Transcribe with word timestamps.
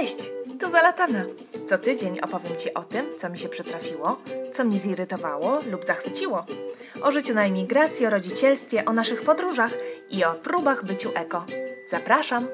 Cześć, 0.00 0.30
tu 0.60 0.70
Zalatana. 0.70 1.24
Co 1.68 1.78
tydzień 1.78 2.20
opowiem 2.20 2.56
Ci 2.56 2.74
o 2.74 2.84
tym, 2.84 3.06
co 3.18 3.30
mi 3.30 3.38
się 3.38 3.48
przytrafiło, 3.48 4.22
co 4.52 4.64
mnie 4.64 4.78
zirytowało 4.78 5.60
lub 5.70 5.84
zachwyciło. 5.84 6.46
O 7.02 7.12
życiu 7.12 7.34
na 7.34 7.44
emigracji, 7.44 8.06
o 8.06 8.10
rodzicielstwie, 8.10 8.84
o 8.84 8.92
naszych 8.92 9.22
podróżach 9.22 9.72
i 10.10 10.24
o 10.24 10.34
próbach 10.34 10.84
byciu 10.84 11.10
eko. 11.14 11.46
Zapraszam! 11.88 12.48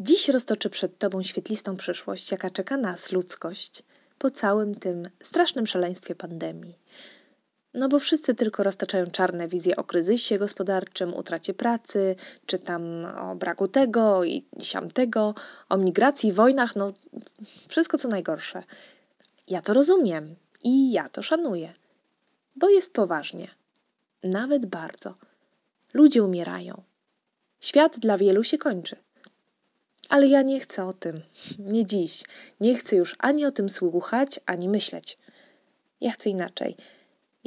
Dziś 0.00 0.28
roztoczę 0.28 0.70
przed 0.70 0.98
Tobą 0.98 1.22
świetlistą 1.22 1.76
przyszłość, 1.76 2.32
jaka 2.32 2.50
czeka 2.50 2.76
nas, 2.76 3.12
ludzkość, 3.12 3.82
po 4.18 4.30
całym 4.30 4.74
tym 4.74 5.02
strasznym 5.22 5.66
szaleństwie 5.66 6.14
pandemii. 6.14 6.78
No 7.74 7.88
bo 7.88 7.98
wszyscy 7.98 8.34
tylko 8.34 8.62
roztaczają 8.62 9.06
czarne 9.06 9.48
wizje 9.48 9.76
o 9.76 9.84
kryzysie 9.84 10.38
gospodarczym, 10.38 11.14
utracie 11.14 11.54
pracy, 11.54 12.16
czy 12.46 12.58
tam 12.58 13.04
o 13.04 13.34
braku 13.34 13.68
tego 13.68 14.24
i 14.24 14.44
siamtego, 14.60 15.34
o 15.68 15.76
migracji, 15.76 16.32
wojnach, 16.32 16.76
no 16.76 16.92
wszystko 17.68 17.98
co 17.98 18.08
najgorsze. 18.08 18.62
Ja 19.48 19.62
to 19.62 19.74
rozumiem 19.74 20.36
i 20.64 20.92
ja 20.92 21.08
to 21.08 21.22
szanuję, 21.22 21.72
bo 22.56 22.68
jest 22.68 22.92
poważnie. 22.92 23.48
Nawet 24.22 24.66
bardzo. 24.66 25.14
Ludzie 25.94 26.22
umierają. 26.22 26.82
Świat 27.60 27.98
dla 27.98 28.18
wielu 28.18 28.44
się 28.44 28.58
kończy. 28.58 28.96
Ale 30.08 30.26
ja 30.26 30.42
nie 30.42 30.60
chcę 30.60 30.84
o 30.84 30.92
tym. 30.92 31.22
Nie 31.58 31.86
dziś. 31.86 32.24
Nie 32.60 32.74
chcę 32.74 32.96
już 32.96 33.16
ani 33.18 33.46
o 33.46 33.50
tym 33.50 33.68
słuchać, 33.68 34.40
ani 34.46 34.68
myśleć. 34.68 35.18
Ja 36.00 36.10
chcę 36.10 36.30
inaczej. 36.30 36.76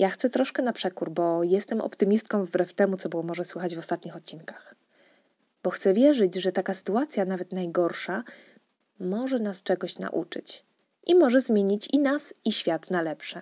Ja 0.01 0.09
chcę 0.09 0.29
troszkę 0.29 0.61
na 0.63 0.73
przekór, 0.73 1.11
bo 1.11 1.43
jestem 1.43 1.81
optymistką 1.81 2.45
wbrew 2.45 2.73
temu, 2.73 2.97
co 2.97 3.09
było 3.09 3.23
może 3.23 3.45
słychać 3.45 3.75
w 3.75 3.79
ostatnich 3.79 4.15
odcinkach. 4.15 4.75
Bo 5.63 5.69
chcę 5.69 5.93
wierzyć, 5.93 6.35
że 6.35 6.51
taka 6.51 6.73
sytuacja, 6.73 7.25
nawet 7.25 7.53
najgorsza, 7.53 8.23
może 8.99 9.39
nas 9.39 9.63
czegoś 9.63 9.99
nauczyć 9.99 10.65
i 11.07 11.15
może 11.15 11.41
zmienić 11.41 11.87
i 11.93 11.99
nas, 11.99 12.33
i 12.45 12.51
świat 12.51 12.91
na 12.91 13.01
lepsze. 13.01 13.41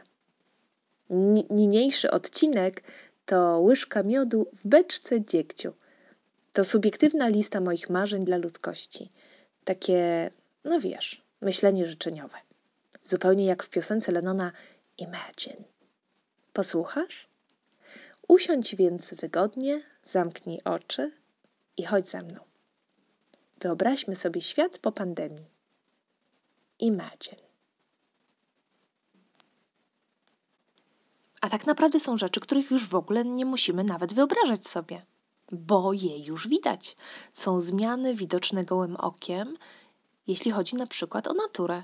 Niniejszy 1.49 2.11
odcinek 2.11 2.83
to 3.25 3.59
łyżka 3.59 4.03
miodu 4.03 4.47
w 4.53 4.67
beczce 4.67 5.25
dziegciu. 5.25 5.73
To 6.53 6.65
subiektywna 6.65 7.27
lista 7.27 7.61
moich 7.61 7.89
marzeń 7.89 8.23
dla 8.25 8.37
ludzkości. 8.37 9.11
Takie, 9.63 10.31
no 10.63 10.79
wiesz, 10.79 11.23
myślenie 11.41 11.85
życzeniowe. 11.85 12.37
Zupełnie 13.01 13.45
jak 13.45 13.63
w 13.63 13.69
piosence 13.69 14.11
Lenona 14.11 14.51
Imagine. 14.97 15.78
Posłuchasz? 16.53 17.27
Usiądź 18.27 18.75
więc 18.75 19.13
wygodnie, 19.13 19.83
zamknij 20.03 20.63
oczy 20.63 21.11
i 21.77 21.83
chodź 21.85 22.07
ze 22.07 22.21
mną. 22.21 22.39
Wyobraźmy 23.61 24.15
sobie 24.15 24.41
świat 24.41 24.77
po 24.77 24.91
pandemii. 24.91 25.45
Imagine. 26.79 27.49
A 31.41 31.49
tak 31.49 31.65
naprawdę 31.65 31.99
są 31.99 32.17
rzeczy, 32.17 32.39
których 32.39 32.71
już 32.71 32.87
w 32.87 32.95
ogóle 32.95 33.25
nie 33.25 33.45
musimy 33.45 33.83
nawet 33.83 34.13
wyobrażać 34.13 34.67
sobie, 34.67 35.05
bo 35.51 35.93
je 35.93 36.25
już 36.25 36.47
widać. 36.47 36.95
Są 37.33 37.59
zmiany 37.59 38.15
widoczne 38.15 38.63
gołym 38.63 38.95
okiem, 38.95 39.57
jeśli 40.27 40.51
chodzi 40.51 40.75
na 40.75 40.85
przykład 40.85 41.27
o 41.27 41.33
naturę. 41.33 41.83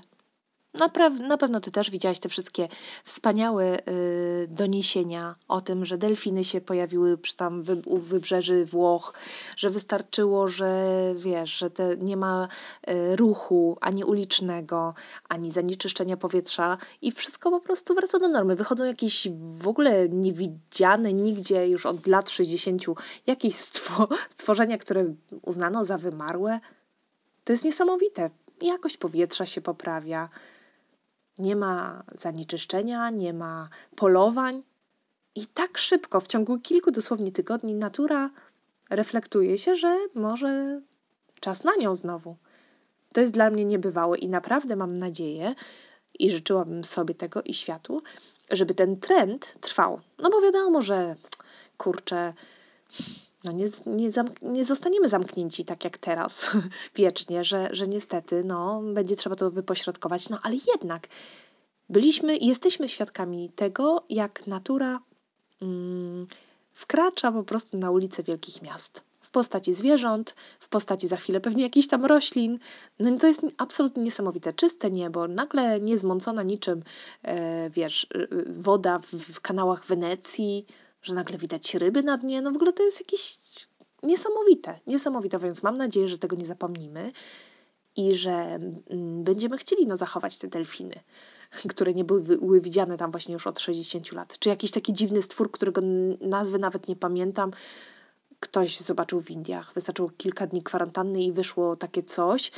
Na, 0.78 0.90
na 1.28 1.36
pewno 1.36 1.60
ty 1.60 1.70
też 1.70 1.90
widziałaś 1.90 2.18
te 2.18 2.28
wszystkie 2.28 2.68
wspaniałe 3.04 3.78
y, 3.88 4.48
doniesienia 4.50 5.34
o 5.48 5.60
tym, 5.60 5.84
że 5.84 5.98
delfiny 5.98 6.44
się 6.44 6.60
pojawiły 6.60 7.18
przy 7.18 7.36
tam 7.36 7.62
wy, 7.62 7.82
u 7.86 7.98
wybrzeży 7.98 8.64
Włoch, 8.64 9.14
że 9.56 9.70
wystarczyło, 9.70 10.48
że 10.48 10.94
wiesz, 11.16 11.58
że 11.58 11.70
te, 11.70 11.96
nie 11.96 12.16
ma 12.16 12.48
y, 12.88 13.16
ruchu 13.16 13.78
ani 13.80 14.04
ulicznego, 14.04 14.94
ani 15.28 15.50
zanieczyszczenia 15.50 16.16
powietrza 16.16 16.78
i 17.02 17.12
wszystko 17.12 17.50
po 17.50 17.60
prostu 17.60 17.94
wraca 17.94 18.18
do 18.18 18.28
normy. 18.28 18.56
Wychodzą 18.56 18.84
jakieś 18.84 19.28
w 19.58 19.68
ogóle 19.68 20.08
niewidziane 20.08 21.12
nigdzie 21.12 21.68
już 21.68 21.86
od 21.86 22.06
lat 22.06 22.30
60 22.30 22.82
jakieś 23.26 23.54
stwo 23.54 24.08
stworzenia, 24.30 24.78
które 24.78 25.14
uznano 25.42 25.84
za 25.84 25.98
wymarłe. 25.98 26.60
To 27.44 27.52
jest 27.52 27.64
niesamowite. 27.64 28.30
Jakość 28.62 28.96
powietrza 28.96 29.46
się 29.46 29.60
poprawia 29.60 30.28
nie 31.38 31.56
ma 31.56 32.02
zanieczyszczenia, 32.12 33.10
nie 33.10 33.32
ma 33.32 33.68
polowań. 33.96 34.62
I 35.34 35.46
tak 35.46 35.78
szybko, 35.78 36.20
w 36.20 36.26
ciągu 36.26 36.58
kilku 36.60 36.90
dosłownie 36.90 37.32
tygodni, 37.32 37.74
natura 37.74 38.30
reflektuje 38.90 39.58
się, 39.58 39.74
że 39.74 39.98
może 40.14 40.80
czas 41.40 41.64
na 41.64 41.76
nią 41.76 41.94
znowu. 41.94 42.36
To 43.12 43.20
jest 43.20 43.32
dla 43.32 43.50
mnie 43.50 43.64
niebywałe 43.64 44.18
i 44.18 44.28
naprawdę 44.28 44.76
mam 44.76 44.96
nadzieję 44.96 45.54
i 46.18 46.30
życzyłabym 46.30 46.84
sobie 46.84 47.14
tego 47.14 47.42
i 47.42 47.54
światu, 47.54 48.02
żeby 48.50 48.74
ten 48.74 49.00
trend 49.00 49.54
trwał. 49.60 50.00
No 50.18 50.30
bo 50.30 50.40
wiadomo, 50.40 50.82
że 50.82 51.16
kurczę, 51.78 52.34
no 53.46 53.52
nie, 53.52 53.66
nie, 53.86 54.10
nie 54.42 54.64
zostaniemy 54.64 55.08
zamknięci 55.08 55.64
tak 55.64 55.84
jak 55.84 55.98
teraz 55.98 56.50
wiecznie, 56.96 57.44
że, 57.44 57.68
że 57.72 57.86
niestety 57.86 58.44
no, 58.44 58.82
będzie 58.94 59.16
trzeba 59.16 59.36
to 59.36 59.50
wypośrodkować, 59.50 60.28
no 60.28 60.38
ale 60.42 60.56
jednak 60.74 61.08
byliśmy 61.88 62.36
i 62.36 62.46
jesteśmy 62.46 62.88
świadkami 62.88 63.50
tego, 63.56 64.04
jak 64.08 64.46
natura 64.46 65.00
mm, 65.62 66.26
wkracza 66.72 67.32
po 67.32 67.42
prostu 67.42 67.78
na 67.78 67.90
ulice 67.90 68.22
wielkich 68.22 68.62
miast. 68.62 69.04
W 69.20 69.30
postaci 69.30 69.72
zwierząt, 69.74 70.34
w 70.60 70.68
postaci 70.68 71.08
za 71.08 71.16
chwilę 71.16 71.40
pewnie 71.40 71.62
jakichś 71.62 71.88
tam 71.88 72.04
roślin. 72.04 72.58
No 72.98 73.18
to 73.18 73.26
jest 73.26 73.42
absolutnie 73.58 74.02
niesamowite. 74.02 74.52
Czyste 74.52 74.90
niebo, 74.90 75.28
nagle 75.28 75.80
niezmącona 75.80 76.42
niczym, 76.42 76.82
e, 77.22 77.70
wiesz, 77.70 78.06
e, 78.14 78.26
woda 78.46 78.98
w, 78.98 79.06
w 79.06 79.40
kanałach 79.40 79.84
Wenecji, 79.84 80.66
że 81.02 81.14
nagle 81.14 81.38
widać 81.38 81.74
ryby 81.74 82.02
na 82.02 82.16
dnie. 82.16 82.42
No 82.42 82.52
w 82.52 82.56
ogóle 82.56 82.72
to 82.72 82.82
jest 82.82 83.00
jakieś 83.00 83.38
niesamowite, 84.02 84.80
niesamowite, 84.86 85.38
więc 85.38 85.62
mam 85.62 85.76
nadzieję, 85.76 86.08
że 86.08 86.18
tego 86.18 86.36
nie 86.36 86.46
zapomnimy 86.46 87.12
i 87.96 88.14
że 88.14 88.32
mm, 88.90 89.24
będziemy 89.24 89.58
chcieli 89.58 89.86
no, 89.86 89.96
zachować 89.96 90.38
te 90.38 90.48
delfiny, 90.48 91.00
które 91.70 91.94
nie 91.94 92.04
były 92.04 92.60
widziane 92.60 92.96
tam 92.96 93.10
właśnie 93.10 93.32
już 93.32 93.46
od 93.46 93.60
60 93.60 94.12
lat. 94.12 94.38
Czy 94.38 94.48
jakiś 94.48 94.70
taki 94.70 94.92
dziwny 94.92 95.22
stwór, 95.22 95.50
którego 95.50 95.80
nazwy 96.20 96.58
nawet 96.58 96.88
nie 96.88 96.96
pamiętam, 96.96 97.50
ktoś 98.40 98.80
zobaczył 98.80 99.20
w 99.20 99.30
Indiach. 99.30 99.72
Wystarczyło 99.74 100.10
kilka 100.16 100.46
dni 100.46 100.62
kwarantanny 100.62 101.22
i 101.22 101.32
wyszło 101.32 101.76
takie 101.76 102.02
coś 102.02 102.50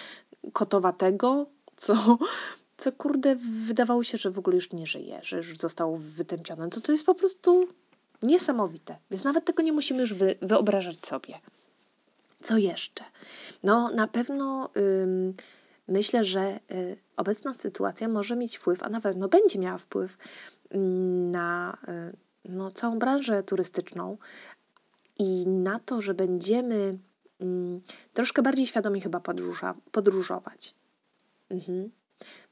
kotowatego, 0.52 1.46
co, 1.76 2.18
co 2.76 2.92
kurde 2.92 3.36
wydawało 3.66 4.04
się, 4.04 4.18
że 4.18 4.30
w 4.30 4.38
ogóle 4.38 4.56
już 4.56 4.72
nie 4.72 4.86
żyje, 4.86 5.20
że 5.22 5.36
już 5.36 5.58
został 5.58 5.96
wytępiony. 5.96 6.68
To 6.68 6.80
to 6.80 6.92
jest 6.92 7.06
po 7.06 7.14
prostu 7.14 7.68
Niesamowite. 8.22 8.96
Więc 9.10 9.24
nawet 9.24 9.44
tego 9.44 9.62
nie 9.62 9.72
musimy 9.72 10.00
już 10.00 10.14
wy, 10.14 10.34
wyobrażać 10.42 11.06
sobie. 11.06 11.34
Co 12.40 12.56
jeszcze? 12.56 13.04
No, 13.62 13.90
na 13.90 14.06
pewno 14.06 14.70
ym, 14.76 15.34
myślę, 15.88 16.24
że 16.24 16.60
y, 16.70 16.96
obecna 17.16 17.54
sytuacja 17.54 18.08
może 18.08 18.36
mieć 18.36 18.58
wpływ, 18.58 18.82
a 18.82 18.88
na 18.88 19.00
pewno 19.00 19.28
będzie 19.28 19.58
miała 19.58 19.78
wpływ 19.78 20.18
ym, 20.74 21.30
na 21.30 21.78
y, 21.88 22.16
no, 22.44 22.70
całą 22.70 22.98
branżę 22.98 23.42
turystyczną 23.42 24.18
i 25.18 25.46
na 25.46 25.78
to, 25.78 26.00
że 26.00 26.14
będziemy 26.14 26.98
troszkę 28.12 28.42
bardziej 28.42 28.66
świadomi 28.66 29.00
chyba 29.00 29.20
podróża, 29.20 29.74
podróżować. 29.92 30.74
Mhm. 31.50 31.90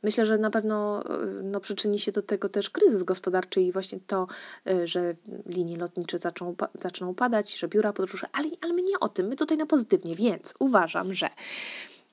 Myślę, 0.03 0.27
że 0.27 0.38
na 0.38 0.50
pewno 0.50 1.03
y, 1.03 1.43
no, 1.43 1.60
przyczyni 1.60 1.99
się 1.99 2.12
do 2.12 2.22
tego 2.22 2.49
też 2.49 2.71
kryzys 2.71 3.03
gospodarczy 3.03 3.60
i 3.60 3.72
właśnie 3.72 3.99
to, 4.06 4.27
y, 4.69 4.87
że 4.87 5.15
linie 5.47 5.77
lotnicze 5.77 6.19
zaczną, 6.19 6.54
zaczną 6.81 7.15
padać, 7.15 7.56
że 7.56 7.69
biura 7.69 7.93
podróży, 7.93 8.26
ale, 8.32 8.49
ale 8.60 8.72
my 8.72 8.82
nie 8.82 9.00
o 9.00 9.09
tym, 9.09 9.26
my 9.26 9.37
tutaj 9.37 9.59
na 9.59 9.66
pozytywnie, 9.66 10.16
więc 10.16 10.55
uważam, 10.59 11.14
że 11.14 11.29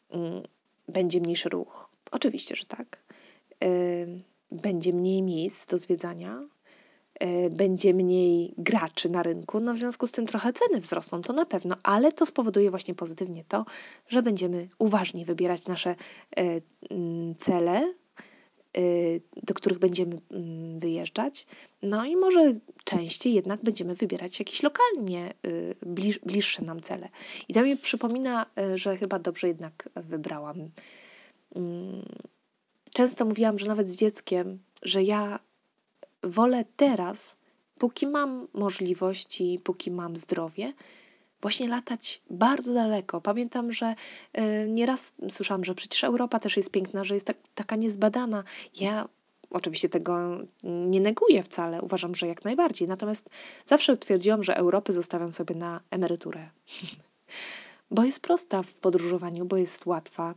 mm, 0.10 0.44
będzie 0.88 1.20
mniejszy 1.20 1.50
ruch. 1.50 1.90
Oczywiście, 2.12 2.56
że 2.56 2.66
tak. 2.66 3.04
Y, 3.64 4.22
będzie 4.52 4.94
mniej 4.94 5.22
miejsc 5.22 5.66
do 5.66 5.78
zwiedzania, 5.78 6.44
E, 6.44 6.53
będzie 7.52 7.94
mniej 7.94 8.54
graczy 8.58 9.10
na 9.10 9.24
rynku, 9.24 9.60
no 9.60 9.74
w 9.74 9.78
związku 9.78 10.08
z 10.08 10.12
tym 10.12 10.28
trochę 10.28 10.54
ceny 10.54 10.80
wzrosną, 10.82 11.22
to 11.22 11.34
na 11.34 11.46
pewno, 11.46 11.76
ale 11.84 12.12
to 12.12 12.26
spowoduje 12.26 12.70
właśnie 12.70 12.96
pozytywnie 12.96 13.44
to, 13.48 13.66
że 14.08 14.22
będziemy 14.22 14.68
uważnie 14.80 15.26
wybierać 15.26 15.68
nasze 15.68 15.90
e, 15.90 15.96
mm, 16.90 17.36
cele, 17.36 17.94
e, 18.74 18.82
do 19.44 19.54
których 19.54 19.80
będziemy 19.80 20.16
mm, 20.32 20.80
wyjeżdżać. 20.80 21.48
No 21.82 22.06
i 22.06 22.16
może 22.16 22.52
częściej 22.84 23.34
jednak 23.34 23.64
będziemy 23.64 23.96
wybierać 23.96 24.40
jakieś 24.40 24.64
lokalnie 24.64 25.34
bliż, 25.82 26.20
bliższe 26.20 26.62
nam 26.62 26.82
cele. 26.82 27.10
I 27.48 27.54
to 27.54 27.62
mi 27.62 27.78
przypomina, 27.78 28.46
że 28.76 28.98
chyba 28.98 29.20
dobrze 29.20 29.48
jednak 29.48 29.90
wybrałam. 29.96 30.70
Mm, 31.56 32.06
często 32.94 33.26
mówiłam, 33.26 33.60
że 33.60 33.68
nawet 33.68 33.90
z 33.90 33.98
dzieckiem, 33.98 34.60
że 34.82 35.04
ja 35.04 35.40
wolę 36.24 36.66
teraz, 36.76 37.38
póki 37.78 38.08
mam 38.08 38.48
możliwości, 38.54 39.60
póki 39.64 39.92
mam 39.92 40.16
zdrowie, 40.16 40.74
właśnie 41.42 41.68
latać 41.68 42.22
bardzo 42.30 42.74
daleko. 42.74 43.22
Pamiętam, 43.22 43.72
że 43.72 43.96
y, 44.38 44.42
nieraz 44.70 45.14
słyszałam, 45.30 45.64
że 45.64 45.76
przecież 45.76 46.04
Europa 46.04 46.40
też 46.40 46.58
jest 46.58 46.72
piękna, 46.72 47.04
że 47.04 47.14
jest 47.14 47.28
tak, 47.28 47.38
taka 47.56 47.76
niezbadana. 47.76 48.44
Ja 48.76 49.08
oczywiście 49.50 49.90
tego 49.90 50.38
nie 50.64 51.02
neguję 51.02 51.44
wcale, 51.44 51.82
uważam, 51.82 52.16
że 52.16 52.28
jak 52.28 52.46
najbardziej. 52.46 52.88
Natomiast 52.88 53.30
zawsze 53.66 53.98
twierdziłam, 53.98 54.44
że 54.44 54.58
Europę 54.58 54.94
zostawiam 54.94 55.34
sobie 55.34 55.56
na 55.56 55.82
emeryturę. 55.92 56.50
bo 57.92 58.04
jest 58.04 58.20
prosta 58.20 58.64
w 58.64 58.74
podróżowaniu, 58.74 59.46
bo 59.46 59.58
jest 59.58 59.86
łatwa. 59.86 60.36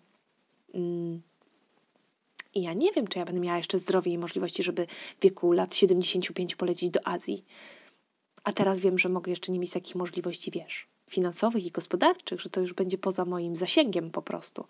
I 2.57 2.63
ja 2.63 2.73
nie 2.73 2.93
wiem, 2.93 3.09
czy 3.09 3.19
ja 3.19 3.25
będę 3.25 3.41
miała 3.41 3.57
jeszcze 3.57 3.79
zdrowie 3.79 4.13
i 4.13 4.19
możliwości, 4.19 4.63
żeby 4.63 4.87
w 4.87 5.23
wieku 5.23 5.53
lat 5.53 5.75
75 5.75 6.55
polecić 6.55 6.91
do 6.91 7.07
Azji. 7.07 7.45
A 8.45 8.53
teraz 8.53 8.81
wiem, 8.81 8.99
że 8.99 9.09
mogę 9.09 9.31
jeszcze 9.31 9.53
nie 9.53 9.59
mieć 9.59 9.71
takich 9.71 9.95
możliwości, 9.95 10.51
wiesz, 10.51 10.89
finansowych 11.11 11.67
i 11.67 11.71
gospodarczych, 11.71 12.41
że 12.41 12.51
to 12.51 12.61
już 12.61 12.73
będzie 12.73 12.99
poza 12.99 13.25
moim 13.25 13.57
zasięgiem 13.57 14.11
po 14.11 14.23
prostu. 14.23 14.65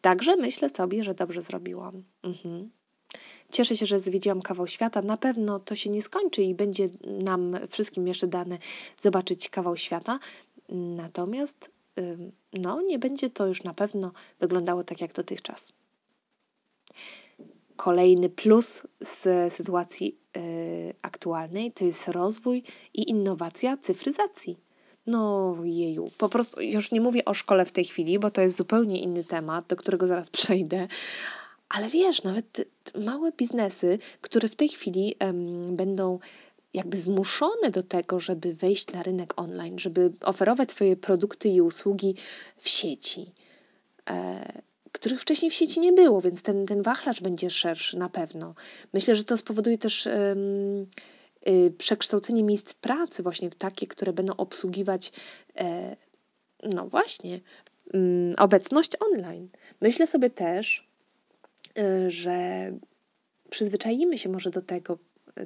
Także 0.00 0.36
myślę 0.36 0.68
sobie, 0.68 1.04
że 1.04 1.14
dobrze 1.14 1.42
zrobiłam. 1.42 2.04
Mhm. 2.22 2.70
Cieszę 3.52 3.76
się, 3.76 3.86
że 3.86 3.98
zwiedziłam 3.98 4.42
kawał 4.42 4.66
świata. 4.66 5.02
Na 5.02 5.16
pewno 5.16 5.60
to 5.60 5.74
się 5.74 5.90
nie 5.90 6.02
skończy 6.02 6.42
i 6.42 6.54
będzie 6.54 6.88
nam 7.04 7.56
wszystkim 7.68 8.06
jeszcze 8.06 8.26
dane 8.26 8.58
zobaczyć 8.98 9.48
kawał 9.48 9.76
świata. 9.76 10.18
Natomiast 10.68 11.70
no, 12.52 12.80
nie 12.80 12.98
będzie 12.98 13.30
to 13.30 13.46
już 13.46 13.62
na 13.62 13.74
pewno 13.74 14.12
wyglądało 14.40 14.84
tak 14.84 15.00
jak 15.00 15.12
dotychczas. 15.12 15.72
Kolejny 17.78 18.28
plus 18.28 18.86
z 19.00 19.52
sytuacji 19.52 20.16
y, 20.36 20.94
aktualnej 21.02 21.72
to 21.72 21.84
jest 21.84 22.08
rozwój 22.08 22.62
i 22.94 23.10
innowacja 23.10 23.76
cyfryzacji. 23.76 24.58
No 25.06 25.54
jeju, 25.64 26.10
po 26.18 26.28
prostu 26.28 26.60
już 26.60 26.92
nie 26.92 27.00
mówię 27.00 27.24
o 27.24 27.34
szkole 27.34 27.64
w 27.64 27.72
tej 27.72 27.84
chwili, 27.84 28.18
bo 28.18 28.30
to 28.30 28.40
jest 28.40 28.56
zupełnie 28.56 29.00
inny 29.00 29.24
temat, 29.24 29.66
do 29.66 29.76
którego 29.76 30.06
zaraz 30.06 30.30
przejdę. 30.40 30.88
Ale 31.68 31.88
wiesz, 31.88 32.22
nawet 32.22 32.68
małe 33.04 33.32
biznesy, 33.32 33.98
które 34.20 34.48
w 34.48 34.56
tej 34.56 34.68
chwili 34.68 35.14
um, 35.20 35.76
będą 35.76 36.18
jakby 36.74 36.96
zmuszone 36.96 37.70
do 37.70 37.82
tego, 37.82 38.20
żeby 38.20 38.54
wejść 38.54 38.92
na 38.92 39.02
rynek 39.02 39.40
online, 39.40 39.78
żeby 39.78 40.12
oferować 40.20 40.70
swoje 40.70 40.96
produkty 40.96 41.48
i 41.48 41.60
usługi 41.60 42.14
w 42.56 42.68
sieci. 42.68 43.32
E, 44.10 44.67
których 44.92 45.20
wcześniej 45.20 45.50
w 45.50 45.54
sieci 45.54 45.80
nie 45.80 45.92
było, 45.92 46.20
więc 46.20 46.42
ten, 46.42 46.66
ten 46.66 46.82
wachlarz 46.82 47.20
będzie 47.20 47.50
szerszy 47.50 47.98
na 47.98 48.08
pewno. 48.08 48.54
Myślę, 48.92 49.16
że 49.16 49.24
to 49.24 49.36
spowoduje 49.36 49.78
też 49.78 50.06
y, 50.06 51.72
przekształcenie 51.78 52.44
miejsc 52.44 52.74
pracy 52.74 53.22
właśnie 53.22 53.50
w 53.50 53.54
takie, 53.54 53.86
które 53.86 54.12
będą 54.12 54.36
obsługiwać 54.36 55.12
e, 55.56 55.96
no 56.62 56.86
właśnie 56.86 57.40
um, 57.94 58.34
obecność 58.38 58.92
online. 59.00 59.48
Myślę 59.80 60.06
sobie 60.06 60.30
też, 60.30 60.88
y, 61.78 62.10
że 62.10 62.70
przyzwyczaimy 63.50 64.18
się 64.18 64.28
może 64.28 64.50
do 64.50 64.62
tego 64.62 64.98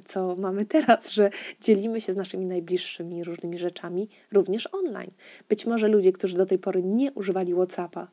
co 0.05 0.35
mamy 0.35 0.65
teraz, 0.65 1.09
że 1.09 1.29
dzielimy 1.61 2.01
się 2.01 2.13
z 2.13 2.17
naszymi 2.17 2.45
najbliższymi 2.45 3.23
różnymi 3.23 3.57
rzeczami 3.57 4.09
również 4.31 4.69
online. 4.71 5.11
Być 5.49 5.65
może 5.65 5.87
ludzie, 5.87 6.11
którzy 6.11 6.35
do 6.35 6.45
tej 6.45 6.59
pory 6.59 6.83
nie 6.83 7.11
używali 7.11 7.53
WhatsAppa, 7.53 8.07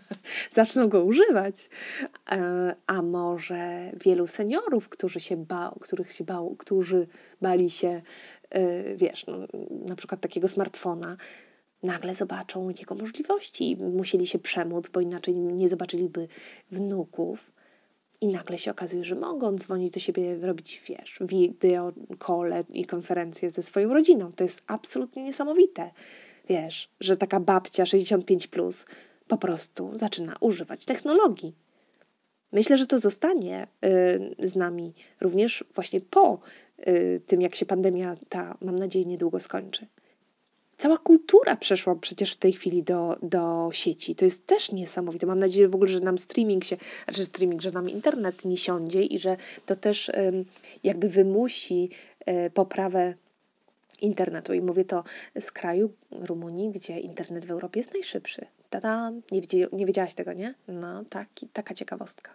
zaczną 0.52 0.88
go 0.88 1.04
używać, 1.04 1.70
e, 2.30 2.74
a 2.86 3.02
może 3.02 3.92
wielu 4.04 4.26
seniorów, 4.26 4.88
którzy 4.88 5.20
się 5.20 5.36
bał, 5.36 5.78
których 5.80 6.12
się 6.12 6.24
bał, 6.24 6.56
którzy 6.58 7.06
bali 7.40 7.70
się, 7.70 8.02
e, 8.50 8.96
wiesz, 8.96 9.26
no, 9.26 9.36
na 9.86 9.96
przykład 9.96 10.20
takiego 10.20 10.48
smartfona, 10.48 11.16
nagle 11.82 12.14
zobaczą 12.14 12.68
jego 12.68 12.94
możliwości. 12.94 13.76
Musieli 13.76 14.26
się 14.26 14.38
przemóc, 14.38 14.88
bo 14.88 15.00
inaczej 15.00 15.34
nie 15.34 15.68
zobaczyliby 15.68 16.28
wnuków 16.70 17.50
i 18.20 18.28
nagle 18.28 18.58
się 18.58 18.70
okazuje, 18.70 19.04
że 19.04 19.14
mogą 19.14 19.56
dzwonić 19.56 19.90
do 19.90 20.00
siebie, 20.00 20.36
robić, 20.36 20.82
wiesz, 20.88 21.18
video, 21.20 21.92
kole 22.18 22.64
i 22.68 22.84
konferencje 22.84 23.50
ze 23.50 23.62
swoją 23.62 23.94
rodziną. 23.94 24.32
To 24.32 24.44
jest 24.44 24.62
absolutnie 24.66 25.22
niesamowite. 25.22 25.90
Wiesz, 26.48 26.88
że 27.00 27.16
taka 27.16 27.40
babcia 27.40 27.86
65 27.86 28.46
plus 28.46 28.86
po 29.28 29.36
prostu 29.36 29.98
zaczyna 29.98 30.36
używać 30.40 30.84
technologii. 30.84 31.54
Myślę, 32.52 32.76
że 32.76 32.86
to 32.86 32.98
zostanie 32.98 33.66
y, 33.84 34.48
z 34.48 34.56
nami 34.56 34.94
również 35.20 35.64
właśnie 35.74 36.00
po 36.00 36.38
y, 36.78 37.20
tym, 37.26 37.42
jak 37.42 37.54
się 37.54 37.66
pandemia 37.66 38.16
ta, 38.28 38.58
mam 38.60 38.78
nadzieję, 38.78 39.04
niedługo 39.04 39.40
skończy. 39.40 39.86
Cała 40.80 40.98
kultura 40.98 41.56
przeszła 41.56 41.94
przecież 41.94 42.32
w 42.32 42.36
tej 42.36 42.52
chwili 42.52 42.82
do, 42.82 43.16
do 43.22 43.68
sieci. 43.72 44.14
To 44.14 44.24
jest 44.24 44.46
też 44.46 44.72
niesamowite. 44.72 45.26
Mam 45.26 45.40
nadzieję 45.40 45.68
w 45.68 45.74
ogóle, 45.74 45.90
że 45.90 46.00
nam 46.00 46.18
streaming 46.18 46.64
się, 46.64 46.76
znaczy 47.04 47.24
streaming, 47.24 47.62
że 47.62 47.70
nam 47.70 47.88
internet 47.88 48.44
nie 48.44 48.56
siądzie 48.56 49.02
i 49.02 49.18
że 49.18 49.36
to 49.66 49.76
też 49.76 50.10
jakby 50.84 51.08
wymusi 51.08 51.90
e, 52.26 52.50
poprawę 52.50 53.14
internetu. 54.00 54.54
I 54.54 54.60
mówię 54.60 54.84
to 54.84 55.04
z 55.40 55.52
kraju 55.52 55.92
Rumunii, 56.10 56.70
gdzie 56.70 57.00
internet 57.00 57.44
w 57.44 57.50
Europie 57.50 57.80
jest 57.80 57.92
najszybszy. 57.92 58.46
Tada! 58.70 59.10
Nie, 59.32 59.40
nie 59.72 59.86
wiedziałaś 59.86 60.14
tego, 60.14 60.32
nie? 60.32 60.54
No, 60.68 61.04
taki, 61.04 61.48
taka 61.48 61.74
ciekawostka. 61.74 62.30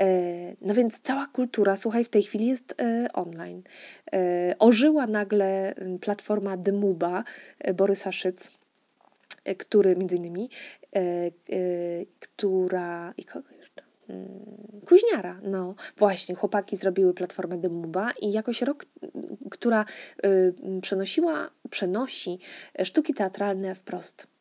E, 0.00 0.56
no 0.60 0.74
więc 0.74 1.00
cała 1.00 1.26
kultura, 1.26 1.76
słuchaj, 1.76 2.04
w 2.04 2.08
tej 2.08 2.22
chwili 2.22 2.46
jest 2.46 2.74
e, 2.80 3.08
online. 3.12 3.62
E, 4.12 4.54
ożyła 4.58 5.06
nagle 5.06 5.74
platforma 6.00 6.56
Demuba 6.56 7.24
Borysa 7.74 8.12
Szyc, 8.12 8.50
który 9.58 9.96
między 9.96 10.16
innymi, 10.16 10.50
która 12.20 13.12
i 13.16 13.24
kogo 13.24 13.48
jeszcze? 13.60 13.82
Mm, 14.08 14.28
Kuźniara, 14.86 15.40
no 15.42 15.74
właśnie, 15.96 16.34
chłopaki 16.34 16.76
zrobiły 16.76 17.14
platformę 17.14 17.58
Demuba 17.58 18.10
i 18.20 18.32
jakoś 18.32 18.62
rok, 18.62 18.86
która 19.50 19.84
przenosiła, 20.82 21.50
przenosi 21.70 22.38
sztuki 22.84 23.14
teatralne 23.14 23.74
wprost 23.74 24.33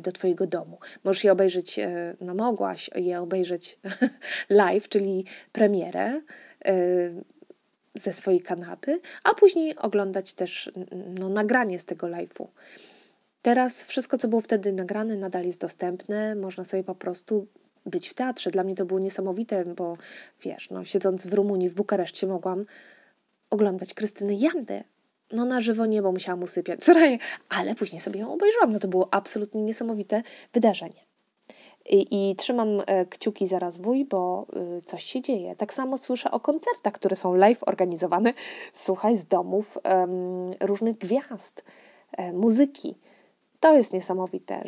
do 0.00 0.12
Twojego 0.12 0.46
domu. 0.46 0.78
Możesz 1.04 1.24
je 1.24 1.32
obejrzeć, 1.32 1.78
e, 1.78 2.16
no 2.20 2.34
mogłaś 2.34 2.90
je 2.96 3.20
obejrzeć 3.20 3.78
live, 4.48 4.88
czyli 4.88 5.24
premierę 5.52 6.20
e, 6.64 6.72
ze 7.94 8.12
swojej 8.12 8.40
kanapy, 8.40 9.00
a 9.24 9.34
później 9.34 9.76
oglądać 9.76 10.34
też 10.34 10.70
no, 11.18 11.28
nagranie 11.28 11.78
z 11.78 11.84
tego 11.84 12.06
live'u. 12.06 12.46
Teraz 13.42 13.84
wszystko, 13.84 14.18
co 14.18 14.28
było 14.28 14.40
wtedy 14.40 14.72
nagrane, 14.72 15.16
nadal 15.16 15.44
jest 15.44 15.60
dostępne. 15.60 16.34
Można 16.34 16.64
sobie 16.64 16.84
po 16.84 16.94
prostu 16.94 17.46
być 17.86 18.08
w 18.08 18.14
teatrze. 18.14 18.50
Dla 18.50 18.64
mnie 18.64 18.74
to 18.74 18.84
było 18.84 19.00
niesamowite, 19.00 19.64
bo 19.64 19.96
wiesz, 20.42 20.70
no, 20.70 20.84
siedząc 20.84 21.26
w 21.26 21.32
Rumunii, 21.32 21.70
w 21.70 21.74
Bukareszcie, 21.74 22.26
mogłam 22.26 22.64
oglądać 23.50 23.94
Krystynę 23.94 24.34
Jandę 24.34 24.84
no 25.32 25.44
na 25.44 25.60
żywo 25.60 25.86
nie, 25.86 26.02
bo 26.02 26.12
musiałam 26.12 26.42
usypiać, 26.42 26.80
ale 27.48 27.74
później 27.74 28.00
sobie 28.00 28.20
ją 28.20 28.32
obejrzałam. 28.32 28.72
No 28.72 28.78
to 28.78 28.88
było 28.88 29.08
absolutnie 29.10 29.62
niesamowite 29.62 30.22
wydarzenie. 30.52 31.06
I, 31.90 32.30
I, 32.30 32.36
trzymam 32.36 32.68
e, 32.86 33.06
kciuki 33.06 33.46
za 33.46 33.58
rozwój, 33.58 34.04
bo 34.04 34.46
y, 34.78 34.82
coś 34.82 35.04
się 35.04 35.20
dzieje. 35.20 35.56
Tak 35.56 35.74
samo 35.74 35.98
słyszę 35.98 36.30
o 36.30 36.40
koncertach, 36.40 36.92
które 36.92 37.16
są 37.16 37.34
live 37.34 37.68
organizowane, 37.68 38.34
słuchaj, 38.72 39.16
z 39.16 39.24
domów 39.24 39.78
um, 39.84 40.52
różnych 40.60 40.98
gwiazd, 40.98 41.64
e, 42.12 42.32
muzyki. 42.32 42.94
To 43.60 43.74
jest 43.74 43.92
niesamowite. 43.92 44.62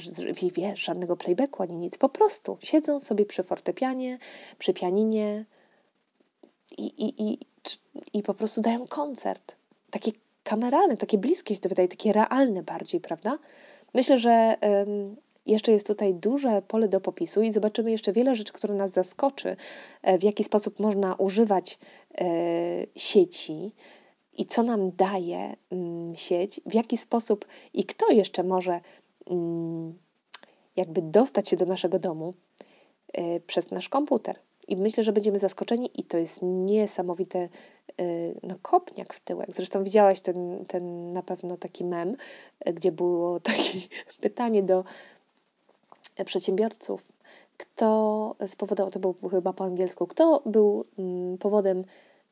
Wiesz, 0.54 0.84
żadnego 0.84 1.16
playbacku 1.16 1.62
ani 1.62 1.76
nic. 1.76 1.98
Po 1.98 2.08
prostu 2.08 2.58
siedzą 2.60 3.00
sobie 3.00 3.26
przy 3.26 3.42
fortepianie, 3.42 4.18
przy 4.58 4.74
pianinie 4.74 5.44
i, 6.78 6.84
i, 6.86 7.28
i, 7.28 7.38
i 8.12 8.22
po 8.22 8.34
prostu 8.34 8.60
dają 8.60 8.86
koncert. 8.86 9.56
Takie 9.90 10.12
kameralne, 10.48 10.96
takie 10.96 11.18
bliskie 11.18 11.54
się 11.54 11.60
to 11.60 11.68
wydaje, 11.68 11.88
takie 11.88 12.12
realne 12.12 12.62
bardziej, 12.62 13.00
prawda? 13.00 13.38
Myślę, 13.94 14.18
że 14.18 14.56
jeszcze 15.48 15.72
jest 15.72 15.86
tutaj 15.86 16.14
duże 16.14 16.62
pole 16.62 16.88
do 16.88 17.00
popisu 17.00 17.42
i 17.42 17.52
zobaczymy 17.52 17.90
jeszcze 17.90 18.12
wiele 18.12 18.34
rzeczy, 18.34 18.52
które 18.52 18.74
nas 18.74 18.90
zaskoczy, 18.90 19.56
e, 20.02 20.18
w 20.18 20.22
jaki 20.22 20.44
sposób 20.44 20.80
można 20.80 21.14
używać 21.14 21.78
e, 22.18 22.26
sieci 22.96 23.72
i 24.32 24.46
co 24.46 24.62
nam 24.62 24.90
daje 24.96 25.56
mm, 25.70 26.16
sieć, 26.16 26.60
w 26.66 26.74
jaki 26.74 26.96
sposób 26.96 27.46
i 27.74 27.84
kto 27.84 28.10
jeszcze 28.10 28.42
może 28.42 28.80
mm, 29.30 29.98
jakby 30.76 31.02
dostać 31.02 31.48
się 31.48 31.56
do 31.56 31.66
naszego 31.66 31.98
domu 31.98 32.34
e, 33.12 33.40
przez 33.40 33.70
nasz 33.70 33.88
komputer. 33.88 34.38
I 34.68 34.76
myślę, 34.76 35.04
że 35.04 35.12
będziemy 35.12 35.38
zaskoczeni 35.38 35.90
i 35.94 36.04
to 36.04 36.18
jest 36.18 36.40
niesamowity 36.42 37.48
no, 38.42 38.54
kopniak 38.62 39.14
w 39.14 39.20
tyłek. 39.20 39.48
Zresztą 39.52 39.84
widziałaś 39.84 40.20
ten, 40.20 40.64
ten 40.68 41.12
na 41.12 41.22
pewno 41.22 41.56
taki 41.56 41.84
mem, 41.84 42.16
gdzie 42.74 42.92
było 42.92 43.40
takie 43.50 43.78
pytanie 44.20 44.62
do 44.62 44.84
przedsiębiorców, 46.24 47.04
kto 47.56 48.36
spowodował, 48.46 48.90
to 48.90 48.98
był 48.98 49.14
chyba 49.30 49.52
po 49.52 49.64
angielsku, 49.64 50.06
kto 50.06 50.42
był 50.46 50.84
mm, 50.98 51.38
powodem 51.38 51.84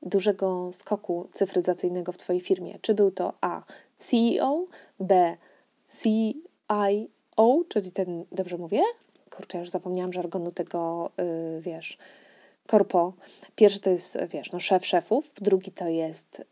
dużego 0.02 0.70
skoku 0.72 1.28
cyfryzacyjnego 1.32 2.12
w 2.12 2.18
Twojej 2.18 2.40
firmie? 2.40 2.78
Czy 2.80 2.94
był 2.94 3.10
to 3.10 3.32
A. 3.40 3.62
CEO, 3.98 4.64
B. 5.00 5.36
CIO, 6.00 7.64
czyli 7.68 7.92
ten, 7.92 8.24
dobrze 8.32 8.58
mówię? 8.58 8.82
Kurczę, 9.30 9.58
już 9.58 9.70
zapomniałam 9.70 10.12
żargonu 10.12 10.52
tego, 10.52 11.10
yy, 11.18 11.60
wiesz, 11.60 11.98
korpo. 12.66 13.12
Pierwszy 13.56 13.80
to 13.80 13.90
jest, 13.90 14.18
wiesz, 14.28 14.52
no, 14.52 14.60
szef 14.60 14.86
szefów, 14.86 15.30
drugi 15.40 15.72
to 15.72 15.88
jest 15.88 16.44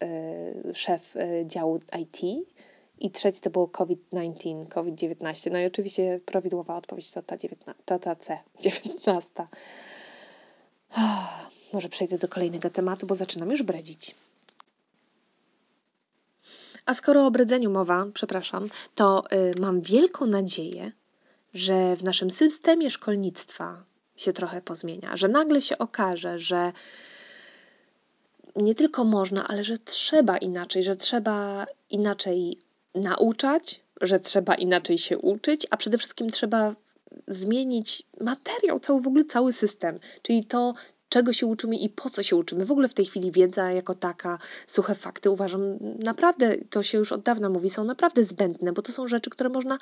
yy, 0.64 0.74
szef 0.74 1.14
yy, 1.14 1.46
działu 1.46 1.80
IT 2.00 2.46
i 2.98 3.10
trzeci 3.10 3.40
to 3.40 3.50
było 3.50 3.68
COVID-19, 3.68 4.68
COVID-19. 4.68 5.50
No 5.52 5.58
i 5.58 5.66
oczywiście 5.66 6.20
prawidłowa 6.26 6.76
odpowiedź 6.76 7.10
to 7.10 7.22
ta, 7.22 7.36
19, 7.36 7.82
to 7.84 7.98
ta 7.98 8.16
C, 8.16 8.38
19. 8.60 9.46
Oh, 10.90 11.50
może 11.72 11.88
przejdę 11.88 12.18
do 12.18 12.28
kolejnego 12.28 12.70
tematu, 12.70 13.06
bo 13.06 13.14
zaczynam 13.14 13.50
już 13.50 13.62
bredzić. 13.62 14.14
A 16.86 16.94
skoro 16.94 17.26
o 17.26 17.30
bredzeniu 17.30 17.70
mowa, 17.70 18.06
przepraszam, 18.14 18.68
to 18.94 19.24
y, 19.32 19.60
mam 19.60 19.80
wielką 19.80 20.26
nadzieję, 20.26 20.92
że 21.54 21.96
w 21.96 22.04
naszym 22.04 22.30
systemie 22.30 22.90
szkolnictwa 22.90 23.84
się 24.16 24.32
trochę 24.32 24.62
pozmienia, 24.62 25.16
że 25.16 25.28
nagle 25.28 25.62
się 25.62 25.78
okaże, 25.78 26.38
że 26.38 26.72
nie 28.56 28.74
tylko 28.74 29.04
można, 29.04 29.48
ale 29.48 29.64
że 29.64 29.78
trzeba 29.78 30.38
inaczej, 30.38 30.82
że 30.82 30.96
trzeba 30.96 31.66
inaczej 31.90 32.58
nauczać, 32.94 33.80
że 34.00 34.20
trzeba 34.20 34.54
inaczej 34.54 34.98
się 34.98 35.18
uczyć, 35.18 35.66
a 35.70 35.76
przede 35.76 35.98
wszystkim 35.98 36.30
trzeba 36.30 36.74
zmienić 37.28 38.02
materiał, 38.20 38.80
cały 38.80 39.00
w 39.00 39.06
ogóle 39.06 39.24
cały 39.24 39.52
system, 39.52 39.98
czyli 40.22 40.44
to, 40.44 40.74
czego 41.08 41.32
się 41.32 41.46
uczymy 41.46 41.76
i 41.76 41.88
po 41.88 42.10
co 42.10 42.22
się 42.22 42.36
uczymy. 42.36 42.64
W 42.64 42.72
ogóle 42.72 42.88
w 42.88 42.94
tej 42.94 43.06
chwili 43.06 43.32
wiedza 43.32 43.72
jako 43.72 43.94
taka, 43.94 44.38
suche 44.66 44.94
fakty 44.94 45.30
uważam 45.30 45.78
naprawdę, 45.98 46.56
to 46.70 46.82
się 46.82 46.98
już 46.98 47.12
od 47.12 47.22
dawna 47.22 47.48
mówi, 47.48 47.70
są 47.70 47.84
naprawdę 47.84 48.24
zbędne, 48.24 48.72
bo 48.72 48.82
to 48.82 48.92
są 48.92 49.08
rzeczy, 49.08 49.30
które 49.30 49.48
można 49.48 49.78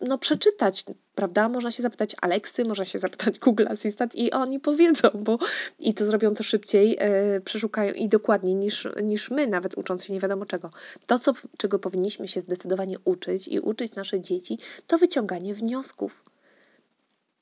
no, 0.00 0.18
przeczytać, 0.18 0.84
prawda? 1.14 1.48
Można 1.48 1.70
się 1.70 1.82
zapytać 1.82 2.16
Aleksy, 2.22 2.64
można 2.64 2.84
się 2.84 2.98
zapytać 2.98 3.38
Google 3.38 3.66
Assistant 3.68 4.14
i 4.14 4.30
oni 4.30 4.60
powiedzą, 4.60 5.08
bo 5.14 5.38
i 5.78 5.94
to 5.94 6.06
zrobią 6.06 6.34
to 6.34 6.42
szybciej, 6.42 6.90
yy, 6.90 7.40
przeszukają 7.40 7.92
i 7.92 8.08
dokładniej 8.08 8.54
niż, 8.54 8.88
niż 9.02 9.30
my, 9.30 9.46
nawet 9.46 9.78
ucząc 9.78 10.04
się 10.04 10.12
nie 10.12 10.20
wiadomo 10.20 10.46
czego. 10.46 10.70
To, 11.06 11.18
co, 11.18 11.32
czego 11.56 11.78
powinniśmy 11.78 12.28
się 12.28 12.40
zdecydowanie 12.40 12.96
uczyć 13.04 13.48
i 13.48 13.60
uczyć 13.60 13.94
nasze 13.94 14.20
dzieci, 14.20 14.58
to 14.86 14.98
wyciąganie 14.98 15.54
wniosków 15.54 16.24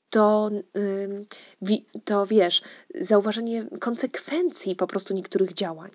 to, 0.09 0.49
to 2.03 2.25
wiesz, 2.25 2.61
zauważenie 2.95 3.65
konsekwencji 3.79 4.75
po 4.75 4.87
prostu 4.87 5.13
niektórych 5.13 5.53
działań, 5.53 5.91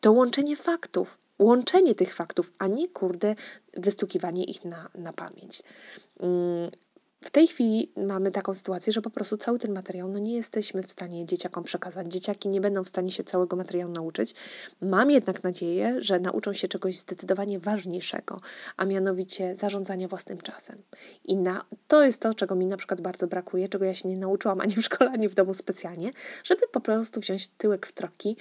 to 0.00 0.12
łączenie 0.12 0.56
faktów, 0.56 1.18
łączenie 1.42 1.94
tych 1.94 2.14
faktów, 2.14 2.52
a 2.58 2.66
nie 2.66 2.88
kurde 2.88 3.34
wystukiwanie 3.76 4.44
ich 4.44 4.64
na, 4.64 4.88
na 4.94 5.12
pamięć 5.12 5.62
w 7.22 7.30
tej 7.30 7.46
chwili 7.46 7.92
mamy 7.96 8.30
taką 8.30 8.54
sytuację, 8.54 8.92
że 8.92 9.02
po 9.02 9.10
prostu 9.10 9.36
cały 9.36 9.58
ten 9.58 9.72
materiał 9.72 10.08
no 10.08 10.18
nie 10.18 10.34
jesteśmy 10.36 10.82
w 10.82 10.92
stanie 10.92 11.26
dzieciakom 11.26 11.64
przekazać. 11.64 12.12
Dzieciaki 12.12 12.48
nie 12.48 12.60
będą 12.60 12.84
w 12.84 12.88
stanie 12.88 13.10
się 13.10 13.24
całego 13.24 13.56
materiału 13.56 13.92
nauczyć. 13.92 14.34
Mam 14.80 15.10
jednak 15.10 15.42
nadzieję, 15.42 15.96
że 15.98 16.20
nauczą 16.20 16.52
się 16.52 16.68
czegoś 16.68 16.98
zdecydowanie 16.98 17.58
ważniejszego, 17.58 18.40
a 18.76 18.84
mianowicie 18.84 19.56
zarządzania 19.56 20.08
własnym 20.08 20.40
czasem. 20.40 20.82
I 21.24 21.36
na, 21.36 21.64
to 21.88 22.04
jest 22.04 22.20
to, 22.20 22.34
czego 22.34 22.54
mi 22.54 22.66
na 22.66 22.76
przykład 22.76 23.00
bardzo 23.00 23.26
brakuje, 23.26 23.68
czego 23.68 23.84
ja 23.84 23.94
się 23.94 24.08
nie 24.08 24.16
nauczyłam 24.16 24.60
ani 24.60 24.74
w 24.74 24.82
szkole, 24.82 25.10
ani 25.10 25.28
w 25.28 25.34
domu 25.34 25.54
specjalnie, 25.54 26.10
żeby 26.44 26.68
po 26.72 26.80
prostu 26.80 27.20
wziąć 27.20 27.48
tyłek 27.48 27.86
w 27.86 27.92
troki 27.92 28.36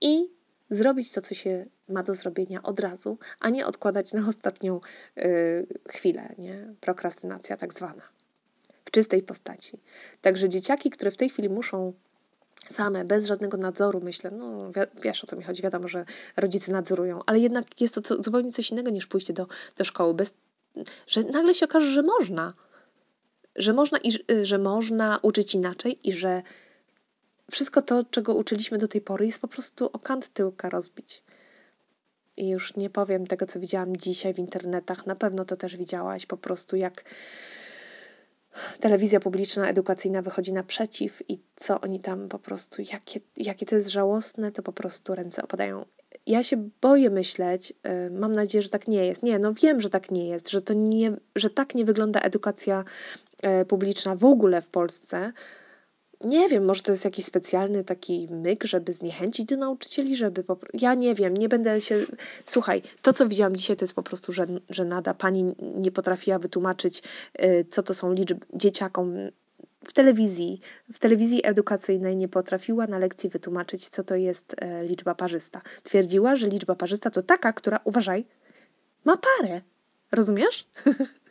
i 0.00 0.28
zrobić 0.74 1.12
to, 1.12 1.20
co 1.20 1.34
się 1.34 1.66
ma 1.88 2.02
do 2.02 2.14
zrobienia 2.14 2.62
od 2.62 2.80
razu, 2.80 3.18
a 3.40 3.50
nie 3.50 3.66
odkładać 3.66 4.12
na 4.12 4.28
ostatnią 4.28 4.80
yy, 5.16 5.66
chwilę, 5.88 6.34
nie? 6.38 6.74
Prokrastynacja 6.80 7.56
tak 7.56 7.74
zwana 7.74 8.02
czystej 8.94 9.22
postaci. 9.22 9.78
Także 10.20 10.48
dzieciaki, 10.48 10.90
które 10.90 11.10
w 11.10 11.16
tej 11.16 11.28
chwili 11.28 11.48
muszą 11.48 11.92
same, 12.70 13.04
bez 13.04 13.26
żadnego 13.26 13.56
nadzoru, 13.56 14.00
myślę, 14.00 14.30
no 14.30 14.70
wiesz 15.02 15.24
o 15.24 15.26
co 15.26 15.36
mi 15.36 15.42
chodzi, 15.42 15.62
wiadomo, 15.62 15.88
że 15.88 16.04
rodzice 16.36 16.72
nadzorują, 16.72 17.20
ale 17.26 17.38
jednak 17.38 17.80
jest 17.80 17.94
to 17.94 18.00
co, 18.00 18.22
zupełnie 18.22 18.52
coś 18.52 18.70
innego 18.70 18.90
niż 18.90 19.06
pójście 19.06 19.32
do, 19.32 19.46
do 19.76 19.84
szkoły, 19.84 20.14
bez, 20.14 20.34
że 21.06 21.22
nagle 21.22 21.54
się 21.54 21.66
okaże, 21.66 21.92
że 21.92 22.02
można, 22.02 22.54
że 23.56 23.72
można, 23.72 23.98
i, 23.98 24.12
że 24.42 24.58
można 24.58 25.18
uczyć 25.22 25.54
inaczej 25.54 26.08
i 26.08 26.12
że 26.12 26.42
wszystko 27.50 27.82
to, 27.82 28.04
czego 28.04 28.34
uczyliśmy 28.34 28.78
do 28.78 28.88
tej 28.88 29.00
pory, 29.00 29.26
jest 29.26 29.40
po 29.40 29.48
prostu 29.48 29.90
o 29.92 29.98
kant 29.98 30.28
tyłka 30.28 30.68
rozbić. 30.68 31.22
I 32.36 32.48
już 32.48 32.76
nie 32.76 32.90
powiem 32.90 33.26
tego, 33.26 33.46
co 33.46 33.60
widziałam 33.60 33.96
dzisiaj 33.96 34.34
w 34.34 34.38
internetach. 34.38 35.06
Na 35.06 35.16
pewno 35.16 35.44
to 35.44 35.56
też 35.56 35.76
widziałaś, 35.76 36.26
po 36.26 36.36
prostu 36.36 36.76
jak 36.76 37.04
telewizja 38.80 39.20
publiczna, 39.20 39.68
edukacyjna 39.68 40.22
wychodzi 40.22 40.52
naprzeciw 40.52 41.22
i 41.28 41.38
co 41.56 41.80
oni 41.80 42.00
tam 42.00 42.28
po 42.28 42.38
prostu, 42.38 42.82
jakie, 42.92 43.20
jakie 43.36 43.66
to 43.66 43.74
jest 43.74 43.88
żałosne, 43.88 44.52
to 44.52 44.62
po 44.62 44.72
prostu 44.72 45.14
ręce 45.14 45.42
opadają. 45.42 45.84
Ja 46.26 46.42
się 46.42 46.70
boję 46.80 47.10
myśleć, 47.10 47.72
y, 48.06 48.10
mam 48.10 48.32
nadzieję, 48.32 48.62
że 48.62 48.68
tak 48.68 48.88
nie 48.88 49.06
jest. 49.06 49.22
Nie, 49.22 49.38
no 49.38 49.54
wiem, 49.54 49.80
że 49.80 49.90
tak 49.90 50.10
nie 50.10 50.28
jest, 50.28 50.50
że, 50.50 50.62
to 50.62 50.74
nie, 50.74 51.12
że 51.36 51.50
tak 51.50 51.74
nie 51.74 51.84
wygląda 51.84 52.20
edukacja 52.20 52.84
y, 53.62 53.64
publiczna 53.64 54.16
w 54.16 54.24
ogóle 54.24 54.62
w 54.62 54.68
Polsce, 54.68 55.32
nie 56.20 56.48
wiem, 56.48 56.64
może 56.64 56.82
to 56.82 56.92
jest 56.92 57.04
jakiś 57.04 57.24
specjalny 57.24 57.84
taki 57.84 58.28
myk, 58.30 58.64
żeby 58.64 58.92
zniechęcić 58.92 59.46
do 59.46 59.56
nauczycieli, 59.56 60.16
żeby 60.16 60.44
po... 60.44 60.56
Ja 60.74 60.94
nie 60.94 61.14
wiem, 61.14 61.36
nie 61.36 61.48
będę 61.48 61.80
się... 61.80 62.06
Słuchaj, 62.44 62.82
to 63.02 63.12
co 63.12 63.28
widziałam 63.28 63.56
dzisiaj 63.56 63.76
to 63.76 63.84
jest 63.84 63.94
po 63.94 64.02
prostu 64.02 64.32
że 64.70 64.84
nada 64.84 65.14
Pani 65.14 65.54
nie 65.60 65.90
potrafiła 65.90 66.38
wytłumaczyć, 66.38 67.02
y, 67.42 67.66
co 67.70 67.82
to 67.82 67.94
są 67.94 68.12
liczby 68.12 68.46
dzieciakom 68.54 69.16
w 69.84 69.92
telewizji, 69.92 70.60
w 70.92 70.98
telewizji 70.98 71.46
edukacyjnej 71.46 72.16
nie 72.16 72.28
potrafiła 72.28 72.86
na 72.86 72.98
lekcji 72.98 73.30
wytłumaczyć, 73.30 73.88
co 73.88 74.04
to 74.04 74.14
jest 74.14 74.56
e, 74.58 74.84
liczba 74.84 75.14
parzysta. 75.14 75.62
Twierdziła, 75.82 76.36
że 76.36 76.48
liczba 76.48 76.74
parzysta 76.74 77.10
to 77.10 77.22
taka, 77.22 77.52
która, 77.52 77.80
uważaj, 77.84 78.24
ma 79.04 79.16
parę. 79.16 79.60
Rozumiesz? 80.12 80.66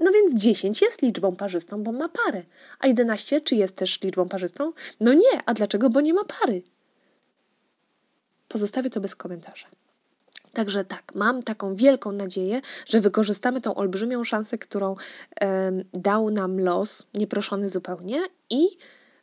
No 0.00 0.12
więc 0.12 0.34
10 0.34 0.82
jest 0.82 1.02
liczbą 1.02 1.36
parzystą, 1.36 1.82
bo 1.82 1.92
ma 1.92 2.08
parę. 2.08 2.42
A 2.78 2.86
11 2.86 3.40
czy 3.40 3.56
jest 3.56 3.76
też 3.76 4.02
liczbą 4.02 4.28
parzystą? 4.28 4.72
No 5.00 5.12
nie. 5.12 5.42
A 5.46 5.54
dlaczego? 5.54 5.90
Bo 5.90 6.00
nie 6.00 6.14
ma 6.14 6.24
pary. 6.24 6.62
Pozostawię 8.48 8.90
to 8.90 9.00
bez 9.00 9.16
komentarza. 9.16 9.66
Także 10.52 10.84
tak, 10.84 11.14
mam 11.14 11.42
taką 11.42 11.76
wielką 11.76 12.12
nadzieję, 12.12 12.60
że 12.88 13.00
wykorzystamy 13.00 13.60
tą 13.60 13.74
olbrzymią 13.74 14.24
szansę, 14.24 14.58
którą 14.58 14.96
e, 15.40 15.72
dał 15.92 16.30
nam 16.30 16.60
los, 16.60 17.06
nieproszony 17.14 17.68
zupełnie, 17.68 18.20
i 18.50 18.66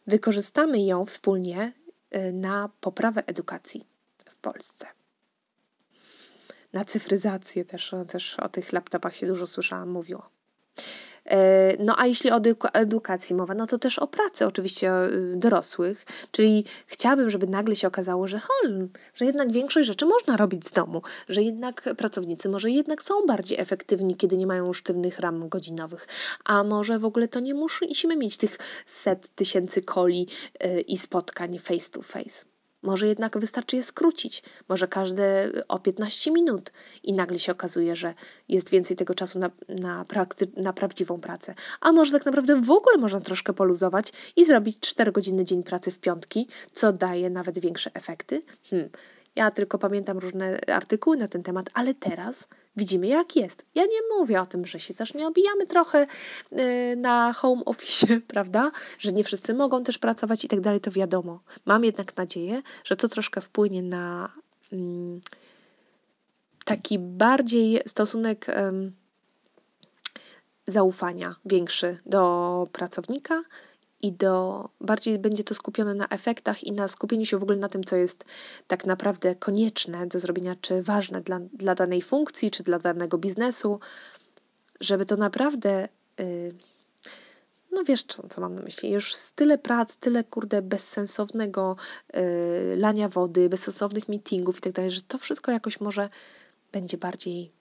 wykorzystamy 0.07 0.81
ją 0.85 1.05
wspólnie 1.05 1.73
e, 2.09 2.31
na 2.31 2.69
poprawę 2.81 3.23
edukacji 3.27 3.85
w 4.25 4.35
Polsce. 4.35 4.87
Na 6.73 6.85
cyfryzację 6.85 7.65
też, 7.65 7.95
też 8.07 8.39
o 8.39 8.49
tych 8.49 8.73
laptopach 8.73 9.15
się 9.15 9.27
dużo 9.27 9.47
słyszałam, 9.47 9.89
mówiło. 9.89 10.29
E, 11.25 11.77
no 11.83 11.95
a 11.97 12.07
jeśli 12.07 12.31
o 12.31 12.41
edukacji 12.73 13.35
mowa, 13.35 13.53
no 13.53 13.67
to 13.67 13.79
też 13.79 13.99
o 13.99 14.07
pracy 14.07 14.45
oczywiście 14.45 15.03
y, 15.03 15.33
dorosłych, 15.35 16.05
czyli 16.31 16.65
chciałabym, 16.87 17.29
żeby 17.29 17.47
nagle 17.47 17.75
się 17.75 17.87
okazało, 17.87 18.27
że 18.27 18.39
hol, 18.39 18.87
że 19.13 19.25
jednak 19.25 19.51
większość 19.51 19.87
rzeczy 19.87 20.05
można 20.05 20.37
robić 20.37 20.67
z 20.67 20.71
domu, 20.71 21.01
że 21.29 21.43
jednak 21.43 21.89
pracownicy 21.97 22.49
może 22.49 22.71
jednak 22.71 23.03
są 23.03 23.25
bardziej 23.25 23.59
efektywni, 23.59 24.15
kiedy 24.15 24.37
nie 24.37 24.47
mają 24.47 24.73
sztywnych 24.73 25.19
ram 25.19 25.49
godzinowych, 25.49 26.07
a 26.45 26.63
może 26.63 26.99
w 26.99 27.05
ogóle 27.05 27.27
to 27.27 27.39
nie 27.39 27.53
musimy 27.53 28.15
mieć 28.15 28.37
tych 28.37 28.57
set 28.85 29.35
tysięcy 29.35 29.81
koli 29.81 30.27
y, 30.65 30.81
i 30.81 30.97
spotkań 30.97 31.59
face 31.59 31.89
to 31.91 32.01
face. 32.01 32.50
Może 32.81 33.07
jednak 33.07 33.37
wystarczy 33.37 33.75
je 33.75 33.83
skrócić, 33.83 34.43
może 34.69 34.87
każde 34.87 35.51
o 35.67 35.79
15 35.79 36.31
minut 36.31 36.71
i 37.03 37.13
nagle 37.13 37.39
się 37.39 37.51
okazuje, 37.51 37.95
że 37.95 38.13
jest 38.49 38.69
więcej 38.69 38.97
tego 38.97 39.13
czasu 39.13 39.39
na, 39.39 39.49
na, 39.69 40.05
prakty- 40.05 40.61
na 40.63 40.73
prawdziwą 40.73 41.19
pracę. 41.19 41.55
A 41.81 41.91
może 41.91 42.11
tak 42.11 42.25
naprawdę 42.25 42.61
w 42.61 42.71
ogóle 42.71 42.97
można 42.97 43.21
troszkę 43.21 43.53
poluzować 43.53 44.13
i 44.35 44.45
zrobić 44.45 44.77
4-godzinny 44.77 45.43
dzień 45.43 45.63
pracy 45.63 45.91
w 45.91 45.99
piątki, 45.99 46.47
co 46.73 46.93
daje 46.93 47.29
nawet 47.29 47.59
większe 47.59 47.91
efekty? 47.93 48.41
Hmm. 48.69 48.89
Ja 49.35 49.51
tylko 49.51 49.77
pamiętam 49.77 50.17
różne 50.17 50.59
artykuły 50.67 51.17
na 51.17 51.27
ten 51.27 51.43
temat, 51.43 51.69
ale 51.73 51.93
teraz 51.93 52.47
widzimy 52.75 53.07
jak 53.07 53.35
jest. 53.35 53.65
Ja 53.75 53.83
nie 53.83 54.17
mówię 54.17 54.41
o 54.41 54.45
tym, 54.45 54.65
że 54.65 54.79
się 54.79 54.93
też 54.93 55.13
nie 55.13 55.27
obijamy 55.27 55.65
trochę 55.65 56.07
y, 56.51 56.95
na 56.97 57.33
home 57.33 57.65
office, 57.65 58.07
prawda? 58.33 58.71
Że 58.99 59.13
nie 59.13 59.23
wszyscy 59.23 59.53
mogą 59.53 59.83
też 59.83 59.97
pracować 59.97 60.45
i 60.45 60.47
tak 60.47 60.61
dalej, 60.61 60.81
to 60.81 60.91
wiadomo. 60.91 61.39
Mam 61.65 61.83
jednak 61.83 62.17
nadzieję, 62.17 62.61
że 62.83 62.95
to 62.95 63.07
troszkę 63.07 63.41
wpłynie 63.41 63.83
na 63.83 64.29
mm, 64.71 65.21
taki 66.65 66.99
bardziej 66.99 67.81
stosunek 67.85 68.45
zaufania 70.67 71.35
większy 71.45 71.97
do 72.05 72.67
pracownika, 72.71 73.43
i 74.01 74.11
do, 74.11 74.69
bardziej 74.81 75.19
będzie 75.19 75.43
to 75.43 75.53
skupione 75.55 75.93
na 75.93 76.07
efektach 76.07 76.63
i 76.63 76.71
na 76.71 76.87
skupieniu 76.87 77.25
się 77.25 77.37
w 77.37 77.43
ogóle 77.43 77.57
na 77.57 77.69
tym, 77.69 77.83
co 77.83 77.95
jest 77.95 78.25
tak 78.67 78.85
naprawdę 78.85 79.35
konieczne 79.35 80.07
do 80.07 80.19
zrobienia, 80.19 80.55
czy 80.61 80.83
ważne 80.83 81.21
dla, 81.21 81.39
dla 81.53 81.75
danej 81.75 82.01
funkcji, 82.01 82.51
czy 82.51 82.63
dla 82.63 82.79
danego 82.79 83.17
biznesu, 83.17 83.79
żeby 84.79 85.05
to 85.05 85.15
naprawdę 85.15 85.89
yy, 86.17 86.53
no 87.71 87.83
wiesz, 87.83 88.03
co, 88.03 88.27
co 88.27 88.41
mam 88.41 88.55
na 88.55 88.61
myśli. 88.61 88.91
Już 88.91 89.15
tyle 89.35 89.57
prac, 89.57 89.97
tyle 89.97 90.23
kurde 90.23 90.61
bezsensownego 90.61 91.75
yy, 92.13 92.21
lania 92.77 93.09
wody, 93.09 93.49
bezsensownych 93.49 94.09
meetingów 94.09 94.57
i 94.57 94.61
tak 94.61 94.73
dalej, 94.73 94.91
że 94.91 95.01
to 95.01 95.17
wszystko 95.17 95.51
jakoś 95.51 95.79
może 95.79 96.09
będzie 96.71 96.97
bardziej, 96.97 97.51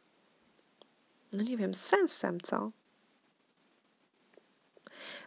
no 1.33 1.43
nie 1.43 1.57
wiem, 1.57 1.75
sensem, 1.75 2.41
co? 2.41 2.71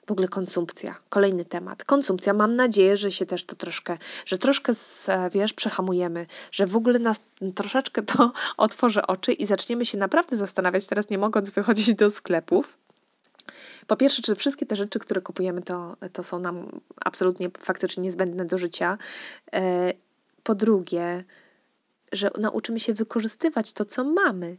W 0.08 0.12
ogóle 0.12 0.28
konsumpcja. 0.28 0.96
Kolejny 1.10 1.46
temat. 1.46 1.84
Konsumpcja. 1.84 2.34
Mam 2.34 2.56
nadzieję, 2.56 2.98
że 2.98 3.12
się 3.12 3.26
też 3.26 3.46
to 3.46 3.56
troszkę, 3.56 3.98
że 4.26 4.38
troszkę, 4.38 4.74
wiesz, 5.32 5.54
przehamujemy, 5.54 6.26
że 6.52 6.68
w 6.68 6.76
ogóle 6.76 7.00
nas 7.00 7.22
troszeczkę 7.56 8.02
to 8.02 8.32
otworzy 8.58 9.02
oczy 9.02 9.34
i 9.34 9.46
zaczniemy 9.46 9.86
się 9.86 9.98
naprawdę 9.98 10.38
zastanawiać, 10.38 10.88
teraz 10.88 11.10
nie 11.10 11.18
mogąc 11.18 11.50
wychodzić 11.50 11.96
do 11.96 12.12
sklepów, 12.12 12.78
po 13.88 13.96
pierwsze, 13.96 14.22
czy 14.22 14.36
wszystkie 14.36 14.66
te 14.66 14.76
rzeczy, 14.76 15.00
które 15.00 15.22
kupujemy, 15.22 15.62
to, 15.62 15.98
to 16.14 16.24
są 16.24 16.40
nam 16.40 16.82
absolutnie 17.06 17.50
faktycznie 17.60 18.04
niezbędne 18.04 18.46
do 18.46 18.58
życia. 18.58 18.98
E, 19.54 19.94
po 20.44 20.56
drugie, 20.56 21.24
że 22.12 22.32
nauczymy 22.40 22.80
się 22.80 22.94
wykorzystywać 22.94 23.74
to, 23.74 23.86
co 23.86 24.04
mamy. 24.04 24.58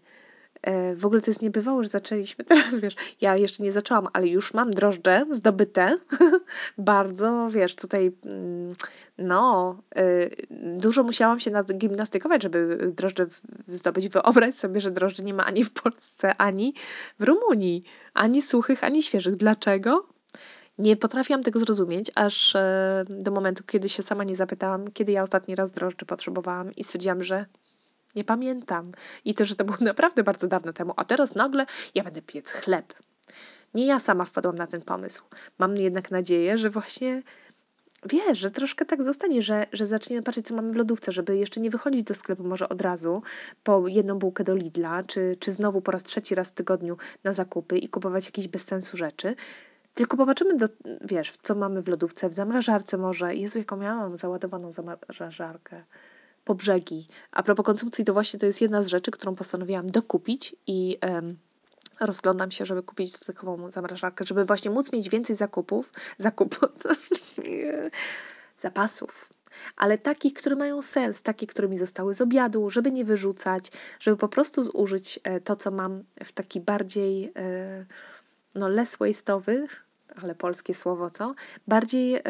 E, 0.63 0.95
w 0.95 1.07
ogóle 1.07 1.21
to 1.21 1.31
jest 1.31 1.43
niebywało, 1.43 1.83
że 1.83 1.89
zaczęliśmy 1.89 2.45
teraz, 2.55 2.75
wiesz, 2.75 2.97
ja 3.21 3.37
jeszcze 3.37 3.63
nie 3.63 3.73
zaczęłam, 3.73 4.09
ale 4.13 4.29
już 4.29 4.55
mam 4.55 4.71
drożdże 4.71 5.27
zdobyte. 5.31 5.99
Bardzo, 6.79 7.49
wiesz, 7.51 7.75
tutaj 7.75 8.13
mm, 8.25 8.75
no, 9.19 9.77
e, 9.97 10.31
dużo 10.79 11.03
musiałam 11.03 11.41
się 11.41 11.51
gimnastykować, 11.75 12.43
żeby 12.43 12.93
drożdże 12.97 13.27
zdobyć. 13.69 14.09
Wyobraź 14.09 14.55
sobie, 14.55 14.81
że 14.81 14.91
drożdży 14.91 15.25
nie 15.25 15.35
ma 15.35 15.45
ani 15.45 15.65
w 15.65 15.73
Polsce, 15.73 16.37
ani 16.37 16.75
w 17.21 17.25
Rumunii, 17.25 17.85
ani 18.15 18.43
suchych, 18.43 18.85
ani 18.85 19.03
świeżych. 19.03 19.37
Dlaczego? 19.37 20.07
Nie 20.79 20.97
potrafiłam 20.97 21.43
tego 21.43 21.61
zrozumieć, 21.61 22.11
aż 22.15 22.57
e, 22.57 23.05
do 23.09 23.31
momentu, 23.31 23.65
kiedy 23.67 23.89
się 23.89 24.03
sama 24.03 24.25
nie 24.25 24.37
zapytałam, 24.37 24.91
kiedy 24.93 25.13
ja 25.13 25.23
ostatni 25.23 25.55
raz 25.55 25.73
drożdży 25.73 26.07
potrzebowałam 26.07 26.73
i 26.73 26.85
stwierdziłam, 26.85 27.23
że 27.23 27.47
nie 28.17 28.25
pamiętam. 28.25 28.93
I 29.25 29.35
to, 29.35 29.45
że 29.45 29.57
to 29.57 29.65
było 29.65 29.79
naprawdę 29.81 30.25
bardzo 30.25 30.49
dawno 30.49 30.73
temu. 30.73 30.93
A 30.97 31.05
teraz 31.05 31.35
nagle 31.35 31.67
ja 31.95 32.05
będę 32.05 32.23
piec 32.23 32.53
chleb. 32.53 32.95
Nie 33.75 33.87
ja 33.87 33.99
sama 33.99 34.25
wpadłam 34.25 34.57
na 34.57 34.67
ten 34.67 34.83
pomysł. 34.83 35.23
Mam 35.59 35.77
jednak 35.77 36.11
nadzieję, 36.11 36.59
że 36.59 36.71
właśnie 36.71 37.23
wiesz, 38.07 38.39
że 38.39 38.51
troszkę 38.51 38.85
tak 38.85 39.03
zostanie, 39.03 39.43
że, 39.43 39.67
że 39.73 39.87
zaczniemy 39.87 40.23
patrzeć, 40.23 40.47
co 40.47 40.55
mamy 40.55 40.73
w 40.73 40.77
lodówce, 40.77 41.13
żeby 41.13 41.37
jeszcze 41.37 41.61
nie 41.61 41.71
wychodzić 41.71 42.03
do 42.03 42.15
sklepu 42.15 42.45
może 42.45 42.69
od 42.69 42.81
razu 42.81 43.23
po 43.63 43.89
jedną 43.89 44.19
bułkę 44.19 44.45
do 44.45 44.55
Lidla, 44.55 45.03
czy, 45.03 45.37
czy 45.41 45.53
znowu 45.53 45.81
po 45.81 45.93
raz 45.93 46.03
trzeci 46.03 46.35
raz 46.35 46.49
w 46.49 46.55
tygodniu 46.55 46.97
na 47.25 47.33
zakupy 47.33 47.79
i 47.79 47.89
kupować 47.89 48.27
jakieś 48.27 48.49
bez 48.49 48.65
sensu 48.65 48.97
rzeczy. 48.97 49.35
Tylko 49.95 50.17
popatrzymy, 50.17 50.57
do, 50.57 50.67
wiesz, 51.01 51.33
co 51.43 51.55
mamy 51.55 51.83
w 51.83 51.89
lodówce, 51.89 52.29
w 52.29 52.35
zamrażarce 52.35 52.99
może. 52.99 53.35
Jezu, 53.35 53.59
jaką 53.59 53.77
miałam 53.77 54.17
załadowaną 54.17 54.73
zamrażarkę 54.73 55.85
po 56.45 56.55
brzegi. 56.55 57.09
A 57.33 57.43
propos 57.43 57.67
konsumpcji, 57.67 58.05
to 58.05 58.13
właśnie 58.13 58.41
to 58.41 58.47
jest 58.47 58.61
jedna 58.61 58.83
z 58.83 58.87
rzeczy, 58.87 59.11
którą 59.11 59.35
postanowiłam 59.35 59.91
dokupić 59.91 60.57
i 60.67 60.99
um, 61.03 61.37
rozglądam 62.01 62.51
się, 62.51 62.67
żeby 62.67 62.83
kupić 62.83 63.13
dodatkową 63.13 63.71
zamrażarkę, 63.71 64.25
żeby 64.25 64.45
właśnie 64.45 64.71
móc 64.71 64.93
mieć 64.93 65.09
więcej 65.09 65.37
zakupów, 65.37 65.93
zakupów, 66.19 66.71
zapasów. 68.59 69.29
Ale 69.77 69.99
takich, 69.99 70.35
które 70.35 70.57
mają 70.57 70.83
sens, 70.83 71.23
takie, 71.23 71.47
które 71.47 71.69
mi 71.69 71.77
zostały 71.77 72.15
z 72.15 72.21
obiadu, 72.21 72.71
żeby 72.71 72.91
nie 72.91 73.05
wyrzucać, 73.05 73.71
żeby 74.01 74.17
po 74.17 74.29
prostu 74.29 74.63
zużyć 74.63 75.21
e, 75.25 75.41
to, 75.41 75.57
co 75.57 75.71
mam 75.71 76.05
w 76.25 76.33
taki 76.33 76.61
bardziej 76.61 77.33
e, 77.37 77.87
no 78.55 78.69
less 78.69 78.99
waste'owy, 78.99 79.67
ale 80.23 80.35
polskie 80.35 80.75
słowo, 80.75 81.11
co? 81.11 81.35
Bardziej 81.69 82.21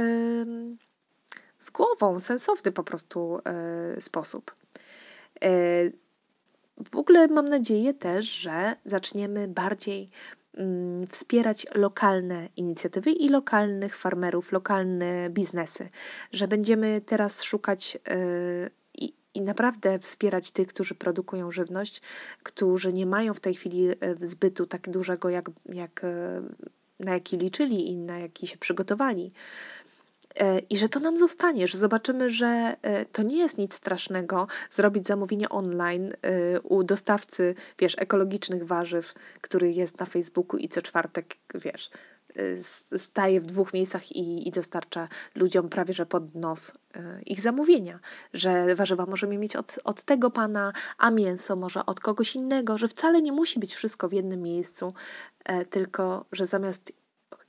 z 1.65 1.71
głową, 1.71 2.21
sensowny 2.21 2.73
po 2.73 2.85
prostu 2.85 3.39
e, 3.45 4.01
sposób. 4.01 4.55
E, 5.45 5.51
w 6.93 6.97
ogóle 6.97 7.29
mam 7.29 7.49
nadzieję 7.49 7.95
też, 7.95 8.25
że 8.25 8.77
zaczniemy 8.85 9.49
bardziej 9.49 10.11
mm, 10.55 11.07
wspierać 11.07 11.67
lokalne 11.75 12.49
inicjatywy 12.57 13.11
i 13.11 13.29
lokalnych 13.29 13.97
farmerów, 13.97 14.53
lokalne 14.53 15.31
biznesy, 15.31 15.89
że 16.33 16.49
będziemy 16.49 17.01
teraz 17.01 17.43
szukać 17.43 17.99
e, 18.09 18.17
i, 18.95 19.13
i 19.35 19.41
naprawdę 19.41 19.99
wspierać 19.99 20.51
tych, 20.51 20.69
którzy 20.69 20.95
produkują 20.95 21.51
żywność, 21.51 22.03
którzy 22.43 22.93
nie 22.93 23.07
mają 23.07 23.35
w 23.35 23.41
tej 23.41 23.55
chwili 23.55 23.89
zbytu 24.21 24.67
tak 24.67 24.91
dużego, 24.91 25.29
jak, 25.29 25.51
jak 25.67 26.03
na 27.01 27.13
jaki 27.13 27.37
liczyli 27.37 27.89
i 27.91 27.97
na 27.97 28.19
jaki 28.19 28.47
się 28.47 28.59
przygotowali. 28.59 29.33
E, 30.41 30.59
i 30.59 30.77
że 30.77 30.89
to 30.89 31.01
nam 31.01 31.19
zostanie, 31.19 31.69
że 31.69 31.79
zobaczymy, 31.79 32.31
że 32.31 32.77
e, 32.83 33.05
to 33.05 33.23
nie 33.23 33.39
jest 33.39 33.59
nic 33.59 33.75
strasznego 33.75 34.47
zrobić 34.71 35.07
zamówienie 35.07 35.49
online 35.49 36.13
e, 36.23 36.61
u 36.61 36.85
dostawcy, 36.85 37.55
wiesz, 37.79 37.95
ekologicznych 37.99 38.67
warzyw, 38.67 39.15
który 39.41 39.73
jest 39.73 40.01
na 40.01 40.07
Facebooku 40.07 40.59
i 40.59 40.69
co 40.69 40.83
czwartek, 40.83 41.37
wiesz, 41.55 41.91
staje 42.97 43.41
w 43.41 43.47
dwóch 43.47 43.73
miejscach 43.73 44.13
i, 44.13 44.49
i 44.49 44.51
dostarcza 44.51 45.09
ludziom 45.35 45.69
prawie 45.69 45.95
że 45.95 46.07
pod 46.07 46.35
nos 46.35 46.73
ich 47.27 47.41
zamówienia, 47.41 48.01
że 48.33 48.75
warzywa 48.75 49.07
możemy 49.07 49.39
mieć 49.39 49.57
od, 49.57 49.79
od 49.85 50.05
tego 50.05 50.31
pana, 50.31 50.73
a 50.99 51.11
mięso 51.11 51.57
może 51.57 51.87
od 51.87 52.01
kogoś 52.01 52.35
innego, 52.35 52.79
że 52.79 52.89
wcale 52.89 53.23
nie 53.23 53.33
musi 53.33 53.61
być 53.61 53.75
wszystko 53.75 54.09
w 54.09 54.13
jednym 54.13 54.43
miejscu, 54.43 54.95
tylko 55.71 56.25
że 56.33 56.47
zamiast 56.47 56.93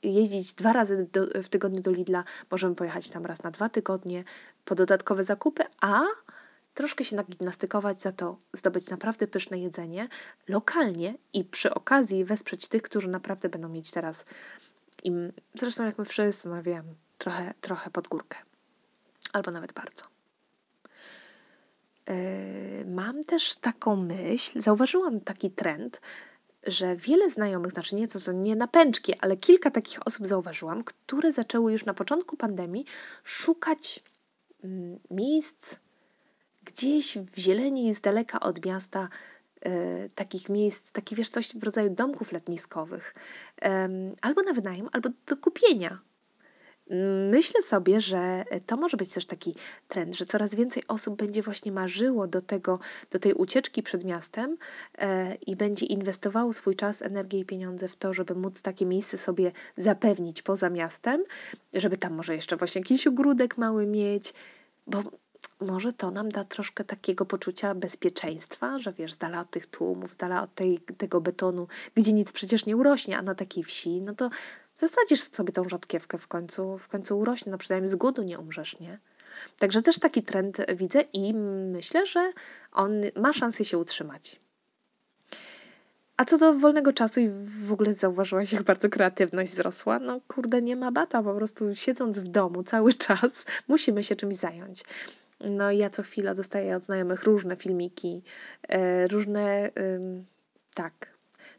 jeździć 0.03 0.53
dwa 0.53 0.73
razy 0.73 1.07
do, 1.11 1.43
w 1.43 1.49
tygodniu 1.49 1.81
do 1.81 1.91
Lidla, 1.91 2.23
możemy 2.51 2.75
pojechać 2.75 3.09
tam 3.09 3.25
raz 3.25 3.43
na 3.43 3.51
dwa 3.51 3.69
tygodnie 3.69 4.23
po 4.65 4.75
dodatkowe 4.75 5.23
zakupy, 5.23 5.63
a 5.81 6.03
troszkę 6.73 7.03
się 7.03 7.15
nagimnastykować, 7.15 8.01
za 8.01 8.11
to 8.11 8.37
zdobyć 8.53 8.89
naprawdę 8.89 9.27
pyszne 9.27 9.59
jedzenie 9.59 10.07
lokalnie 10.47 11.15
i 11.33 11.43
przy 11.43 11.73
okazji 11.73 12.25
wesprzeć 12.25 12.67
tych, 12.67 12.81
którzy 12.81 13.09
naprawdę 13.09 13.49
będą 13.49 13.69
mieć 13.69 13.91
teraz 13.91 14.25
im, 15.03 15.31
zresztą 15.53 15.85
jak 15.85 15.97
my 15.97 16.05
wszyscy, 16.05 16.49
no 16.49 16.63
wiem, 16.63 16.95
trochę, 17.17 17.53
trochę 17.61 17.89
pod 17.89 18.07
górkę. 18.07 18.37
Albo 19.33 19.51
nawet 19.51 19.73
bardzo. 19.73 20.05
Yy, 22.07 22.85
mam 22.85 23.23
też 23.23 23.55
taką 23.55 23.95
myśl, 23.95 24.61
zauważyłam 24.61 25.21
taki 25.21 25.51
trend, 25.51 26.01
że 26.65 26.95
wiele 26.95 27.29
znajomych, 27.29 27.71
znaczy 27.71 27.95
nie, 27.95 28.07
to 28.07 28.19
są 28.19 28.33
nie 28.33 28.55
napęczki, 28.55 29.13
ale 29.19 29.37
kilka 29.37 29.71
takich 29.71 30.07
osób 30.07 30.27
zauważyłam, 30.27 30.83
które 30.83 31.31
zaczęły 31.31 31.71
już 31.71 31.85
na 31.85 31.93
początku 31.93 32.37
pandemii 32.37 32.85
szukać 33.23 34.03
mm, 34.63 34.99
miejsc 35.11 35.75
gdzieś 36.63 37.17
w 37.17 37.39
zieleni, 37.39 37.93
z 37.93 38.01
daleka 38.01 38.39
od 38.39 38.65
miasta, 38.65 39.09
e, 39.61 40.09
takich 40.09 40.49
miejsc, 40.49 40.91
takich 40.91 41.17
wiesz, 41.17 41.29
coś 41.29 41.55
w 41.55 41.63
rodzaju 41.63 41.89
domków 41.89 42.31
letniskowych, 42.31 43.15
albo 44.21 44.41
na 44.41 44.53
wynajem, 44.53 44.89
albo 44.91 45.09
do 45.25 45.37
kupienia. 45.37 45.99
Myślę 47.31 47.61
sobie, 47.61 48.01
że 48.01 48.45
to 48.65 48.77
może 48.77 48.97
być 48.97 49.09
też 49.09 49.25
taki 49.25 49.55
trend, 49.87 50.15
że 50.15 50.25
coraz 50.25 50.55
więcej 50.55 50.83
osób 50.87 51.15
będzie 51.15 51.41
właśnie 51.41 51.71
marzyło 51.71 52.27
do, 52.27 52.41
tego, 52.41 52.79
do 53.11 53.19
tej 53.19 53.33
ucieczki 53.33 53.83
przed 53.83 54.03
miastem 54.03 54.57
e, 54.97 55.35
i 55.35 55.55
będzie 55.55 55.85
inwestowało 55.85 56.53
swój 56.53 56.75
czas, 56.75 57.01
energię 57.01 57.39
i 57.39 57.45
pieniądze 57.45 57.87
w 57.87 57.95
to, 57.95 58.13
żeby 58.13 58.35
móc 58.35 58.61
takie 58.61 58.85
miejsce 58.85 59.17
sobie 59.17 59.51
zapewnić 59.77 60.41
poza 60.41 60.69
miastem, 60.69 61.23
żeby 61.73 61.97
tam 61.97 62.13
może 62.13 62.35
jeszcze 62.35 62.57
właśnie 62.57 62.79
jakiś 62.81 63.07
ogródek 63.07 63.57
mały 63.57 63.87
mieć, 63.87 64.33
bo 64.87 65.03
może 65.61 65.93
to 65.93 66.11
nam 66.11 66.29
da 66.29 66.43
troszkę 66.43 66.83
takiego 66.83 67.25
poczucia 67.25 67.75
bezpieczeństwa, 67.75 68.79
że 68.79 68.93
wiesz, 68.93 69.13
z 69.13 69.17
dala 69.17 69.39
od 69.39 69.49
tych 69.49 69.67
tłumów, 69.67 70.13
z 70.13 70.17
dala 70.17 70.43
od 70.43 70.55
tej, 70.55 70.79
tego 70.79 71.21
betonu, 71.21 71.67
gdzie 71.95 72.13
nic 72.13 72.31
przecież 72.31 72.65
nie 72.65 72.77
urośnie, 72.77 73.17
a 73.17 73.21
na 73.21 73.35
takiej 73.35 73.63
wsi, 73.63 74.01
no 74.01 74.15
to 74.15 74.29
zasadzisz 74.75 75.21
sobie 75.21 75.53
tą 75.53 75.69
rzodkiewkę 75.69 76.17
w 76.17 76.27
końcu, 76.27 76.77
w 76.77 76.87
końcu 76.87 77.19
urośnie, 77.19 77.51
no 77.51 77.57
przynajmniej 77.57 77.91
z 77.91 77.95
głodu 77.95 78.23
nie 78.23 78.39
umrzesz, 78.39 78.79
nie? 78.79 78.99
Także 79.59 79.81
też 79.81 79.99
taki 79.99 80.23
trend 80.23 80.57
widzę 80.75 81.01
i 81.01 81.33
myślę, 81.73 82.05
że 82.05 82.31
on 82.71 83.01
ma 83.15 83.33
szansę 83.33 83.65
się 83.65 83.77
utrzymać. 83.77 84.39
A 86.17 86.25
co 86.25 86.37
do 86.37 86.53
wolnego 86.53 86.93
czasu 86.93 87.19
i 87.19 87.29
w 87.65 87.71
ogóle 87.73 87.93
zauważyłaś, 87.93 88.53
jak 88.53 88.63
bardzo 88.63 88.89
kreatywność 88.89 89.51
wzrosła? 89.51 89.99
No 89.99 90.19
kurde, 90.27 90.61
nie 90.61 90.75
ma 90.75 90.91
bata, 90.91 91.23
po 91.23 91.33
prostu 91.33 91.75
siedząc 91.75 92.19
w 92.19 92.27
domu 92.27 92.63
cały 92.63 92.93
czas 93.07 93.45
musimy 93.67 94.03
się 94.03 94.15
czymś 94.15 94.35
zająć. 94.35 94.83
No 95.39 95.71
ja 95.71 95.89
co 95.89 96.03
chwila 96.03 96.33
dostaję 96.33 96.75
od 96.75 96.85
znajomych 96.85 97.23
różne 97.23 97.55
filmiki, 97.55 98.23
e, 98.67 99.07
różne, 99.07 99.71
tak, 100.73 101.07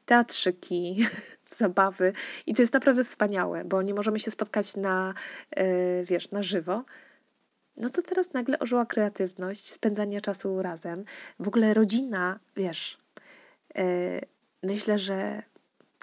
teatrzyki, 0.07 1.07
zabawy 1.57 2.13
i 2.47 2.55
to 2.55 2.63
jest 2.63 2.73
naprawdę 2.73 3.05
wspaniałe, 3.05 3.65
bo 3.65 3.83
nie 3.83 3.95
możemy 3.95 4.19
się 4.19 4.31
spotkać 4.31 4.77
na, 4.77 5.15
e, 5.51 6.05
wiesz, 6.05 6.31
na 6.31 6.43
żywo. 6.43 6.85
No 7.77 7.91
to 7.91 8.03
teraz 8.03 8.33
nagle 8.33 8.59
ożyła 8.59 8.87
kreatywność, 8.87 9.71
spędzania 9.71 10.21
czasu 10.21 10.63
razem. 10.63 11.05
W 11.41 11.49
ogóle 11.49 11.75
rodzina, 11.75 12.39
wiesz, 12.57 12.99
e, 13.75 14.21
myślę, 14.63 14.99
że 14.99 15.43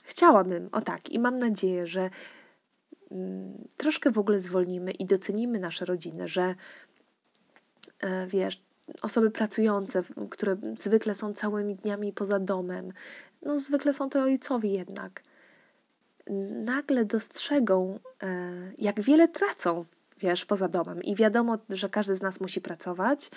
chciałabym, 0.03 0.69
o 0.71 0.81
tak, 0.81 1.09
i 1.09 1.19
mam 1.19 1.39
nadzieję, 1.39 1.87
że 1.87 2.09
mm, 3.11 3.67
troszkę 3.77 4.11
w 4.11 4.17
ogóle 4.17 4.39
zwolnimy 4.39 4.91
i 4.91 5.05
docenimy 5.05 5.59
nasze 5.59 5.85
rodziny, 5.85 6.27
że 6.27 6.55
e, 7.99 8.27
wiesz, 8.27 8.61
osoby 9.01 9.31
pracujące, 9.31 10.03
które 10.29 10.57
zwykle 10.79 11.15
są 11.15 11.33
całymi 11.33 11.75
dniami 11.75 12.13
poza 12.13 12.39
domem, 12.39 12.93
no 13.41 13.59
zwykle 13.59 13.93
są 13.93 14.09
to 14.09 14.23
ojcowie 14.23 14.69
jednak, 14.69 15.21
nagle 16.65 17.05
dostrzegą, 17.05 17.99
e, 18.23 18.27
jak 18.77 19.01
wiele 19.01 19.27
tracą 19.27 19.85
wiesz, 20.19 20.45
poza 20.45 20.67
domem. 20.67 21.03
I 21.03 21.15
wiadomo, 21.15 21.57
że 21.69 21.89
każdy 21.89 22.15
z 22.15 22.21
nas 22.21 22.41
musi 22.41 22.61
pracować 22.61 23.29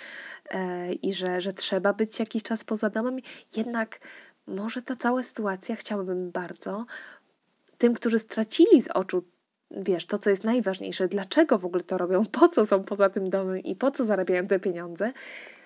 e, 0.49 0.93
i 0.93 1.13
że, 1.13 1.41
że 1.41 1.53
trzeba 1.53 1.93
być 1.93 2.19
jakiś 2.19 2.43
czas 2.43 2.63
poza 2.63 2.89
domem. 2.89 3.17
Jednak 3.55 3.99
może 4.47 4.81
ta 4.81 4.95
cała 4.95 5.23
sytuacja, 5.23 5.75
chciałabym 5.75 6.31
bardzo, 6.31 6.85
tym, 7.77 7.93
którzy 7.93 8.19
stracili 8.19 8.81
z 8.81 8.87
oczu 8.87 9.23
wiesz, 9.71 10.05
to, 10.05 10.19
co 10.19 10.29
jest 10.29 10.43
najważniejsze, 10.43 11.07
dlaczego 11.07 11.57
w 11.57 11.65
ogóle 11.65 11.83
to 11.83 11.97
robią, 11.97 12.25
po 12.25 12.47
co 12.47 12.65
są 12.65 12.83
poza 12.83 13.09
tym 13.09 13.29
domem 13.29 13.59
i 13.59 13.75
po 13.75 13.91
co 13.91 14.05
zarabiają 14.05 14.47
te 14.47 14.59
pieniądze, 14.59 15.13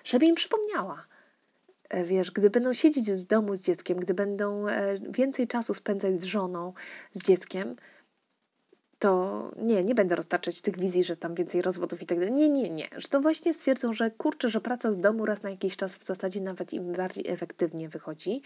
żeby 0.04 0.26
im 0.26 0.34
przypomniała. 0.34 1.06
E, 1.92 2.04
wiesz, 2.04 2.30
gdy 2.30 2.50
będą 2.50 2.72
siedzieć 2.72 3.12
w 3.12 3.22
domu 3.22 3.56
z 3.56 3.60
dzieckiem, 3.60 3.98
gdy 3.98 4.14
będą 4.14 4.68
e, 4.68 4.98
więcej 4.98 5.48
czasu 5.48 5.74
spędzać 5.74 6.20
z 6.20 6.24
żoną, 6.24 6.72
z 7.12 7.24
dzieckiem, 7.24 7.76
to 8.98 9.50
nie, 9.56 9.84
nie 9.84 9.94
będę 9.94 10.16
roztaczać 10.16 10.60
tych 10.60 10.78
wizji, 10.78 11.04
że 11.04 11.16
tam 11.16 11.34
więcej 11.34 11.62
rozwodów 11.62 12.02
i 12.02 12.06
tak 12.06 12.18
dalej. 12.18 12.32
Nie, 12.32 12.48
nie, 12.48 12.70
nie. 12.70 12.88
Że 12.96 13.08
to 13.08 13.20
właśnie 13.20 13.54
stwierdzą, 13.54 13.92
że 13.92 14.10
kurczę, 14.10 14.48
że 14.48 14.60
praca 14.60 14.92
z 14.92 14.98
domu 14.98 15.26
raz 15.26 15.42
na 15.42 15.50
jakiś 15.50 15.76
czas 15.76 15.96
w 15.96 16.04
zasadzie 16.04 16.40
nawet 16.40 16.72
im 16.72 16.92
bardziej 16.92 17.28
efektywnie 17.28 17.88
wychodzi. 17.88 18.42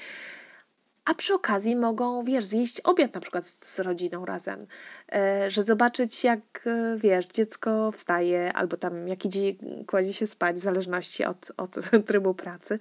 A 1.04 1.14
przy 1.14 1.34
okazji 1.34 1.76
mogą, 1.76 2.24
wiesz, 2.24 2.44
zjeść 2.44 2.80
obiad 2.80 3.14
na 3.14 3.20
przykład 3.20 3.46
z 3.46 3.78
rodziną 3.78 4.24
razem, 4.24 4.66
e, 5.12 5.50
że 5.50 5.64
zobaczyć 5.64 6.24
jak, 6.24 6.66
e, 6.66 6.96
wiesz, 6.98 7.26
dziecko 7.26 7.92
wstaje 7.92 8.52
albo 8.52 8.76
tam 8.76 9.08
jak 9.08 9.24
idzie, 9.24 9.54
kładzie 9.86 10.12
się 10.12 10.26
spać 10.26 10.56
w 10.56 10.62
zależności 10.62 11.24
od, 11.24 11.52
od 11.56 11.76
trybu 12.06 12.34
pracy 12.34 12.78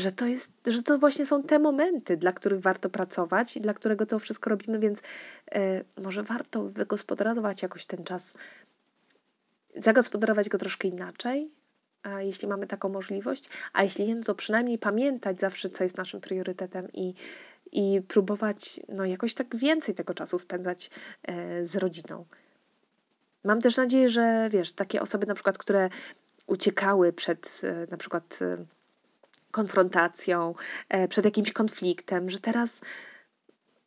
że 0.00 0.12
to 0.12 0.26
jest, 0.26 0.52
że 0.66 0.82
to 0.82 0.98
właśnie 0.98 1.26
są 1.26 1.42
te 1.42 1.58
momenty, 1.58 2.16
dla 2.16 2.32
których 2.32 2.60
warto 2.60 2.90
pracować 2.90 3.56
i 3.56 3.60
dla 3.60 3.74
którego 3.74 4.06
to 4.06 4.18
wszystko 4.18 4.50
robimy, 4.50 4.78
więc 4.78 5.02
e, 5.52 5.84
może 6.02 6.22
warto 6.22 6.64
wygospodarować 6.64 7.62
jakoś 7.62 7.86
ten 7.86 8.04
czas, 8.04 8.34
zagospodarować 9.76 10.48
go 10.48 10.58
troszkę 10.58 10.88
inaczej, 10.88 11.50
a 12.02 12.22
jeśli 12.22 12.48
mamy 12.48 12.66
taką 12.66 12.88
możliwość, 12.88 13.50
a 13.72 13.82
jeśli 13.82 14.06
nie, 14.06 14.14
no 14.14 14.22
to 14.22 14.34
przynajmniej 14.34 14.78
pamiętać 14.78 15.40
zawsze, 15.40 15.70
co 15.70 15.84
jest 15.84 15.96
naszym 15.96 16.20
priorytetem 16.20 16.88
i, 16.92 17.14
i 17.72 18.02
próbować 18.08 18.80
no, 18.88 19.04
jakoś 19.04 19.34
tak 19.34 19.56
więcej 19.56 19.94
tego 19.94 20.14
czasu 20.14 20.38
spędzać 20.38 20.90
e, 21.22 21.66
z 21.66 21.76
rodziną. 21.76 22.24
Mam 23.44 23.60
też 23.60 23.76
nadzieję, 23.76 24.08
że 24.08 24.48
wiesz, 24.52 24.72
takie 24.72 25.00
osoby 25.00 25.26
na 25.26 25.34
przykład, 25.34 25.58
które 25.58 25.88
uciekały 26.46 27.12
przed 27.12 27.60
e, 27.64 27.86
na 27.90 27.96
przykład 27.96 28.38
konfrontacją, 29.58 30.54
e, 30.88 31.08
przed 31.08 31.24
jakimś 31.24 31.52
konfliktem, 31.52 32.30
że 32.30 32.40
teraz, 32.40 32.80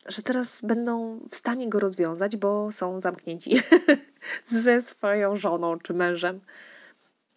że 0.05 0.21
teraz 0.21 0.62
będą 0.62 1.19
w 1.29 1.36
stanie 1.36 1.69
go 1.69 1.79
rozwiązać, 1.79 2.38
bo 2.38 2.71
są 2.71 2.99
zamknięci 2.99 3.62
ze 4.63 4.81
swoją 4.81 5.36
żoną 5.36 5.79
czy 5.79 5.93
mężem. 5.93 6.41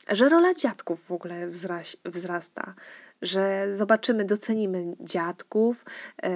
Że 0.08 0.28
rola 0.28 0.54
dziadków 0.54 1.04
w 1.04 1.12
ogóle 1.12 1.48
wzrasta, 2.04 2.74
że 3.22 3.74
zobaczymy, 3.76 4.24
docenimy 4.24 4.96
dziadków, 5.00 5.84
e, 6.22 6.30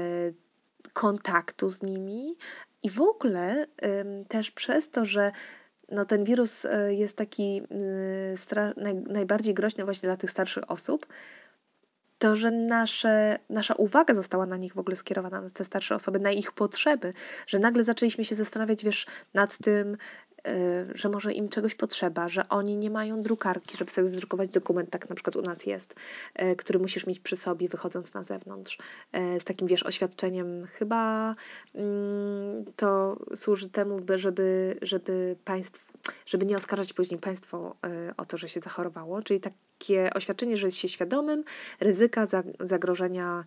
kontaktu 0.93 1.71
z 1.71 1.83
nimi 1.83 2.37
i 2.83 2.91
w 2.91 3.01
ogóle 3.01 3.67
też 4.29 4.51
przez 4.51 4.91
to, 4.91 5.05
że 5.05 5.33
no 5.89 6.05
ten 6.05 6.25
wirus 6.25 6.65
e, 6.65 6.95
jest 6.95 7.17
taki 7.17 7.63
najbardziej 9.09 9.55
groźny 9.55 9.85
właśnie 9.85 10.07
dla 10.07 10.17
tych 10.17 10.31
starszych 10.31 10.71
osób, 10.71 11.07
to, 12.19 12.37
że 12.37 12.51
nasze, 12.51 13.39
nasza 13.51 13.75
uwaga 13.75 14.15
została 14.15 14.47
na 14.47 14.57
nich 14.57 14.75
w 14.75 14.79
ogóle 14.79 14.97
skierowana, 14.97 15.41
na 15.41 15.51
te 15.51 15.65
starsze 15.65 15.95
osoby, 15.95 16.19
na 16.19 16.31
ich 16.31 16.53
potrzeby, 16.53 17.13
że 17.47 17.59
nagle 17.59 17.85
zaczęliśmy 17.85 18.25
się 18.25 18.35
zastanawiać, 18.35 18.85
wiesz, 18.85 19.07
nad 19.35 19.59
tym, 19.59 19.97
że 20.95 21.09
może 21.09 21.33
im 21.33 21.49
czegoś 21.49 21.75
potrzeba, 21.75 22.29
że 22.29 22.49
oni 22.49 22.77
nie 22.77 22.91
mają 22.91 23.21
drukarki, 23.21 23.77
żeby 23.77 23.91
sobie 23.91 24.11
wydrukować 24.11 24.49
dokument, 24.49 24.91
tak 24.91 25.09
na 25.09 25.15
przykład 25.15 25.37
u 25.37 25.43
nas 25.43 25.67
jest, 25.67 25.95
y, 26.43 26.57
który 26.57 26.79
musisz 26.79 27.07
mieć 27.07 27.21
przy 27.21 27.37
sobie, 27.37 27.69
wychodząc 27.69 28.15
na 28.15 28.23
zewnątrz, 28.23 28.79
y, 29.37 29.41
z 29.41 29.45
takim, 29.45 29.69
wiesz, 29.69 29.83
oświadczeniem. 29.83 30.67
Chyba 30.67 31.35
mm, 31.75 32.65
to 32.77 33.17
służy 33.35 33.69
temu, 33.69 34.01
żeby, 34.15 34.79
żeby 34.83 35.37
państw, 35.45 35.93
żeby 36.27 36.47
nie 36.47 36.57
oskarżać 36.57 36.93
później 36.93 37.21
państwo 37.21 37.77
o 38.17 38.25
to, 38.25 38.37
że 38.37 38.49
się 38.49 38.61
zachorowało, 38.61 39.23
czyli 39.23 39.41
takie 39.41 40.15
oświadczenie, 40.15 40.57
że 40.57 40.67
jest 40.67 40.77
się 40.77 40.89
świadomym 40.89 41.45
ryzyka 41.81 42.27
zagrożenia 42.61 43.45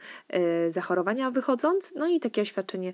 zachorowania 0.69 1.31
wychodząc, 1.31 1.93
no 1.95 2.07
i 2.07 2.19
takie 2.19 2.41
oświadczenie 2.41 2.93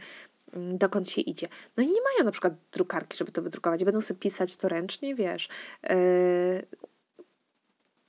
dokąd 0.54 1.10
się 1.10 1.22
idzie. 1.22 1.48
No 1.78 1.84
i 1.84 1.88
nie 1.88 2.02
mają 2.02 2.26
na 2.26 2.32
przykład 2.32 2.54
drukarki, 2.72 3.18
żeby 3.18 3.32
to 3.32 3.42
wydrukować. 3.42 3.84
Będą 3.84 4.02
sobie 4.02 4.20
pisać 4.20 4.56
to 4.56 4.70
ręcznie, 4.70 5.16
wiesz. 5.16 5.50
Yy, 5.84 5.90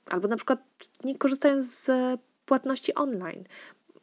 albo 0.05 0.27
na 0.27 0.35
przykład 0.35 0.59
nie 1.03 1.17
korzystają 1.17 1.61
z 1.61 1.91
płatności 2.45 2.95
online. 2.95 3.43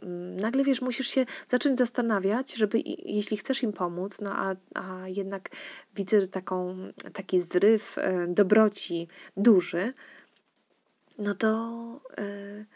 Mm, 0.03 0.37
nagle 0.37 0.65
wiesz, 0.65 0.81
musisz 0.81 1.09
się 1.09 1.27
zacząć 1.49 1.79
zastanawiać, 1.79 2.55
żeby 2.55 2.83
jeśli 3.05 3.37
chcesz 3.37 3.63
im 3.63 3.73
pomóc, 3.73 4.21
no 4.21 4.31
a, 4.33 4.57
a 4.75 5.09
jednak 5.09 5.51
widzę 5.95 6.27
taką, 6.27 6.77
taki 7.13 7.41
zryw 7.41 7.99
e, 7.99 8.27
dobroci 8.27 9.09
duży, 9.37 9.91
no 11.19 11.35
to. 11.35 12.01
Yy, 12.19 12.67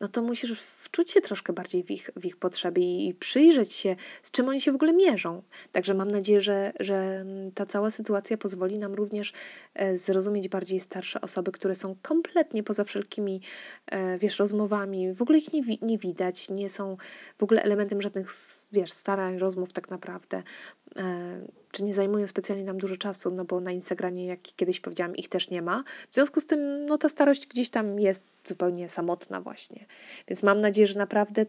no 0.00 0.08
to 0.08 0.22
musisz 0.22 0.60
wczuć 0.60 1.10
się 1.10 1.20
troszkę 1.20 1.52
bardziej 1.52 1.84
w 1.84 1.90
ich, 1.90 2.10
w 2.16 2.24
ich 2.24 2.36
potrzeby 2.36 2.80
i 2.80 3.14
przyjrzeć 3.14 3.72
się, 3.72 3.96
z 4.22 4.30
czym 4.30 4.48
oni 4.48 4.60
się 4.60 4.72
w 4.72 4.74
ogóle 4.74 4.92
mierzą. 4.92 5.42
Także 5.72 5.94
mam 5.94 6.10
nadzieję, 6.10 6.40
że, 6.40 6.72
że 6.80 7.24
ta 7.54 7.66
cała 7.66 7.90
sytuacja 7.90 8.36
pozwoli 8.36 8.78
nam 8.78 8.94
również 8.94 9.32
e, 9.74 9.98
zrozumieć 9.98 10.48
bardziej 10.48 10.80
starsze 10.80 11.20
osoby, 11.20 11.52
które 11.52 11.74
są 11.74 11.96
kompletnie 12.02 12.62
poza 12.62 12.84
wszelkimi, 12.84 13.40
e, 13.86 14.18
wiesz, 14.18 14.38
rozmowami. 14.38 15.14
W 15.14 15.22
ogóle 15.22 15.38
ich 15.38 15.52
nie, 15.52 15.62
nie 15.82 15.98
widać, 15.98 16.50
nie 16.50 16.68
są 16.68 16.96
w 17.38 17.42
ogóle 17.42 17.62
elementem 17.62 18.02
żadnych, 18.02 18.28
wiesz, 18.72 18.92
starań, 18.92 19.38
rozmów 19.38 19.72
tak 19.72 19.90
naprawdę 19.90 20.42
e, 20.96 21.40
czy 21.76 21.84
nie 21.84 21.94
zajmują 21.94 22.26
specjalnie 22.26 22.64
nam 22.64 22.78
dużo 22.78 22.96
czasu, 22.96 23.30
no 23.30 23.44
bo 23.44 23.60
na 23.60 23.70
Instagramie, 23.70 24.26
jak 24.26 24.42
kiedyś 24.42 24.80
powiedziałam, 24.80 25.16
ich 25.16 25.28
też 25.28 25.50
nie 25.50 25.62
ma. 25.62 25.84
W 26.10 26.14
związku 26.14 26.40
z 26.40 26.46
tym, 26.46 26.86
no 26.86 26.98
ta 26.98 27.08
starość 27.08 27.46
gdzieś 27.46 27.70
tam 27.70 28.00
jest 28.00 28.24
zupełnie 28.44 28.88
samotna 28.88 29.40
właśnie. 29.40 29.86
Więc 30.28 30.42
mam 30.42 30.60
nadzieję, 30.60 30.86
że 30.86 30.98
naprawdę 30.98 31.46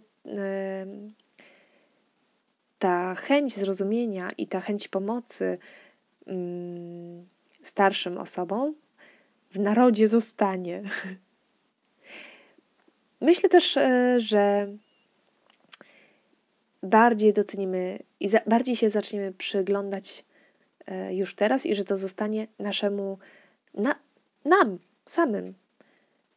ta 2.79 3.15
chęć 3.15 3.55
zrozumienia 3.55 4.31
i 4.37 4.47
ta 4.47 4.59
chęć 4.59 4.87
pomocy 4.87 5.57
mm, 6.25 7.27
starszym 7.61 8.17
osobom 8.17 8.75
w 9.51 9.59
narodzie 9.59 10.07
zostanie. 10.07 10.81
Myślę 13.21 13.49
też, 13.49 13.77
e, 13.77 14.19
że 14.19 14.67
bardziej 16.89 17.33
docenimy 17.33 17.99
i 18.19 18.27
za, 18.27 18.39
bardziej 18.47 18.75
się 18.75 18.89
zaczniemy 18.89 19.33
przyglądać 19.33 20.25
e, 20.85 21.15
już 21.15 21.35
teraz 21.35 21.65
i 21.65 21.75
że 21.75 21.83
to 21.83 21.97
zostanie 21.97 22.47
naszemu, 22.59 23.17
na, 23.73 23.95
nam 24.45 24.79
samym, 25.05 25.53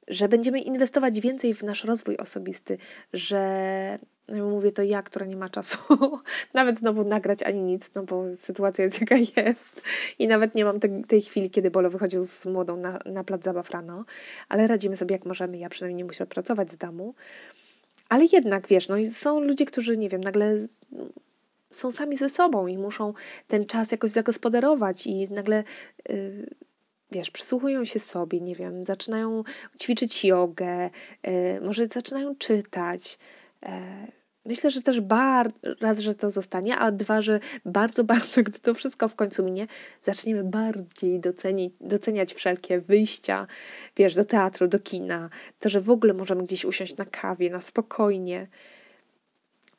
że 0.08 0.28
będziemy 0.28 0.60
inwestować 0.60 1.20
więcej 1.20 1.54
w 1.54 1.62
nasz 1.62 1.84
rozwój 1.84 2.16
osobisty, 2.16 2.78
że 3.12 3.98
no 4.30 4.48
mówię 4.48 4.72
to 4.72 4.82
ja, 4.82 5.02
która 5.02 5.26
nie 5.26 5.36
ma 5.36 5.48
czasu 5.48 5.78
nawet 6.54 6.78
znowu 6.78 7.04
nagrać 7.04 7.42
ani 7.42 7.62
nic, 7.62 7.90
no 7.94 8.02
bo 8.02 8.24
sytuacja 8.36 8.84
jest 8.84 9.00
jaka 9.00 9.16
jest. 9.16 9.82
I 10.18 10.28
nawet 10.28 10.54
nie 10.54 10.64
mam 10.64 10.80
te, 10.80 11.02
tej 11.04 11.22
chwili, 11.22 11.50
kiedy 11.50 11.70
Bolo 11.70 11.90
wychodził 11.90 12.26
z 12.26 12.46
młodą 12.46 12.76
na, 12.76 12.98
na 13.06 13.24
plac 13.24 13.44
zabaw 13.44 13.70
rano, 13.70 14.04
ale 14.48 14.66
radzimy 14.66 14.96
sobie 14.96 15.12
jak 15.12 15.24
możemy, 15.24 15.58
ja 15.58 15.68
przynajmniej 15.68 15.96
nie 15.96 16.04
muszę 16.04 16.26
pracować 16.26 16.70
z 16.70 16.76
domu, 16.76 17.14
ale 18.10 18.24
jednak, 18.32 18.68
wiesz, 18.68 18.88
no 18.88 18.96
są 19.12 19.40
ludzie, 19.40 19.66
którzy, 19.66 19.96
nie 19.96 20.08
wiem, 20.08 20.20
nagle 20.20 20.56
są 21.70 21.90
sami 21.90 22.16
ze 22.16 22.28
sobą 22.28 22.66
i 22.66 22.78
muszą 22.78 23.12
ten 23.48 23.66
czas 23.66 23.92
jakoś 23.92 24.10
zagospodarować 24.10 25.06
i 25.06 25.30
nagle, 25.30 25.64
yy, 26.08 26.50
wiesz, 27.12 27.30
przysłuchują 27.30 27.84
się 27.84 27.98
sobie, 27.98 28.40
nie 28.40 28.54
wiem, 28.54 28.84
zaczynają 28.84 29.44
ćwiczyć 29.80 30.24
jogę, 30.24 30.90
yy, 31.22 31.60
może 31.60 31.86
zaczynają 31.86 32.36
czytać. 32.36 33.18
Yy, 33.62 33.70
Myślę, 34.44 34.70
że 34.70 34.82
też 34.82 35.00
bar, 35.00 35.50
raz, 35.80 35.98
że 35.98 36.14
to 36.14 36.30
zostanie, 36.30 36.76
a 36.76 36.92
dwa, 36.92 37.22
że 37.22 37.40
bardzo, 37.64 38.04
bardzo, 38.14 38.42
gdy 38.42 38.58
to 38.58 38.74
wszystko 38.74 39.08
w 39.08 39.14
końcu 39.14 39.44
minie, 39.44 39.66
zaczniemy 40.02 40.44
bardziej 40.44 41.20
docenić, 41.20 41.74
doceniać 41.80 42.34
wszelkie 42.34 42.80
wyjścia, 42.80 43.46
wiesz, 43.96 44.14
do 44.14 44.24
teatru, 44.24 44.68
do 44.68 44.78
kina, 44.78 45.30
to, 45.58 45.68
że 45.68 45.80
w 45.80 45.90
ogóle 45.90 46.14
możemy 46.14 46.42
gdzieś 46.42 46.64
usiąść 46.64 46.96
na 46.96 47.04
kawie, 47.04 47.50
na 47.50 47.60
spokojnie. 47.60 48.48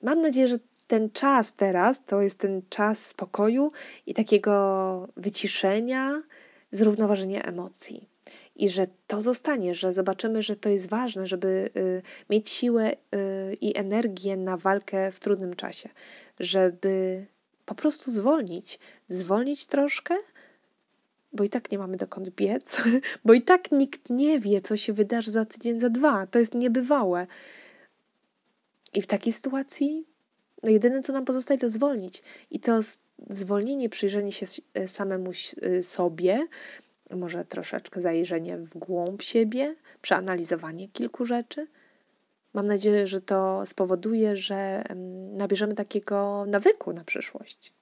Mam 0.01 0.21
nadzieję, 0.21 0.47
że 0.47 0.59
ten 0.87 1.09
czas 1.09 1.53
teraz, 1.53 2.03
to 2.05 2.21
jest 2.21 2.39
ten 2.39 2.61
czas 2.69 3.05
spokoju 3.05 3.71
i 4.05 4.13
takiego 4.13 5.07
wyciszenia, 5.17 6.23
zrównoważenia 6.71 7.41
emocji. 7.41 8.10
I 8.55 8.69
że 8.69 8.87
to 9.07 9.21
zostanie, 9.21 9.75
że 9.75 9.93
zobaczymy, 9.93 10.41
że 10.41 10.55
to 10.55 10.69
jest 10.69 10.89
ważne, 10.89 11.27
żeby 11.27 11.69
y, 11.77 12.01
mieć 12.29 12.49
siłę 12.49 12.91
y, 12.91 12.97
i 13.61 13.77
energię 13.77 14.37
na 14.37 14.57
walkę 14.57 15.11
w 15.11 15.19
trudnym 15.19 15.55
czasie, 15.55 15.89
żeby 16.39 17.25
po 17.65 17.75
prostu 17.75 18.11
zwolnić, 18.11 18.79
zwolnić 19.09 19.65
troszkę, 19.65 20.15
bo 21.33 21.43
i 21.43 21.49
tak 21.49 21.71
nie 21.71 21.77
mamy 21.77 21.97
dokąd 21.97 22.29
biec, 22.29 22.81
bo 23.25 23.33
i 23.33 23.41
tak 23.41 23.71
nikt 23.71 24.09
nie 24.09 24.39
wie, 24.39 24.61
co 24.61 24.77
się 24.77 24.93
wydarzy 24.93 25.31
za 25.31 25.45
tydzień, 25.45 25.79
za 25.79 25.89
dwa. 25.89 26.27
To 26.27 26.39
jest 26.39 26.53
niebywałe. 26.53 27.27
I 28.93 29.01
w 29.01 29.07
takiej 29.07 29.33
sytuacji 29.33 30.05
no 30.63 30.69
jedyne, 30.69 31.03
co 31.03 31.13
nam 31.13 31.25
pozostaje, 31.25 31.57
to 31.59 31.69
zwolnić. 31.69 32.23
I 32.51 32.59
to 32.59 32.79
zwolnienie, 33.29 33.89
przyjrzenie 33.89 34.31
się 34.31 34.45
e, 34.73 34.87
samemu 34.87 35.31
sobie, 35.81 36.47
może 37.15 37.45
troszeczkę 37.45 38.01
zajrzenie 38.01 38.57
w 38.57 38.77
głąb 38.77 39.21
siebie, 39.21 39.75
przeanalizowanie 40.01 40.87
kilku 40.87 41.25
rzeczy. 41.25 41.67
Mam 42.53 42.67
nadzieję, 42.67 43.07
że 43.07 43.21
to 43.21 43.65
spowoduje, 43.65 44.35
że 44.35 44.83
nabierzemy 45.33 45.73
takiego 45.73 46.43
nawyku 46.47 46.93
na 46.93 47.03
przyszłość. 47.03 47.73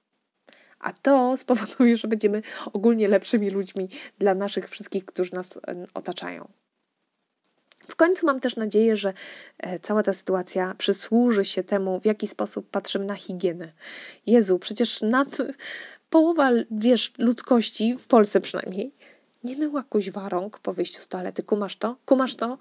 A 0.78 0.92
to 0.92 1.36
spowoduje, 1.36 1.96
że 1.96 2.08
będziemy 2.08 2.42
ogólnie 2.72 3.08
lepszymi 3.08 3.50
ludźmi 3.50 3.88
dla 4.18 4.34
naszych 4.34 4.68
wszystkich, 4.68 5.04
którzy 5.04 5.34
nas 5.34 5.60
otaczają. 5.94 6.48
W 7.90 7.96
końcu 7.96 8.26
mam 8.26 8.40
też 8.40 8.56
nadzieję, 8.56 8.96
że 8.96 9.12
e, 9.58 9.78
cała 9.78 10.02
ta 10.02 10.12
sytuacja 10.12 10.74
przysłuży 10.78 11.44
się 11.44 11.62
temu, 11.62 12.00
w 12.00 12.04
jaki 12.04 12.28
sposób 12.28 12.70
patrzymy 12.70 13.04
na 13.04 13.14
higienę. 13.14 13.72
Jezu, 14.26 14.58
przecież 14.58 15.02
nad 15.02 15.38
połowa, 16.10 16.50
wiesz, 16.70 17.12
ludzkości, 17.18 17.96
w 17.98 18.06
Polsce 18.06 18.40
przynajmniej, 18.40 18.94
nie 19.44 19.56
myła 19.56 19.82
kuźwa 19.82 20.28
rąk 20.28 20.58
po 20.58 20.72
wyjściu 20.72 21.00
z 21.00 21.08
toalety. 21.08 21.42
Kumasz 21.42 21.76
to? 21.76 21.96
Kumasz 22.04 22.36
to? 22.36 22.58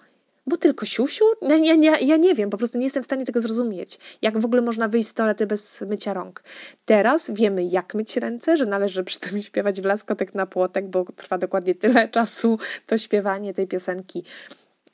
Bo 0.47 0.57
tylko 0.57 0.85
siusiu? 0.85 1.25
Ja, 1.41 1.55
ja, 1.55 1.75
ja, 1.75 1.97
ja 1.99 2.17
nie 2.17 2.35
wiem, 2.35 2.49
po 2.49 2.57
prostu 2.57 2.77
nie 2.77 2.83
jestem 2.83 3.03
w 3.03 3.05
stanie 3.05 3.25
tego 3.25 3.41
zrozumieć. 3.41 3.99
Jak 4.21 4.37
w 4.37 4.45
ogóle 4.45 4.61
można 4.61 4.87
wyjść 4.87 5.09
z 5.09 5.13
toalety 5.13 5.47
bez 5.47 5.81
mycia 5.81 6.13
rąk? 6.13 6.43
Teraz 6.85 7.31
wiemy, 7.33 7.63
jak 7.63 7.95
myć 7.95 8.17
ręce, 8.17 8.57
że 8.57 8.65
należy 8.65 9.03
przy 9.03 9.19
tym 9.19 9.41
śpiewać 9.47 9.81
w 9.81 9.85
laskotek 9.85 10.35
na 10.35 10.45
płotek, 10.45 10.87
bo 10.87 11.05
trwa 11.15 11.37
dokładnie 11.37 11.75
tyle 11.75 12.09
czasu 12.09 12.59
to 12.87 12.97
śpiewanie 12.97 13.53
tej 13.53 13.67
piosenki 13.67 14.23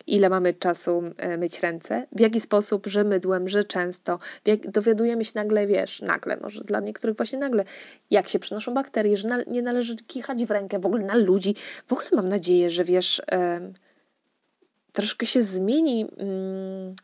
ile 0.08 0.30
mamy 0.30 0.54
czasu 0.54 1.04
e, 1.18 1.38
myć 1.38 1.60
ręce, 1.60 2.08
w 2.12 2.20
jaki 2.20 2.40
sposób, 2.40 2.88
że 2.88 3.04
mydłem, 3.04 3.48
że 3.48 3.64
często. 3.64 4.20
Jak, 4.46 4.72
dowiadujemy 4.72 5.26
się 5.26 5.32
nagle, 5.36 5.68
wiesz, 5.68 6.02
nagle, 6.02 6.38
może 6.38 6.62
dla 6.62 6.80
niektórych 6.80 7.18
właśnie 7.18 7.40
nagle, 7.40 7.66
jak 8.12 8.30
się 8.30 8.40
przenoszą 8.40 8.74
bakterie, 8.74 9.18
że 9.18 9.28
na, 9.28 9.44
nie 9.48 9.62
należy 9.62 9.96
kichać 9.96 10.46
w 10.46 10.52
rękę 10.52 10.80
w 10.80 10.86
ogóle 10.86 11.04
na 11.04 11.16
ludzi. 11.16 11.56
W 11.88 11.94
ogóle 11.94 12.08
mam 12.12 12.30
nadzieję, 12.30 12.70
że 12.70 12.84
wiesz, 12.84 13.22
troszkę 14.94 15.26
się 15.26 15.42
zmieni. 15.42 16.08
Mm, 16.18 16.96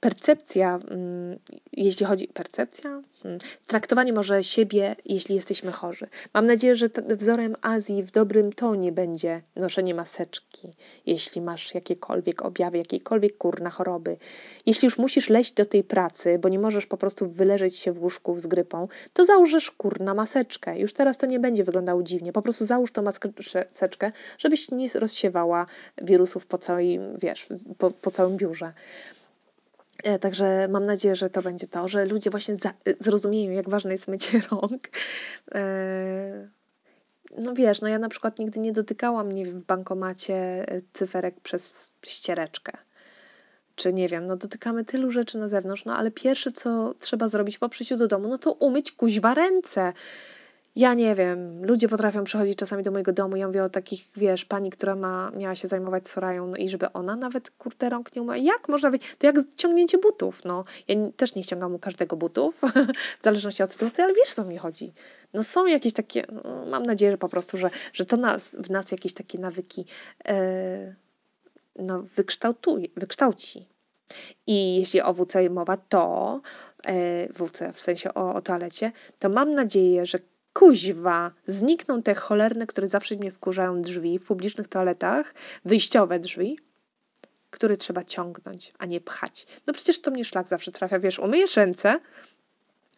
percepcja, 0.00 0.80
mm, 0.90 1.38
jeśli 1.72 2.06
chodzi 2.06 2.28
percepcja, 2.28 3.02
hmm, 3.22 3.40
traktowanie 3.66 4.12
może 4.12 4.44
siebie, 4.44 4.96
jeśli 5.04 5.34
jesteśmy 5.34 5.72
chorzy. 5.72 6.06
Mam 6.34 6.46
nadzieję, 6.46 6.76
że 6.76 6.88
wzorem 7.16 7.54
Azji 7.62 8.02
w 8.02 8.10
dobrym 8.10 8.52
tonie 8.52 8.92
będzie 8.92 9.42
noszenie 9.56 9.94
maseczki, 9.94 10.72
jeśli 11.06 11.40
masz 11.40 11.74
jakiekolwiek 11.74 12.42
objawy, 12.42 12.78
jakiejkolwiek 12.78 13.38
kurna 13.38 13.70
choroby. 13.70 14.16
Jeśli 14.66 14.86
już 14.86 14.98
musisz 14.98 15.30
leźć 15.30 15.52
do 15.52 15.64
tej 15.64 15.84
pracy, 15.84 16.38
bo 16.38 16.48
nie 16.48 16.58
możesz 16.58 16.86
po 16.86 16.96
prostu 16.96 17.30
wyleżeć 17.30 17.76
się 17.76 17.92
w 17.92 18.02
łóżku 18.02 18.38
z 18.38 18.46
grypą, 18.46 18.88
to 19.12 19.26
założysz 19.26 19.70
kurna 19.70 20.14
maseczkę. 20.14 20.78
Już 20.78 20.92
teraz 20.92 21.18
to 21.18 21.26
nie 21.26 21.40
będzie 21.40 21.64
wyglądało 21.64 22.02
dziwnie. 22.02 22.32
Po 22.32 22.42
prostu 22.42 22.66
załóż 22.66 22.92
tą 22.92 23.02
maseczkę, 23.02 24.12
żebyś 24.38 24.70
nie 24.70 24.88
rozsiewała 24.94 25.66
wirusów 26.02 26.46
po 26.46 26.58
całym, 26.58 27.18
wiesz, 27.18 27.46
po, 27.78 27.90
po 27.90 28.10
całym 28.10 28.36
biurze. 28.36 28.72
E, 30.04 30.18
także 30.18 30.68
mam 30.70 30.86
nadzieję, 30.86 31.16
że 31.16 31.30
to 31.30 31.42
będzie 31.42 31.66
to, 31.66 31.88
że 31.88 32.04
ludzie 32.04 32.30
właśnie 32.30 32.56
za, 32.56 32.72
zrozumieją, 33.00 33.50
jak 33.52 33.68
ważne 33.68 33.92
jest 33.92 34.08
mycie 34.08 34.40
rąk. 34.50 34.88
E, 35.54 36.48
no 37.38 37.54
wiesz, 37.54 37.80
no 37.80 37.88
ja 37.88 37.98
na 37.98 38.08
przykład 38.08 38.38
nigdy 38.38 38.60
nie 38.60 38.72
dotykałam 38.72 39.32
nie 39.32 39.44
wiem, 39.44 39.60
w 39.60 39.64
bankomacie 39.64 40.34
e, 40.68 40.80
cyferek 40.92 41.40
przez 41.40 41.92
ściereczkę. 42.06 42.72
Czy 43.74 43.92
nie 43.92 44.08
wiem, 44.08 44.26
no 44.26 44.36
dotykamy 44.36 44.84
tylu 44.84 45.10
rzeczy 45.10 45.38
na 45.38 45.48
zewnątrz, 45.48 45.84
no 45.84 45.96
ale 45.96 46.10
pierwsze, 46.10 46.52
co 46.52 46.94
trzeba 46.94 47.28
zrobić 47.28 47.58
po 47.58 47.68
przyjściu 47.68 47.96
do 47.96 48.08
domu, 48.08 48.28
no 48.28 48.38
to 48.38 48.52
umyć 48.52 48.92
kuźwa 48.92 49.34
ręce 49.34 49.92
ja 50.78 50.94
nie 50.94 51.14
wiem, 51.14 51.64
ludzie 51.66 51.88
potrafią 51.88 52.24
przychodzić 52.24 52.58
czasami 52.58 52.82
do 52.82 52.90
mojego 52.90 53.12
domu. 53.12 53.36
Ja 53.36 53.46
mówię 53.46 53.64
o 53.64 53.68
takich, 53.68 54.04
wiesz, 54.16 54.44
pani, 54.44 54.70
która 54.70 54.96
ma, 54.96 55.30
miała 55.30 55.54
się 55.54 55.68
zajmować 55.68 56.08
Sorają, 56.08 56.46
no 56.46 56.56
i 56.56 56.68
żeby 56.68 56.92
ona 56.92 57.16
nawet 57.16 57.50
kurde 57.50 57.88
rąk 57.88 58.16
nie 58.16 58.22
umyła. 58.22 58.36
Jak 58.36 58.68
można 58.68 58.90
być? 58.90 59.16
To 59.18 59.26
jak 59.26 59.36
ciągnięcie 59.56 59.98
butów, 59.98 60.44
no. 60.44 60.64
Ja 60.88 60.96
też 61.16 61.34
nie 61.34 61.42
ściągam 61.42 61.74
u 61.74 61.78
każdego 61.78 62.16
butów, 62.16 62.60
w 63.20 63.24
zależności 63.24 63.62
od 63.62 63.72
sytuacji, 63.72 64.04
ale 64.04 64.14
wiesz, 64.14 64.34
co 64.34 64.44
mi 64.44 64.58
chodzi. 64.58 64.92
No 65.34 65.44
są 65.44 65.66
jakieś 65.66 65.92
takie, 65.92 66.24
no, 66.32 66.66
mam 66.66 66.86
nadzieję, 66.86 67.12
że 67.12 67.18
po 67.18 67.28
prostu, 67.28 67.56
że, 67.56 67.70
że 67.92 68.04
to 68.04 68.16
nas, 68.16 68.50
w 68.58 68.70
nas 68.70 68.92
jakieś 68.92 69.14
takie 69.14 69.38
nawyki 69.38 69.84
yy, 70.24 70.34
no, 71.76 72.02
wykształtuje, 72.02 72.88
wykształci. 72.96 73.68
I 74.46 74.76
jeśli 74.76 75.00
o 75.00 75.14
WC 75.14 75.50
mowa, 75.50 75.76
to 75.76 76.40
yy, 76.86 76.92
WC 77.32 77.72
w 77.72 77.80
sensie 77.80 78.14
o, 78.14 78.34
o 78.34 78.40
toalecie, 78.40 78.92
to 79.18 79.28
mam 79.28 79.54
nadzieję, 79.54 80.06
że 80.06 80.18
kuźwa, 80.58 81.32
znikną 81.46 82.02
te 82.02 82.14
cholerne, 82.14 82.66
które 82.66 82.88
zawsze 82.88 83.16
mnie 83.16 83.30
wkurzają 83.30 83.82
drzwi 83.82 84.18
w 84.18 84.24
publicznych 84.24 84.68
toaletach, 84.68 85.34
wyjściowe 85.64 86.18
drzwi, 86.18 86.58
które 87.50 87.76
trzeba 87.76 88.04
ciągnąć, 88.04 88.72
a 88.78 88.86
nie 88.86 89.00
pchać. 89.00 89.46
No 89.66 89.72
przecież 89.72 90.00
to 90.00 90.10
mnie 90.10 90.24
szlak 90.24 90.48
zawsze 90.48 90.72
trafia, 90.72 90.98
wiesz, 90.98 91.18
umyjesz 91.18 91.56
ręce 91.56 91.98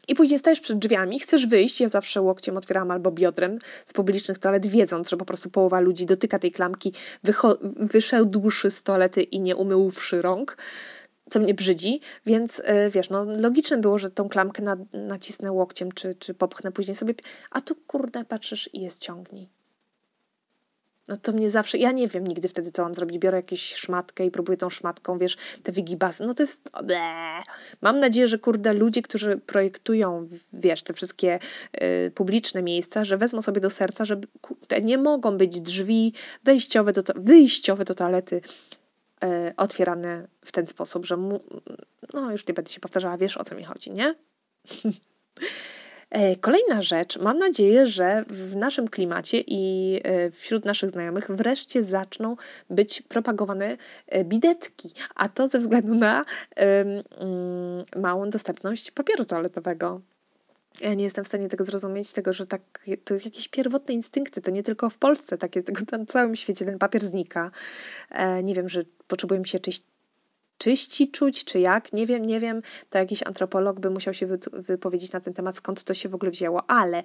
i 0.08 0.14
później 0.14 0.38
stajesz 0.38 0.60
przed 0.60 0.78
drzwiami, 0.78 1.20
chcesz 1.20 1.46
wyjść, 1.46 1.80
ja 1.80 1.88
zawsze 1.88 2.20
łokciem 2.20 2.56
otwieram 2.56 2.90
albo 2.90 3.10
biodrem 3.10 3.58
z 3.84 3.92
publicznych 3.92 4.38
toalet, 4.38 4.66
wiedząc, 4.66 5.08
że 5.08 5.16
po 5.16 5.24
prostu 5.24 5.50
połowa 5.50 5.80
ludzi 5.80 6.06
dotyka 6.06 6.38
tej 6.38 6.52
klamki, 6.52 6.92
wyszedłszy 7.76 8.70
z 8.70 8.82
toalety 8.82 9.22
i 9.22 9.40
nie 9.40 9.56
umyłszy 9.56 10.22
rąk, 10.22 10.56
co 11.30 11.40
mnie 11.40 11.54
brzydzi, 11.54 12.00
więc 12.26 12.62
e, 12.64 12.90
wiesz, 12.90 13.10
no 13.10 13.24
logiczne 13.24 13.78
było, 13.78 13.98
że 13.98 14.10
tą 14.10 14.28
klamkę 14.28 14.62
na, 14.62 14.76
nacisnę 14.92 15.52
łokciem, 15.52 15.92
czy, 15.92 16.14
czy 16.14 16.34
popchnę 16.34 16.72
później 16.72 16.94
sobie, 16.94 17.14
a 17.50 17.60
tu 17.60 17.74
kurde 17.74 18.24
patrzysz 18.24 18.70
i 18.72 18.80
jest 18.80 18.98
ciągnij. 18.98 19.48
No 21.10 21.16
to 21.16 21.32
mnie 21.32 21.50
zawsze, 21.50 21.78
ja 21.78 21.92
nie 21.92 22.08
wiem 22.08 22.26
nigdy 22.26 22.48
wtedy, 22.48 22.72
co 22.72 22.82
mam 22.82 22.94
zrobić. 22.94 23.18
Biorę 23.18 23.36
jakąś 23.36 23.74
szmatkę 23.74 24.26
i 24.26 24.30
próbuję 24.30 24.56
tą 24.58 24.70
szmatką, 24.70 25.18
wiesz, 25.18 25.36
te 25.62 25.72
wygibasy. 25.72 26.24
No 26.26 26.34
to 26.34 26.42
jest. 26.42 26.70
Bleh. 26.84 27.44
Mam 27.80 28.00
nadzieję, 28.00 28.28
że 28.28 28.38
kurde, 28.38 28.72
ludzie, 28.72 29.02
którzy 29.02 29.36
projektują, 29.36 30.28
wiesz, 30.52 30.82
te 30.82 30.92
wszystkie 30.92 31.38
y, 31.82 32.10
publiczne 32.14 32.62
miejsca, 32.62 33.04
że 33.04 33.16
wezmą 33.16 33.42
sobie 33.42 33.60
do 33.60 33.70
serca, 33.70 34.04
że 34.04 34.20
kurde, 34.40 34.80
nie 34.80 34.98
mogą 34.98 35.36
być 35.36 35.60
drzwi 35.60 36.12
wejściowe 36.44 36.92
do, 36.92 37.02
wyjściowe 37.16 37.84
do 37.84 37.94
toalety 37.94 38.40
otwierane 39.56 40.28
w 40.44 40.52
ten 40.52 40.66
sposób, 40.66 41.06
że 41.06 41.16
mu, 41.16 41.40
no 42.14 42.32
już 42.32 42.46
nie 42.46 42.54
będę 42.54 42.70
się 42.70 42.80
powtarzała, 42.80 43.18
wiesz 43.18 43.36
o 43.36 43.44
co 43.44 43.54
mi 43.54 43.64
chodzi, 43.64 43.90
nie? 43.90 44.14
E, 46.10 46.36
kolejna 46.36 46.82
rzecz, 46.82 47.18
mam 47.18 47.38
nadzieję, 47.38 47.86
że 47.86 48.24
w 48.28 48.56
naszym 48.56 48.88
klimacie 48.88 49.44
i 49.46 50.00
e, 50.04 50.30
wśród 50.30 50.64
naszych 50.64 50.90
znajomych 50.90 51.30
wreszcie 51.30 51.82
zaczną 51.82 52.36
być 52.70 53.02
propagowane 53.02 53.76
bidetki, 54.24 54.90
a 55.14 55.28
to 55.28 55.48
ze 55.48 55.58
względu 55.58 55.94
na 55.94 56.24
um, 56.56 57.02
małą 57.96 58.30
dostępność 58.30 58.90
papieru 58.90 59.24
toaletowego. 59.24 60.00
Ja 60.80 60.94
nie 60.94 61.04
jestem 61.04 61.24
w 61.24 61.28
stanie 61.28 61.48
tego 61.48 61.64
zrozumieć, 61.64 62.12
tego, 62.12 62.32
że 62.32 62.46
tak, 62.46 62.60
to 63.04 63.14
jakieś 63.14 63.48
pierwotne 63.48 63.94
instynkty, 63.94 64.40
to 64.40 64.50
nie 64.50 64.62
tylko 64.62 64.90
w 64.90 64.98
Polsce, 64.98 65.38
tak 65.38 65.56
jest, 65.56 65.66
tylko 65.66 65.96
na 65.98 66.06
całym 66.06 66.36
świecie 66.36 66.64
ten 66.64 66.78
papier 66.78 67.04
znika. 67.04 67.50
E, 68.10 68.42
nie 68.42 68.54
wiem, 68.54 68.68
że 68.68 68.82
potrzebujemy 69.06 69.46
się 69.46 69.58
czyś, 69.58 69.80
czyści 70.58 71.10
czuć, 71.10 71.44
czy 71.44 71.60
jak, 71.60 71.92
nie 71.92 72.06
wiem, 72.06 72.24
nie 72.24 72.40
wiem, 72.40 72.62
to 72.90 72.98
jakiś 72.98 73.22
antropolog 73.22 73.80
by 73.80 73.90
musiał 73.90 74.14
się 74.14 74.26
wy, 74.26 74.38
wypowiedzieć 74.52 75.12
na 75.12 75.20
ten 75.20 75.34
temat, 75.34 75.56
skąd 75.56 75.84
to 75.84 75.94
się 75.94 76.08
w 76.08 76.14
ogóle 76.14 76.30
wzięło, 76.30 76.70
ale 76.70 77.02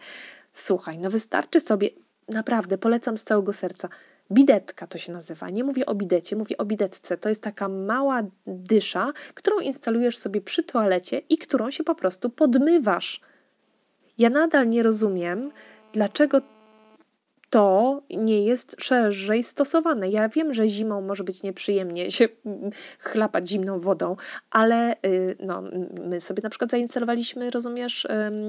słuchaj, 0.52 0.98
no 0.98 1.10
wystarczy 1.10 1.60
sobie, 1.60 1.90
naprawdę, 2.30 2.78
polecam 2.78 3.18
z 3.18 3.24
całego 3.24 3.54
serca, 3.54 3.90
Bidetka 4.32 4.88
to 4.88 4.98
się 4.98 5.12
nazywa. 5.12 5.48
Nie 5.50 5.64
mówię 5.64 5.86
o 5.86 5.96
bidecie, 5.96 6.36
mówię 6.36 6.58
o 6.58 6.66
bidetce. 6.66 7.18
To 7.18 7.30
jest 7.30 7.44
taka 7.44 7.70
mała 7.70 8.22
dysza, 8.48 9.14
którą 9.34 9.60
instalujesz 9.60 10.18
sobie 10.18 10.42
przy 10.42 10.64
toalecie 10.64 11.22
i 11.30 11.38
którą 11.38 11.72
się 11.72 11.84
po 11.84 11.96
prostu 11.96 12.30
podmywasz. 12.30 13.22
Ja 14.18 14.30
nadal 14.30 14.70
nie 14.70 14.84
rozumiem, 14.84 15.52
dlaczego 15.94 16.42
to 17.56 18.02
nie 18.10 18.44
jest 18.44 18.76
szerzej 18.80 19.44
stosowane. 19.44 20.10
Ja 20.10 20.30
wiem, 20.30 20.54
że 20.54 20.68
zimą 20.68 21.02
może 21.02 21.24
być 21.24 21.44
nieprzyjemnie 21.44 22.12
się 22.12 22.28
chlapać 23.00 23.50
zimną 23.50 23.80
wodą, 23.80 24.16
ale 24.52 24.96
y, 25.06 25.36
no, 25.40 25.64
my 26.08 26.22
sobie 26.22 26.44
na 26.44 26.50
przykład 26.50 26.72
zainstalowaliśmy, 26.72 27.52
rozumiesz, 27.52 28.08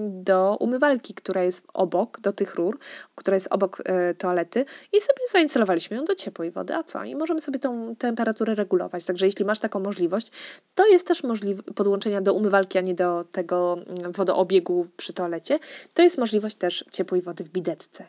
do 0.08 0.56
umywalki, 0.60 1.14
która 1.14 1.42
jest 1.42 1.66
obok, 1.74 2.20
do 2.20 2.32
tych 2.32 2.54
rur, 2.54 2.78
która 3.14 3.34
jest 3.34 3.48
obok 3.50 3.82
e, 3.84 4.14
toalety 4.14 4.64
i 4.92 5.00
sobie 5.00 5.20
zainstalowaliśmy 5.32 5.96
ją 5.96 6.04
do 6.04 6.14
ciepłej 6.14 6.50
wody, 6.50 6.74
a 6.74 6.82
co? 6.82 7.04
I 7.04 7.16
możemy 7.16 7.40
sobie 7.40 7.58
tą 7.58 7.96
temperaturę 7.96 8.54
regulować. 8.54 9.04
Także 9.04 9.26
jeśli 9.26 9.44
masz 9.44 9.58
taką 9.58 9.80
możliwość, 9.80 10.32
to 10.74 10.86
jest 10.86 11.06
też 11.06 11.22
możliwość 11.22 11.68
podłączenia 11.74 12.20
do 12.20 12.34
umywalki, 12.34 12.78
a 12.78 12.80
nie 12.80 12.94
do 12.94 13.24
tego 13.32 13.78
mm, 13.98 14.12
wodoobiegu 14.12 14.86
przy 14.96 15.12
toalecie, 15.12 15.58
to 15.94 16.02
jest 16.02 16.18
możliwość 16.18 16.56
też 16.56 16.84
ciepłej 16.90 17.22
wody 17.22 17.44
w 17.44 17.48
bidetce. 17.48 18.04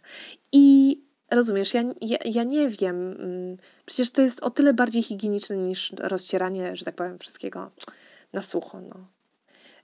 I 0.51 0.97
rozumiesz, 1.31 1.73
ja, 1.73 1.83
ja, 2.01 2.17
ja 2.25 2.43
nie 2.43 2.69
wiem, 2.69 3.11
mm, 3.11 3.57
przecież 3.85 4.11
to 4.11 4.21
jest 4.21 4.43
o 4.43 4.49
tyle 4.49 4.73
bardziej 4.73 5.03
higieniczne 5.03 5.57
niż 5.57 5.93
rozcieranie, 5.99 6.75
że 6.75 6.85
tak 6.85 6.95
powiem, 6.95 7.19
wszystkiego 7.19 7.71
na 8.33 8.41
sucho. 8.41 8.81
No. 8.81 9.07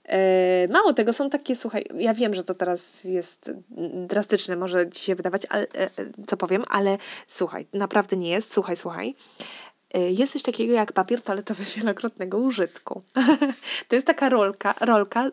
E, 0.04 0.68
mało 0.68 0.92
tego, 0.92 1.12
są 1.12 1.30
takie, 1.30 1.56
słuchaj, 1.56 1.84
ja 1.98 2.14
wiem, 2.14 2.34
że 2.34 2.44
to 2.44 2.54
teraz 2.54 3.04
jest 3.04 3.50
drastyczne, 4.06 4.56
może 4.56 4.90
ci 4.90 5.04
się 5.04 5.14
wydawać, 5.14 5.42
ale, 5.50 5.62
e, 5.62 5.90
co 6.26 6.36
powiem, 6.36 6.62
ale 6.68 6.98
słuchaj, 7.26 7.66
naprawdę 7.72 8.16
nie 8.16 8.30
jest. 8.30 8.52
Słuchaj, 8.52 8.76
słuchaj. 8.76 9.14
E, 9.94 10.10
jest 10.10 10.32
coś 10.32 10.42
takiego 10.42 10.72
jak 10.72 10.92
papier 10.92 11.22
toaletowy 11.22 11.64
wielokrotnego 11.76 12.38
użytku. 12.38 13.02
to 13.88 13.94
jest 13.94 14.06
taka 14.06 14.28
rolka, 14.28 14.74
rolka 14.80 15.30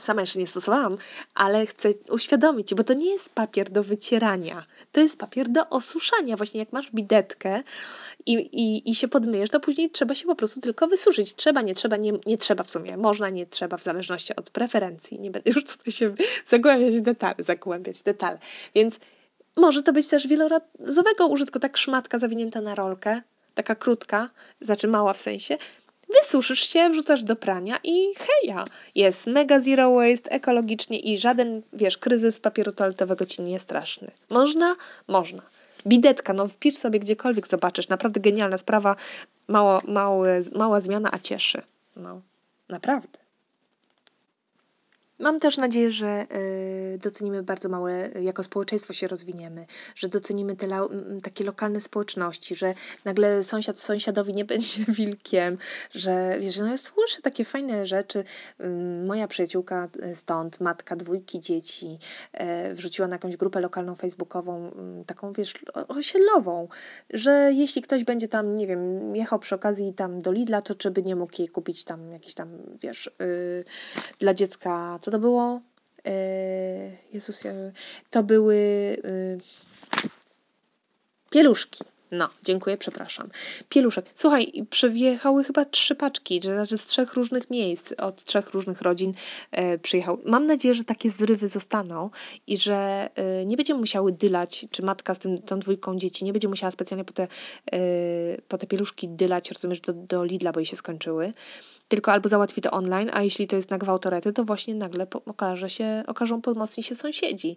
sama 0.00 0.20
jeszcze 0.20 0.38
nie 0.38 0.46
stosowałam, 0.46 0.96
ale 1.34 1.66
chcę 1.66 1.88
uświadomić, 2.10 2.74
bo 2.74 2.84
to 2.84 2.94
nie 2.94 3.10
jest 3.12 3.34
papier 3.34 3.70
do 3.70 3.82
wycierania, 3.82 4.66
to 4.92 5.00
jest 5.00 5.18
papier 5.18 5.48
do 5.48 5.68
osuszania. 5.68 6.36
Właśnie 6.36 6.60
jak 6.60 6.72
masz 6.72 6.90
bidetkę 6.90 7.62
i, 8.26 8.32
i, 8.32 8.90
i 8.90 8.94
się 8.94 9.08
podmyjesz, 9.08 9.50
to 9.50 9.60
później 9.60 9.90
trzeba 9.90 10.14
się 10.14 10.26
po 10.26 10.36
prostu 10.36 10.60
tylko 10.60 10.86
wysuszyć. 10.86 11.34
Trzeba, 11.34 11.62
nie 11.62 11.74
trzeba, 11.74 11.96
nie, 11.96 12.12
nie 12.26 12.38
trzeba 12.38 12.64
w 12.64 12.70
sumie. 12.70 12.96
Można, 12.96 13.28
nie 13.28 13.46
trzeba, 13.46 13.76
w 13.76 13.82
zależności 13.82 14.36
od 14.36 14.50
preferencji. 14.50 15.20
Nie 15.20 15.30
będę 15.30 15.50
już 15.50 15.64
tutaj 15.64 15.92
się 15.92 16.14
zagłębiać 16.46 16.94
w 16.94 17.00
detale, 17.00 17.34
zagłębiać 17.38 17.98
w 17.98 18.02
detale. 18.02 18.38
Więc 18.74 18.98
może 19.56 19.82
to 19.82 19.92
być 19.92 20.08
też 20.08 20.26
wielorazowego 20.26 21.26
użytku, 21.26 21.58
tak 21.58 21.76
szmatka 21.76 22.18
zawinięta 22.18 22.60
na 22.60 22.74
rolkę, 22.74 23.22
taka 23.54 23.74
krótka, 23.74 24.30
znaczy 24.60 24.88
mała 24.88 25.12
w 25.12 25.20
sensie, 25.20 25.58
wysuszysz 26.08 26.68
się, 26.68 26.90
wrzucasz 26.90 27.22
do 27.22 27.36
prania 27.36 27.78
i 27.84 28.14
heja, 28.14 28.64
jest 28.94 29.26
mega 29.26 29.60
zero 29.60 29.94
waste, 29.94 30.30
ekologicznie 30.30 30.98
i 30.98 31.18
żaden, 31.18 31.62
wiesz, 31.72 31.98
kryzys 31.98 32.40
papieru 32.40 32.72
toaletowego 32.72 33.26
ci 33.26 33.42
nie 33.42 33.52
jest 33.52 33.64
straszny. 33.64 34.10
Można? 34.30 34.76
Można. 35.08 35.42
Bidetka, 35.86 36.32
no 36.32 36.48
wpisz 36.48 36.76
sobie 36.76 37.00
gdziekolwiek 37.00 37.46
zobaczysz, 37.46 37.88
naprawdę 37.88 38.20
genialna 38.20 38.58
sprawa, 38.58 38.96
mało, 39.48 39.80
małe, 39.88 40.40
mała 40.54 40.80
zmiana, 40.80 41.10
a 41.12 41.18
cieszy. 41.18 41.62
No, 41.96 42.20
naprawdę. 42.68 43.18
Mam 45.20 45.38
też 45.40 45.56
nadzieję, 45.56 45.90
że 45.90 46.26
y, 46.94 46.98
docenimy 47.02 47.42
bardzo 47.42 47.68
małe, 47.68 48.10
jako 48.22 48.42
społeczeństwo 48.42 48.92
się 48.92 49.08
rozwiniemy, 49.08 49.66
że 49.94 50.08
docenimy 50.08 50.56
te 50.56 50.68
takie 51.22 51.44
lokalne 51.44 51.80
społeczności, 51.80 52.54
że 52.54 52.74
nagle 53.04 53.44
sąsiad 53.44 53.80
sąsiadowi 53.80 54.34
nie 54.34 54.44
będzie 54.54 54.84
wilkiem, 54.88 55.58
że 55.90 56.36
wiesz, 56.40 56.58
no 56.58 56.66
ja 56.66 56.76
słyszę 56.78 57.22
takie 57.22 57.44
fajne 57.44 57.86
rzeczy. 57.86 58.24
Moja 59.06 59.28
przyjaciółka 59.28 59.88
y, 60.02 60.16
stąd, 60.16 60.60
matka 60.60 60.96
dwójki 60.96 61.40
dzieci, 61.40 61.98
y, 62.70 62.74
wrzuciła 62.74 63.08
na 63.08 63.14
jakąś 63.14 63.36
grupę 63.36 63.60
lokalną 63.60 63.94
facebookową, 63.94 64.70
taką 65.06 65.32
wiesz, 65.32 65.54
osiedlową, 65.88 66.68
że 67.10 67.50
jeśli 67.52 67.82
ktoś 67.82 68.04
będzie 68.04 68.28
tam, 68.28 68.56
nie 68.56 68.66
wiem, 68.66 69.16
jechał 69.16 69.38
przy 69.38 69.54
okazji 69.54 69.94
tam 69.94 70.22
do 70.22 70.32
Lidla, 70.32 70.62
to 70.62 70.74
czy 70.74 70.90
by 70.90 71.02
nie 71.02 71.16
mógł 71.16 71.32
jej 71.38 71.48
kupić 71.48 71.84
tam 71.84 72.12
jakiś 72.12 72.34
tam, 72.34 72.58
wiesz, 72.80 73.10
dla 74.18 74.34
dziecka 74.34 74.98
co 75.08 75.12
to 75.12 75.18
było? 75.18 75.60
E, 76.06 76.10
Jezus, 77.12 77.42
to 78.10 78.22
były 78.22 78.54
y, 78.54 79.38
pieluszki. 81.30 81.84
No, 82.10 82.28
dziękuję, 82.42 82.76
przepraszam. 82.76 83.28
Pieluszek. 83.68 84.06
Słuchaj, 84.14 84.66
przyjechały 84.70 85.44
chyba 85.44 85.64
trzy 85.64 85.94
paczki, 85.94 86.40
znaczy 86.40 86.78
z 86.78 86.86
trzech 86.86 87.14
różnych 87.14 87.50
miejsc, 87.50 87.92
od 87.98 88.24
trzech 88.24 88.50
różnych 88.50 88.82
rodzin 88.82 89.12
e, 89.50 89.78
przyjechał. 89.78 90.18
Mam 90.24 90.46
nadzieję, 90.46 90.74
że 90.74 90.84
takie 90.84 91.10
zrywy 91.10 91.48
zostaną 91.48 92.10
i 92.46 92.56
że 92.56 93.10
e, 93.14 93.46
nie 93.46 93.56
będziemy 93.56 93.80
musiały 93.80 94.12
dylać, 94.12 94.66
czy 94.70 94.82
matka 94.82 95.14
z 95.14 95.18
tym, 95.18 95.42
tą 95.42 95.58
dwójką 95.58 95.98
dzieci 95.98 96.24
nie 96.24 96.32
będzie 96.32 96.48
musiała 96.48 96.70
specjalnie 96.70 97.04
po 97.04 97.12
te, 97.12 97.28
e, 97.72 97.78
po 98.48 98.58
te 98.58 98.66
pieluszki 98.66 99.08
dylać, 99.08 99.50
rozumiesz, 99.50 99.80
do, 99.80 99.92
do 99.92 100.24
Lidla, 100.24 100.52
bo 100.52 100.60
jej 100.60 100.66
się 100.66 100.76
skończyły 100.76 101.32
tylko 101.88 102.12
albo 102.12 102.28
załatwi 102.28 102.60
to 102.60 102.70
online, 102.70 103.10
a 103.12 103.22
jeśli 103.22 103.46
to 103.46 103.56
jest 103.56 103.70
na 103.70 103.78
gwałtorety, 103.78 104.32
to 104.32 104.44
właśnie 104.44 104.74
nagle 104.74 105.06
okaże 105.26 105.70
się, 105.70 106.02
okażą 106.06 106.42
pomocni 106.42 106.82
się 106.82 106.94
sąsiedzi. 106.94 107.56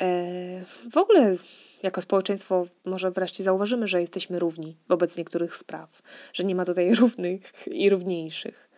E, 0.00 0.64
w 0.90 0.96
ogóle 0.96 1.36
jako 1.82 2.00
społeczeństwo 2.00 2.66
może 2.84 3.10
wreszcie 3.10 3.44
zauważymy, 3.44 3.86
że 3.86 4.00
jesteśmy 4.00 4.38
równi 4.38 4.76
wobec 4.88 5.16
niektórych 5.16 5.56
spraw, 5.56 6.02
że 6.32 6.44
nie 6.44 6.54
ma 6.54 6.64
tutaj 6.64 6.94
równych 7.00 7.52
i 7.66 7.90
równiejszych. 7.90 8.68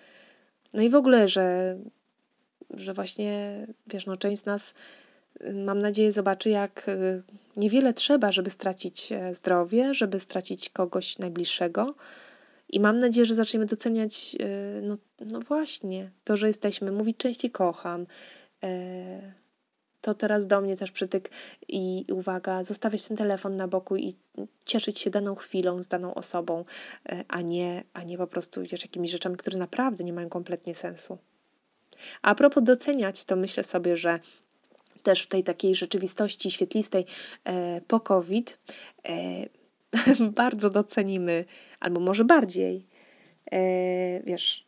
No 0.74 0.82
i 0.82 0.90
w 0.90 0.94
ogóle, 0.94 1.28
że, 1.28 1.78
że 2.70 2.94
właśnie, 2.94 3.66
wiesz, 3.86 4.06
no 4.06 4.16
część 4.16 4.42
z 4.42 4.46
nas, 4.46 4.74
mam 5.54 5.78
nadzieję, 5.78 6.12
zobaczy, 6.12 6.50
jak 6.50 6.88
e, 6.88 7.20
niewiele 7.56 7.92
trzeba, 7.92 8.32
żeby 8.32 8.50
stracić 8.50 9.12
e, 9.12 9.34
zdrowie, 9.34 9.94
żeby 9.94 10.20
stracić 10.20 10.70
kogoś 10.70 11.18
najbliższego, 11.18 11.94
i 12.68 12.80
mam 12.80 12.96
nadzieję, 12.96 13.26
że 13.26 13.34
zaczniemy 13.34 13.66
doceniać, 13.66 14.36
e, 14.40 14.80
no, 14.82 14.96
no 15.20 15.40
właśnie, 15.40 16.10
to, 16.24 16.36
że 16.36 16.46
jesteśmy, 16.46 16.92
mówić 16.92 17.16
częściej 17.16 17.50
kocham. 17.50 18.06
E, 18.62 19.34
to 20.00 20.14
teraz 20.14 20.46
do 20.46 20.60
mnie 20.60 20.76
też 20.76 20.90
przytyk 20.90 21.30
i 21.68 22.04
uwaga, 22.12 22.64
zostawiać 22.64 23.08
ten 23.08 23.16
telefon 23.16 23.56
na 23.56 23.68
boku 23.68 23.96
i 23.96 24.14
cieszyć 24.64 24.98
się 24.98 25.10
daną 25.10 25.34
chwilą 25.34 25.82
z 25.82 25.86
daną 25.86 26.14
osobą, 26.14 26.64
e, 27.08 27.24
a 27.28 27.40
nie, 27.40 27.84
a 27.92 28.02
nie 28.02 28.18
po 28.18 28.26
prostu 28.26 28.62
wiesz, 28.62 28.82
jakimiś 28.82 29.10
rzeczami, 29.10 29.36
które 29.36 29.58
naprawdę 29.58 30.04
nie 30.04 30.12
mają 30.12 30.28
kompletnie 30.28 30.74
sensu. 30.74 31.18
A 32.22 32.34
propos 32.34 32.62
doceniać, 32.62 33.24
to 33.24 33.36
myślę 33.36 33.64
sobie, 33.64 33.96
że 33.96 34.20
też 35.02 35.22
w 35.22 35.26
tej 35.26 35.44
takiej 35.44 35.74
rzeczywistości 35.74 36.50
świetlistej 36.50 37.06
po 37.86 38.00
COVID 38.00 38.58
bardzo 40.42 40.70
docenimy, 40.70 41.44
albo 41.80 42.00
może 42.00 42.24
bardziej, 42.24 42.86
e, 43.52 44.22
wiesz, 44.22 44.66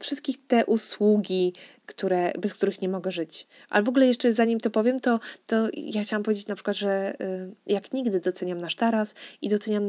wszystkich 0.00 0.46
te 0.46 0.66
usługi, 0.66 1.52
które, 1.86 2.32
bez 2.38 2.54
których 2.54 2.82
nie 2.82 2.88
mogę 2.88 3.10
żyć. 3.10 3.46
Ale 3.68 3.84
w 3.84 3.88
ogóle 3.88 4.06
jeszcze 4.06 4.32
zanim 4.32 4.60
to 4.60 4.70
powiem, 4.70 5.00
to, 5.00 5.20
to 5.46 5.68
ja 5.74 6.02
chciałam 6.02 6.22
powiedzieć 6.22 6.46
na 6.46 6.54
przykład, 6.54 6.76
że 6.76 6.90
e, 6.90 7.14
jak 7.66 7.92
nigdy 7.92 8.20
doceniam 8.20 8.58
nasz 8.58 8.74
taras 8.74 9.14
i 9.42 9.48
doceniam 9.48 9.88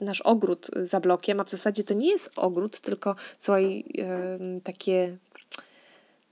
nasz 0.00 0.20
ogród 0.20 0.70
za 0.76 1.00
blokiem, 1.00 1.40
a 1.40 1.44
w 1.44 1.50
zasadzie 1.50 1.84
to 1.84 1.94
nie 1.94 2.10
jest 2.10 2.30
ogród, 2.36 2.80
tylko 2.80 3.16
słuchaj, 3.38 3.84
e, 3.98 4.38
takie 4.60 5.16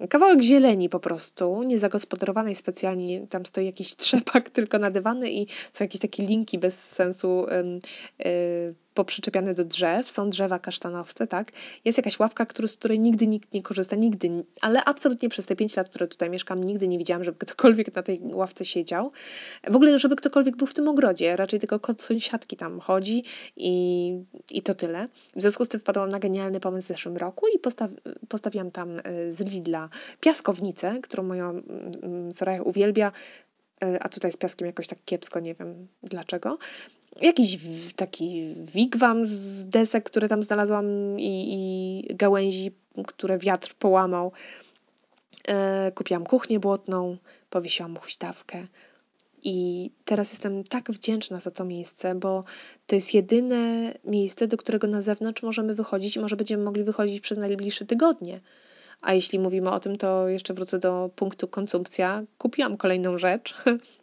Kawałek 0.08 0.42
zieleni 0.42 0.88
po 0.88 1.00
prostu, 1.00 1.62
niezagospodarowanej 1.62 2.54
specjalnie, 2.54 3.26
tam 3.26 3.46
stoi 3.46 3.66
jakiś 3.66 3.96
trzepak 3.96 4.50
tylko 4.56 4.78
nadywany 4.78 5.32
i 5.32 5.46
są 5.72 5.84
jakieś 5.84 6.00
takie 6.00 6.22
linki 6.22 6.58
bez 6.58 6.90
sensu 6.90 7.46
yy, 8.18 8.74
poprzyczepiane 8.94 9.54
do 9.54 9.64
drzew, 9.64 10.10
są 10.10 10.30
drzewa 10.30 10.58
kasztanowce, 10.58 11.26
tak? 11.26 11.48
Jest 11.84 11.98
jakaś 11.98 12.18
ławka, 12.18 12.46
który, 12.46 12.68
z 12.68 12.76
której 12.76 13.00
nigdy 13.00 13.26
nikt 13.26 13.54
nie 13.54 13.62
korzysta, 13.62 13.96
nigdy, 13.96 14.44
ale 14.60 14.84
absolutnie 14.84 15.28
przez 15.28 15.46
te 15.46 15.56
pięć 15.56 15.76
lat, 15.76 15.88
które 15.88 16.08
tutaj 16.08 16.30
mieszkam, 16.30 16.64
nigdy 16.64 16.88
nie 16.88 16.98
widziałam, 16.98 17.24
żeby 17.24 17.38
ktokolwiek 17.38 17.94
na 17.94 18.02
tej 18.02 18.20
ławce 18.22 18.64
siedział. 18.64 19.12
W 19.68 19.76
ogóle, 19.76 19.98
żeby 19.98 20.16
ktokolwiek 20.16 20.56
był 20.56 20.66
w 20.66 20.74
tym 20.74 20.88
ogrodzie, 20.88 21.36
raczej 21.36 21.60
tylko 21.60 21.80
kot 21.80 22.02
sąsiadki 22.02 22.56
tam 22.56 22.80
chodzi 22.80 23.24
i, 23.56 24.12
i 24.50 24.62
to 24.62 24.74
tyle. 24.74 25.06
W 25.36 25.40
związku 25.40 25.64
z 25.64 25.68
tym 25.68 25.80
wpadłam 25.80 26.08
na 26.08 26.18
genialny 26.18 26.60
pomysł 26.60 26.84
w 26.84 26.88
zeszłym 26.88 27.16
roku 27.16 27.46
i 27.54 27.58
postaw, 27.58 27.90
postawiłam 28.28 28.70
tam 28.70 28.98
y, 28.98 29.32
z 29.32 29.40
Lidla 29.40 29.88
piaskownicę, 30.20 31.00
którą 31.02 31.22
moja 31.22 31.52
Soraya 32.32 32.62
uwielbia, 32.62 33.12
y, 33.84 34.00
a 34.00 34.08
tutaj 34.08 34.32
z 34.32 34.36
piaskiem 34.36 34.66
jakoś 34.66 34.86
tak 34.86 34.98
kiepsko, 35.04 35.40
nie 35.40 35.54
wiem 35.54 35.88
dlaczego 36.02 36.58
jakiś 37.20 37.58
taki 37.96 38.54
wigwam 38.74 39.26
z 39.26 39.66
desek, 39.66 40.04
które 40.04 40.28
tam 40.28 40.42
znalazłam 40.42 40.86
i, 41.20 41.54
i 42.10 42.14
gałęzi, 42.14 42.72
które 43.06 43.38
wiatr 43.38 43.74
połamał. 43.74 44.32
E, 45.48 45.92
kupiłam 45.94 46.24
kuchnię 46.24 46.60
błotną, 46.60 47.16
powiesiłam 47.50 47.96
huśtawkę. 47.96 48.66
I 49.44 49.90
teraz 50.04 50.32
jestem 50.32 50.64
tak 50.64 50.90
wdzięczna 50.90 51.40
za 51.40 51.50
to 51.50 51.64
miejsce, 51.64 52.14
bo 52.14 52.44
to 52.86 52.94
jest 52.94 53.14
jedyne 53.14 53.94
miejsce, 54.04 54.46
do 54.46 54.56
którego 54.56 54.86
na 54.86 55.00
zewnątrz 55.00 55.42
możemy 55.42 55.74
wychodzić 55.74 56.16
i 56.16 56.20
może 56.20 56.36
będziemy 56.36 56.64
mogli 56.64 56.84
wychodzić 56.84 57.20
przez 57.20 57.38
najbliższe 57.38 57.84
tygodnie. 57.84 58.40
A 59.00 59.14
jeśli 59.14 59.38
mówimy 59.38 59.70
o 59.70 59.80
tym, 59.80 59.96
to 59.98 60.28
jeszcze 60.28 60.54
wrócę 60.54 60.78
do 60.78 61.10
punktu 61.16 61.48
konsumpcja. 61.48 62.22
Kupiłam 62.38 62.76
kolejną 62.76 63.18
rzecz, 63.18 63.54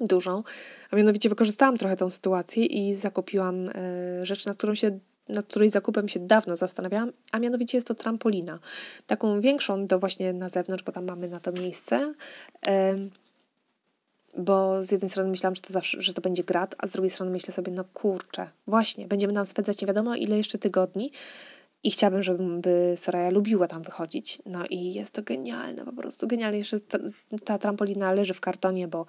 dużą, 0.00 0.42
a 0.90 0.96
mianowicie 0.96 1.28
wykorzystałam 1.28 1.76
trochę 1.78 1.96
tą 1.96 2.10
sytuację 2.10 2.66
i 2.66 2.94
zakupiłam 2.94 3.70
rzecz, 4.22 4.46
na 4.46 4.54
którą 4.54 4.74
się 4.74 4.98
nad 5.28 5.46
której 5.46 5.70
zakupem 5.70 6.08
się 6.08 6.20
dawno 6.20 6.56
zastanawiałam, 6.56 7.12
a 7.32 7.38
mianowicie 7.38 7.76
jest 7.78 7.86
to 7.86 7.94
trampolina. 7.94 8.58
Taką 9.06 9.40
większą 9.40 9.86
do 9.86 9.98
właśnie 9.98 10.32
na 10.32 10.48
zewnątrz, 10.48 10.84
bo 10.84 10.92
tam 10.92 11.04
mamy 11.04 11.28
na 11.28 11.40
to 11.40 11.52
miejsce. 11.52 12.14
Bo 14.38 14.82
z 14.82 14.92
jednej 14.92 15.08
strony 15.08 15.30
myślałam, 15.30 15.54
że 15.54 15.62
to, 15.62 15.72
zawsze, 15.72 16.02
że 16.02 16.14
to 16.14 16.20
będzie 16.20 16.44
grat, 16.44 16.74
a 16.78 16.86
z 16.86 16.90
drugiej 16.90 17.10
strony 17.10 17.32
myślę 17.32 17.54
sobie, 17.54 17.72
no 17.72 17.84
kurczę, 17.84 18.46
właśnie, 18.66 19.06
będziemy 19.06 19.32
nam 19.32 19.46
spędzać 19.46 19.80
nie 19.80 19.86
wiadomo 19.86 20.14
ile 20.14 20.36
jeszcze 20.36 20.58
tygodni 20.58 21.12
i 21.86 21.90
chciałabym, 21.90 22.22
żeby 22.22 22.94
Soraya 22.96 23.30
lubiła 23.30 23.66
tam 23.66 23.82
wychodzić. 23.82 24.38
No 24.46 24.66
i 24.70 24.94
jest 24.94 25.12
to 25.12 25.22
genialne, 25.22 25.84
po 25.84 25.92
prostu 25.92 26.26
genialne. 26.26 26.58
Jeszcze 26.58 26.76
ta, 27.44 27.58
trampolina 27.58 28.12
leży 28.12 28.34
w 28.34 28.40
kartonie, 28.40 28.88
bo 28.88 29.06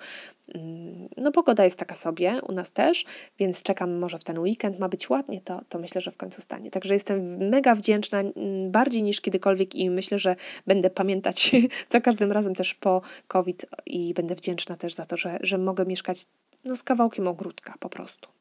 mm, 0.55 1.09
no 1.17 1.32
pogoda 1.32 1.65
jest 1.65 1.80
taka 1.80 1.95
sobie, 1.95 2.41
u 2.49 2.51
nas 2.51 2.71
też, 2.71 3.05
więc 3.39 3.63
czekam 3.63 3.97
może 3.99 4.19
w 4.19 4.23
ten 4.23 4.39
weekend, 4.39 4.80
ma 4.80 4.89
być 4.89 5.09
ładnie, 5.09 5.41
to, 5.41 5.61
to 5.69 5.80
myślę, 5.80 6.01
że 6.01 6.11
w 6.11 6.17
końcu 6.17 6.41
stanie. 6.41 6.71
Także 6.71 6.93
jestem 6.93 7.38
mega 7.49 7.75
wdzięczna, 7.75 8.19
mm, 8.19 8.71
bardziej 8.71 9.03
niż 9.03 9.21
kiedykolwiek 9.21 9.75
i 9.75 9.89
myślę, 9.89 10.19
że 10.19 10.36
będę 10.67 10.89
pamiętać 10.89 11.51
za 11.89 12.01
każdym 12.01 12.32
razem 12.32 12.55
też 12.55 12.73
po 12.73 13.01
COVID 13.28 13.65
i 13.86 14.13
będę 14.13 14.36
wdzięczna 14.36 14.75
też 14.75 14.93
za 14.93 15.05
to, 15.05 15.17
że, 15.17 15.38
że 15.41 15.57
mogę 15.57 15.86
mieszkać 15.86 16.25
no, 16.65 16.75
z 16.75 16.84
kawałkiem 16.84 17.28
ogródka 17.28 17.73
po 17.80 17.89
prostu. 17.89 18.36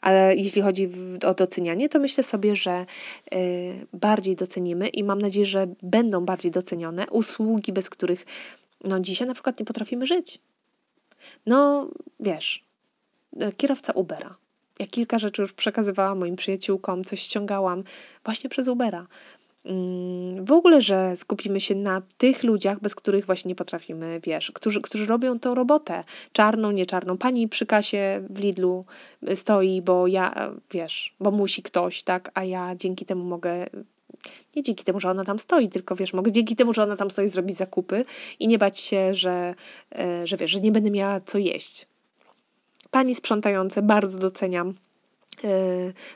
Ale 0.00 0.36
jeśli 0.36 0.62
chodzi 0.62 0.88
o 1.26 1.34
docenianie, 1.34 1.88
to 1.88 1.98
myślę 1.98 2.24
sobie, 2.24 2.56
że 2.56 2.86
y, 3.34 3.86
bardziej 3.92 4.36
docenimy 4.36 4.88
i 4.88 5.04
mam 5.04 5.20
nadzieję, 5.20 5.46
że 5.46 5.66
będą 5.82 6.24
bardziej 6.24 6.50
docenione 6.50 7.06
usługi, 7.10 7.72
bez 7.72 7.90
których 7.90 8.26
no 8.84 9.00
dzisiaj 9.00 9.28
na 9.28 9.34
przykład 9.34 9.58
nie 9.58 9.64
potrafimy 9.64 10.06
żyć. 10.06 10.38
No 11.46 11.88
wiesz, 12.20 12.64
kierowca 13.56 13.92
Ubera. 13.92 14.36
Ja 14.78 14.86
kilka 14.86 15.18
rzeczy 15.18 15.42
już 15.42 15.52
przekazywałam 15.52 16.18
moim 16.18 16.36
przyjaciółkom, 16.36 17.04
coś 17.04 17.20
ściągałam 17.20 17.84
właśnie 18.24 18.50
przez 18.50 18.68
Ubera. 18.68 19.06
W 20.42 20.52
ogóle, 20.52 20.80
że 20.80 21.16
skupimy 21.16 21.60
się 21.60 21.74
na 21.74 22.02
tych 22.16 22.42
ludziach, 22.44 22.80
bez 22.80 22.94
których 22.94 23.26
właśnie 23.26 23.48
nie 23.48 23.54
potrafimy, 23.54 24.20
wiesz, 24.22 24.50
którzy, 24.50 24.80
którzy 24.80 25.06
robią 25.06 25.38
tą 25.38 25.54
robotę, 25.54 26.04
czarną, 26.32 26.70
nie 26.70 26.86
czarną. 26.86 27.18
Pani 27.18 27.48
przy 27.48 27.66
kasie 27.66 28.26
w 28.30 28.38
Lidlu 28.38 28.84
stoi, 29.34 29.82
bo 29.82 30.06
ja, 30.06 30.50
wiesz, 30.70 31.14
bo 31.20 31.30
musi 31.30 31.62
ktoś, 31.62 32.02
tak, 32.02 32.30
a 32.34 32.44
ja 32.44 32.76
dzięki 32.76 33.04
temu 33.04 33.24
mogę 33.24 33.66
nie 34.56 34.62
dzięki 34.62 34.84
temu, 34.84 35.00
że 35.00 35.10
ona 35.10 35.24
tam 35.24 35.38
stoi, 35.38 35.68
tylko 35.68 35.96
wiesz, 35.96 36.12
mogę 36.12 36.32
dzięki 36.32 36.56
temu, 36.56 36.72
że 36.72 36.82
ona 36.82 36.96
tam 36.96 37.10
stoi, 37.10 37.28
zrobić 37.28 37.56
zakupy 37.56 38.04
i 38.38 38.48
nie 38.48 38.58
bać 38.58 38.78
się, 38.78 39.14
że, 39.14 39.54
e, 39.98 40.26
że 40.26 40.36
wiesz, 40.36 40.50
że 40.50 40.60
nie 40.60 40.72
będę 40.72 40.90
miała 40.90 41.20
co 41.20 41.38
jeść. 41.38 41.86
Pani 42.90 43.14
sprzątające 43.14 43.82
bardzo 43.82 44.18
doceniam 44.18 44.74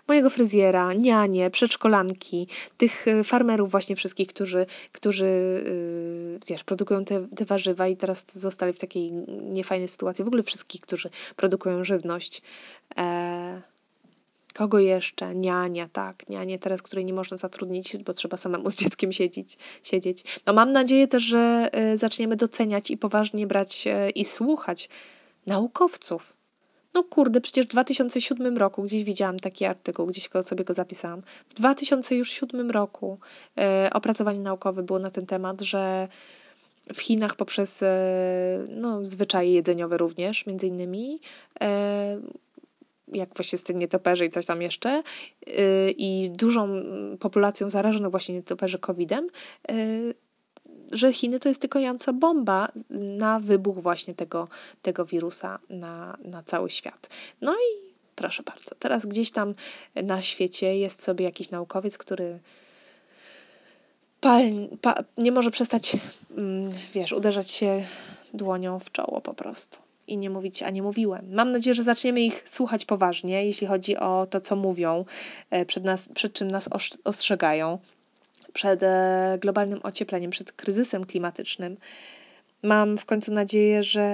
mojego 0.08 0.30
fryzjera, 0.30 0.92
nianie, 0.92 1.50
przedszkolanki, 1.50 2.48
tych 2.76 3.08
e, 3.08 3.24
farmerów 3.24 3.70
właśnie 3.70 3.96
wszystkich, 3.96 4.28
którzy, 4.28 4.66
którzy 4.92 5.26
e, 5.26 6.46
wiesz, 6.46 6.64
produkują 6.64 7.04
te, 7.04 7.26
te 7.36 7.44
warzywa 7.44 7.88
i 7.88 7.96
teraz 7.96 8.38
zostali 8.38 8.72
w 8.72 8.78
takiej 8.78 9.12
niefajnej 9.42 9.88
sytuacji. 9.88 10.24
W 10.24 10.28
ogóle 10.28 10.42
wszystkich, 10.42 10.80
którzy 10.80 11.10
produkują 11.36 11.84
żywność. 11.84 12.42
Kogo 14.54 14.78
jeszcze? 14.78 15.34
Niania, 15.34 15.88
tak, 15.92 16.28
nianie 16.28 16.58
teraz, 16.58 16.82
której 16.82 17.04
nie 17.04 17.12
można 17.12 17.36
zatrudnić, 17.36 17.96
bo 17.96 18.14
trzeba 18.14 18.36
samemu 18.36 18.70
z 18.70 18.76
dzieckiem 18.76 19.12
siedzieć. 19.12 19.58
siedzieć. 19.82 20.40
No 20.46 20.52
mam 20.52 20.72
nadzieję 20.72 21.08
też, 21.08 21.22
że 21.22 21.70
zaczniemy 21.94 22.36
doceniać 22.36 22.90
i 22.90 22.96
poważnie 22.96 23.46
brać 23.46 23.84
i 24.14 24.24
słuchać 24.24 24.88
naukowców 25.46 26.36
no 26.96 27.04
kurde, 27.04 27.40
przecież 27.40 27.66
w 27.66 27.68
2007 27.68 28.56
roku 28.56 28.82
gdzieś 28.82 29.04
widziałam 29.04 29.38
taki 29.38 29.64
artykuł, 29.64 30.06
gdzieś 30.06 30.28
go, 30.28 30.42
sobie 30.42 30.64
go 30.64 30.72
zapisałam. 30.72 31.22
W 31.48 31.54
2007 31.54 32.70
roku 32.70 33.18
e, 33.58 33.90
opracowanie 33.92 34.40
naukowe 34.40 34.82
było 34.82 34.98
na 34.98 35.10
ten 35.10 35.26
temat, 35.26 35.60
że 35.60 36.08
w 36.94 37.00
Chinach 37.00 37.36
poprzez 37.36 37.82
e, 37.82 38.64
no, 38.68 39.06
zwyczaje 39.06 39.52
jedzeniowe 39.52 39.96
również, 39.96 40.46
między 40.46 40.66
innymi, 40.66 41.20
e, 41.60 42.20
jak 43.12 43.34
właśnie 43.36 43.58
z 43.58 43.62
tym 43.62 43.78
nietoperze 43.78 44.26
i 44.26 44.30
coś 44.30 44.46
tam 44.46 44.62
jeszcze, 44.62 45.02
e, 45.46 45.90
i 45.90 46.30
dużą 46.30 46.68
populacją 47.20 47.68
zarażoną 47.68 48.10
właśnie 48.10 48.34
nietoperze 48.34 48.78
COVID-em, 48.78 49.26
e, 49.68 49.74
że 50.92 51.12
Chiny 51.12 51.40
to 51.40 51.48
jest 51.48 51.60
tylko 51.60 51.78
jąca 51.78 52.12
bomba 52.12 52.68
na 52.90 53.40
wybuch 53.40 53.78
właśnie 53.78 54.14
tego, 54.14 54.48
tego 54.82 55.04
wirusa 55.04 55.58
na, 55.70 56.18
na 56.24 56.42
cały 56.42 56.70
świat. 56.70 57.08
No 57.40 57.54
i 57.54 57.86
proszę 58.14 58.42
bardzo, 58.42 58.74
teraz 58.78 59.06
gdzieś 59.06 59.30
tam 59.30 59.54
na 59.94 60.22
świecie 60.22 60.78
jest 60.78 61.02
sobie 61.02 61.24
jakiś 61.24 61.50
naukowiec, 61.50 61.98
który 61.98 62.38
pal, 64.20 64.42
pa, 64.80 64.94
nie 65.18 65.32
może 65.32 65.50
przestać, 65.50 65.96
mm, 66.36 66.70
wiesz, 66.94 67.12
uderzać 67.12 67.50
się 67.50 67.84
dłonią 68.34 68.78
w 68.78 68.92
czoło 68.92 69.20
po 69.20 69.34
prostu 69.34 69.78
i 70.06 70.16
nie 70.16 70.30
mówić, 70.30 70.62
a 70.62 70.70
nie 70.70 70.82
mówiłem. 70.82 71.26
Mam 71.30 71.52
nadzieję, 71.52 71.74
że 71.74 71.82
zaczniemy 71.82 72.20
ich 72.20 72.48
słuchać 72.48 72.84
poważnie, 72.84 73.44
jeśli 73.46 73.66
chodzi 73.66 73.96
o 73.96 74.26
to, 74.30 74.40
co 74.40 74.56
mówią, 74.56 75.04
e, 75.50 75.66
przed, 75.66 75.84
nas, 75.84 76.08
przed 76.08 76.32
czym 76.32 76.50
nas 76.50 76.68
ostrzegają 77.04 77.78
przed 78.56 78.82
e, 78.82 79.38
globalnym 79.40 79.80
ociepleniem, 79.82 80.30
przed 80.30 80.52
kryzysem 80.52 81.06
klimatycznym. 81.06 81.76
Mam 82.62 82.98
w 82.98 83.04
końcu 83.04 83.34
nadzieję, 83.34 83.82
że 83.82 84.06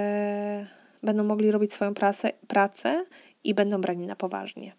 będą 1.03 1.23
mogli 1.23 1.51
robić 1.51 1.73
swoją 1.73 1.93
pracę, 1.93 2.31
pracę 2.47 3.05
i 3.43 3.53
będą 3.53 3.81
brani 3.81 4.07
na 4.07 4.15
poważnie. 4.15 4.73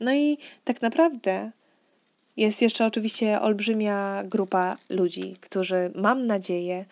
No 0.00 0.14
i 0.14 0.38
tak 0.64 0.82
naprawdę 0.82 1.50
jest 2.36 2.62
jeszcze 2.62 2.86
oczywiście 2.86 3.40
olbrzymia 3.40 4.22
grupa 4.24 4.76
ludzi, 4.90 5.36
którzy, 5.40 5.90
mam 5.94 6.26
nadzieję, 6.26 6.84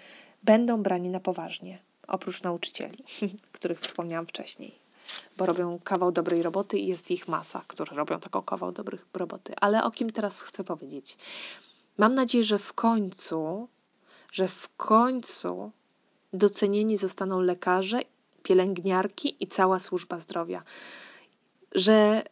będą 0.43 0.83
brani 0.83 1.09
na 1.09 1.20
poważnie, 1.20 1.78
oprócz 2.07 2.43
nauczycieli, 2.43 3.05
których 3.53 3.81
wspomniałam 3.81 4.26
wcześniej 4.26 4.89
bo 5.37 5.47
robią 5.47 5.79
kawał 5.85 6.12
dobrej 6.12 6.43
roboty 6.43 6.79
i 6.79 6.87
jest 6.87 7.11
ich 7.11 7.29
masa, 7.29 7.64
które 7.66 7.97
robią 7.97 8.21
taką 8.21 8.43
kawał 8.43 8.73
dobrych 8.73 9.07
roboty. 9.14 9.55
Ale 9.61 9.85
o 9.85 9.91
kim 9.91 10.11
teraz 10.11 10.43
chcę 10.43 10.64
powiedzieć? 10.64 11.16
Mam 11.99 12.14
nadzieję, 12.14 12.45
że 12.45 12.59
w 12.59 12.73
końcu, 12.73 13.68
że 14.33 14.49
w 14.49 14.68
końcu 14.77 15.71
docenieni 16.33 16.97
zostaną 16.97 17.41
lekarze, 17.41 18.01
pielęgniarki 18.43 19.37
i 19.41 19.47
cała 19.47 19.79
służba 19.79 20.21
zdrowia. 20.21 20.62
Że 21.75 22.23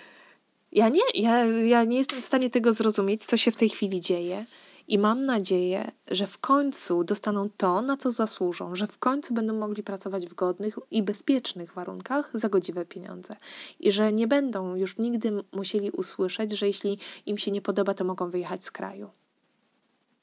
ja 0.72 0.88
nie, 0.88 1.02
ja, 1.14 1.44
ja 1.44 1.84
nie 1.84 1.98
jestem 1.98 2.20
w 2.20 2.24
stanie 2.24 2.50
tego 2.50 2.72
zrozumieć, 2.72 3.24
co 3.24 3.36
się 3.36 3.50
w 3.50 3.56
tej 3.56 3.68
chwili 3.68 4.00
dzieje 4.00 4.44
i 4.88 4.98
mam 4.98 5.24
nadzieję, 5.24 5.90
że 6.10 6.26
w 6.26 6.38
końcu 6.38 7.04
dostaną 7.04 7.50
to, 7.56 7.82
na 7.82 7.96
co 7.96 8.10
zasłużą, 8.10 8.74
że 8.74 8.86
w 8.86 8.98
końcu 8.98 9.34
będą 9.34 9.54
mogli 9.54 9.82
pracować 9.82 10.26
w 10.26 10.34
godnych 10.34 10.78
i 10.90 11.02
bezpiecznych 11.02 11.74
warunkach 11.74 12.30
za 12.34 12.48
godziwe 12.48 12.84
pieniądze. 12.84 13.36
I 13.80 13.92
że 13.92 14.12
nie 14.12 14.28
będą 14.28 14.74
już 14.74 14.98
nigdy 14.98 15.44
musieli 15.52 15.90
usłyszeć, 15.90 16.52
że 16.52 16.66
jeśli 16.66 16.98
im 17.26 17.38
się 17.38 17.50
nie 17.50 17.62
podoba, 17.62 17.94
to 17.94 18.04
mogą 18.04 18.30
wyjechać 18.30 18.64
z 18.64 18.70
kraju. 18.70 19.10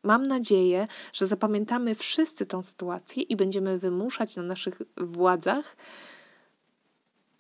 Mam 0.04 0.24
nadzieję, 0.24 0.88
że 1.14 1.28
zapamiętamy 1.28 1.96
wszyscy 1.96 2.46
tą 2.46 2.64
sytuację 2.64 3.24
i 3.24 3.36
będziemy 3.36 3.80
wymuszać 3.80 4.36
na 4.36 4.44
naszych 4.44 4.82
władzach 4.98 5.78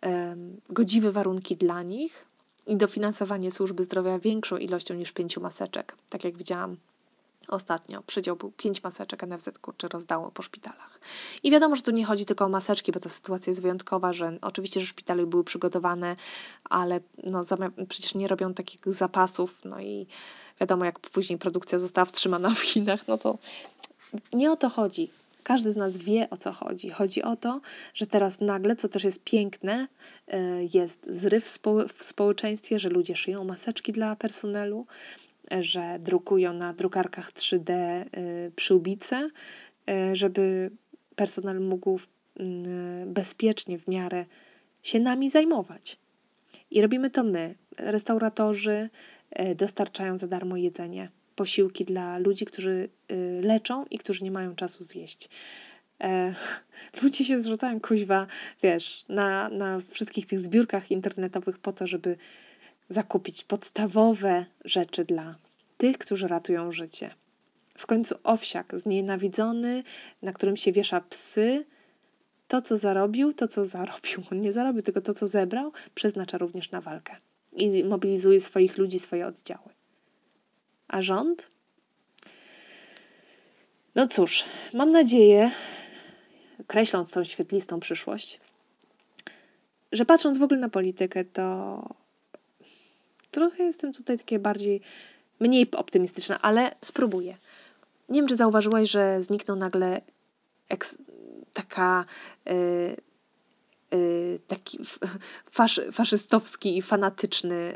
um, 0.03 0.61
godziwe 0.69 1.11
warunki 1.11 1.57
dla 1.57 1.82
nich 1.82 2.26
i 2.67 2.78
dofinansowanie 2.78 3.51
służby 3.51 3.84
zdrowia 3.84 4.19
większą 4.19 4.57
ilością 4.57 4.93
niż 4.93 5.11
pięciu 5.11 5.41
maseczek, 5.41 5.95
tak 6.09 6.23
jak 6.23 6.38
widziałam 6.38 6.78
Ostatnio 7.47 8.01
przydział 8.01 8.35
był 8.35 8.51
pięć 8.51 8.83
maseczek 8.83 9.23
NFZ 9.23 9.49
kurczę 9.61 9.87
rozdało 9.87 10.31
po 10.31 10.41
szpitalach. 10.41 10.99
I 11.43 11.51
wiadomo, 11.51 11.75
że 11.75 11.81
tu 11.81 11.91
nie 11.91 12.05
chodzi 12.05 12.25
tylko 12.25 12.45
o 12.45 12.49
maseczki, 12.49 12.91
bo 12.91 12.99
ta 12.99 13.09
sytuacja 13.09 13.51
jest 13.51 13.61
wyjątkowa, 13.61 14.13
że 14.13 14.37
oczywiście, 14.41 14.81
że 14.81 14.87
szpitale 14.87 15.25
były 15.25 15.43
przygotowane, 15.43 16.15
ale 16.69 16.99
no, 17.23 17.41
przecież 17.89 18.15
nie 18.15 18.27
robią 18.27 18.53
takich 18.53 18.81
zapasów, 18.85 19.57
no 19.65 19.79
i 19.79 20.07
wiadomo, 20.59 20.85
jak 20.85 20.99
później 20.99 21.39
produkcja 21.39 21.79
została 21.79 22.05
wstrzymana 22.05 22.49
w 22.49 22.59
Chinach, 22.59 23.07
no 23.07 23.17
to 23.17 23.37
nie 24.33 24.51
o 24.51 24.55
to 24.55 24.69
chodzi. 24.69 25.09
Każdy 25.43 25.71
z 25.71 25.75
nas 25.75 25.97
wie 25.97 26.29
o 26.29 26.37
co 26.37 26.51
chodzi. 26.51 26.89
Chodzi 26.89 27.23
o 27.23 27.35
to, 27.35 27.61
że 27.93 28.07
teraz 28.07 28.41
nagle, 28.41 28.75
co 28.75 28.89
też 28.89 29.03
jest 29.03 29.23
piękne, 29.23 29.87
y, 30.33 30.37
jest 30.73 31.07
zryw 31.09 31.59
w 31.97 32.03
społeczeństwie, 32.03 32.79
że 32.79 32.89
ludzie 32.89 33.15
szyją 33.15 33.43
maseczki 33.43 33.91
dla 33.91 34.15
personelu, 34.15 34.85
że 35.59 35.99
drukują 35.99 36.53
na 36.53 36.73
drukarkach 36.73 37.31
3D 37.31 37.71
y, 37.71 38.51
przyłbice, 38.55 39.29
y, 39.89 40.15
żeby 40.15 40.71
personel 41.15 41.61
mógł 41.61 41.99
y, 41.99 42.43
bezpiecznie 43.05 43.79
w 43.79 43.87
miarę 43.87 44.25
się 44.83 44.99
nami 44.99 45.29
zajmować. 45.29 45.97
I 46.71 46.81
robimy 46.81 47.09
to 47.09 47.23
my, 47.23 47.55
restauratorzy, 47.77 48.89
dostarczają 49.55 50.17
za 50.17 50.27
darmo 50.27 50.57
jedzenie, 50.57 51.09
posiłki 51.35 51.85
dla 51.85 52.17
ludzi, 52.17 52.45
którzy 52.45 52.89
leczą 53.41 53.85
i 53.91 53.97
którzy 53.97 54.23
nie 54.23 54.31
mają 54.31 54.55
czasu 54.55 54.83
zjeść. 54.83 55.29
E, 56.03 56.33
ludzie 57.03 57.25
się 57.25 57.39
zrzucają 57.39 57.79
kuźwa, 57.79 58.27
wiesz, 58.63 59.05
na, 59.09 59.49
na 59.49 59.79
wszystkich 59.89 60.25
tych 60.25 60.39
zbiórkach 60.39 60.91
internetowych 60.91 61.59
po 61.59 61.73
to, 61.73 61.87
żeby 61.87 62.17
zakupić 62.89 63.43
podstawowe 63.43 64.45
rzeczy 64.65 65.05
dla 65.05 65.36
tych, 65.77 65.97
którzy 65.97 66.27
ratują 66.27 66.71
życie. 66.71 67.15
W 67.77 67.86
końcu 67.86 68.15
owsiak 68.23 68.79
znienawidzony, 68.79 69.83
na 70.21 70.33
którym 70.33 70.57
się 70.57 70.71
wiesza 70.71 71.01
psy, 71.01 71.65
to 72.47 72.61
co 72.61 72.77
zarobił, 72.77 73.33
to 73.33 73.47
co 73.47 73.65
zarobił, 73.65 74.23
on 74.31 74.39
nie 74.39 74.51
zarobił, 74.51 74.81
tylko 74.81 75.01
to 75.01 75.13
co 75.13 75.27
zebrał, 75.27 75.71
przeznacza 75.95 76.38
również 76.38 76.71
na 76.71 76.81
walkę 76.81 77.15
i 77.53 77.83
mobilizuje 77.83 78.41
swoich 78.41 78.77
ludzi, 78.77 78.99
swoje 78.99 79.27
oddziały. 79.27 79.69
A 80.88 81.01
rząd? 81.01 81.51
No 83.95 84.07
cóż, 84.07 84.43
mam 84.73 84.91
nadzieję, 84.91 85.51
kreśląc 86.67 87.11
tą 87.11 87.23
świetlistą 87.23 87.79
przyszłość, 87.79 88.39
że 89.91 90.05
patrząc 90.05 90.38
w 90.38 90.43
ogóle 90.43 90.59
na 90.59 90.69
politykę, 90.69 91.25
to 91.25 92.04
trochę 93.36 93.63
jestem 93.63 93.93
tutaj 93.93 94.17
takie 94.17 94.39
bardziej, 94.39 94.81
mniej 95.39 95.71
optymistyczna, 95.71 96.41
ale 96.41 96.75
spróbuję. 96.81 97.38
Nie 98.09 98.21
wiem, 98.21 98.27
czy 98.27 98.36
zauważyłaś, 98.36 98.89
że 98.89 99.21
zniknął 99.21 99.57
nagle 99.57 100.01
eks, 100.69 100.97
taka 101.53 102.05
yy, 102.45 102.95
yy, 103.91 104.39
taki 104.47 104.79
faszy, 105.51 105.91
faszystowski 105.91 106.77
i 106.77 106.81
fanatyczny, 106.81 107.73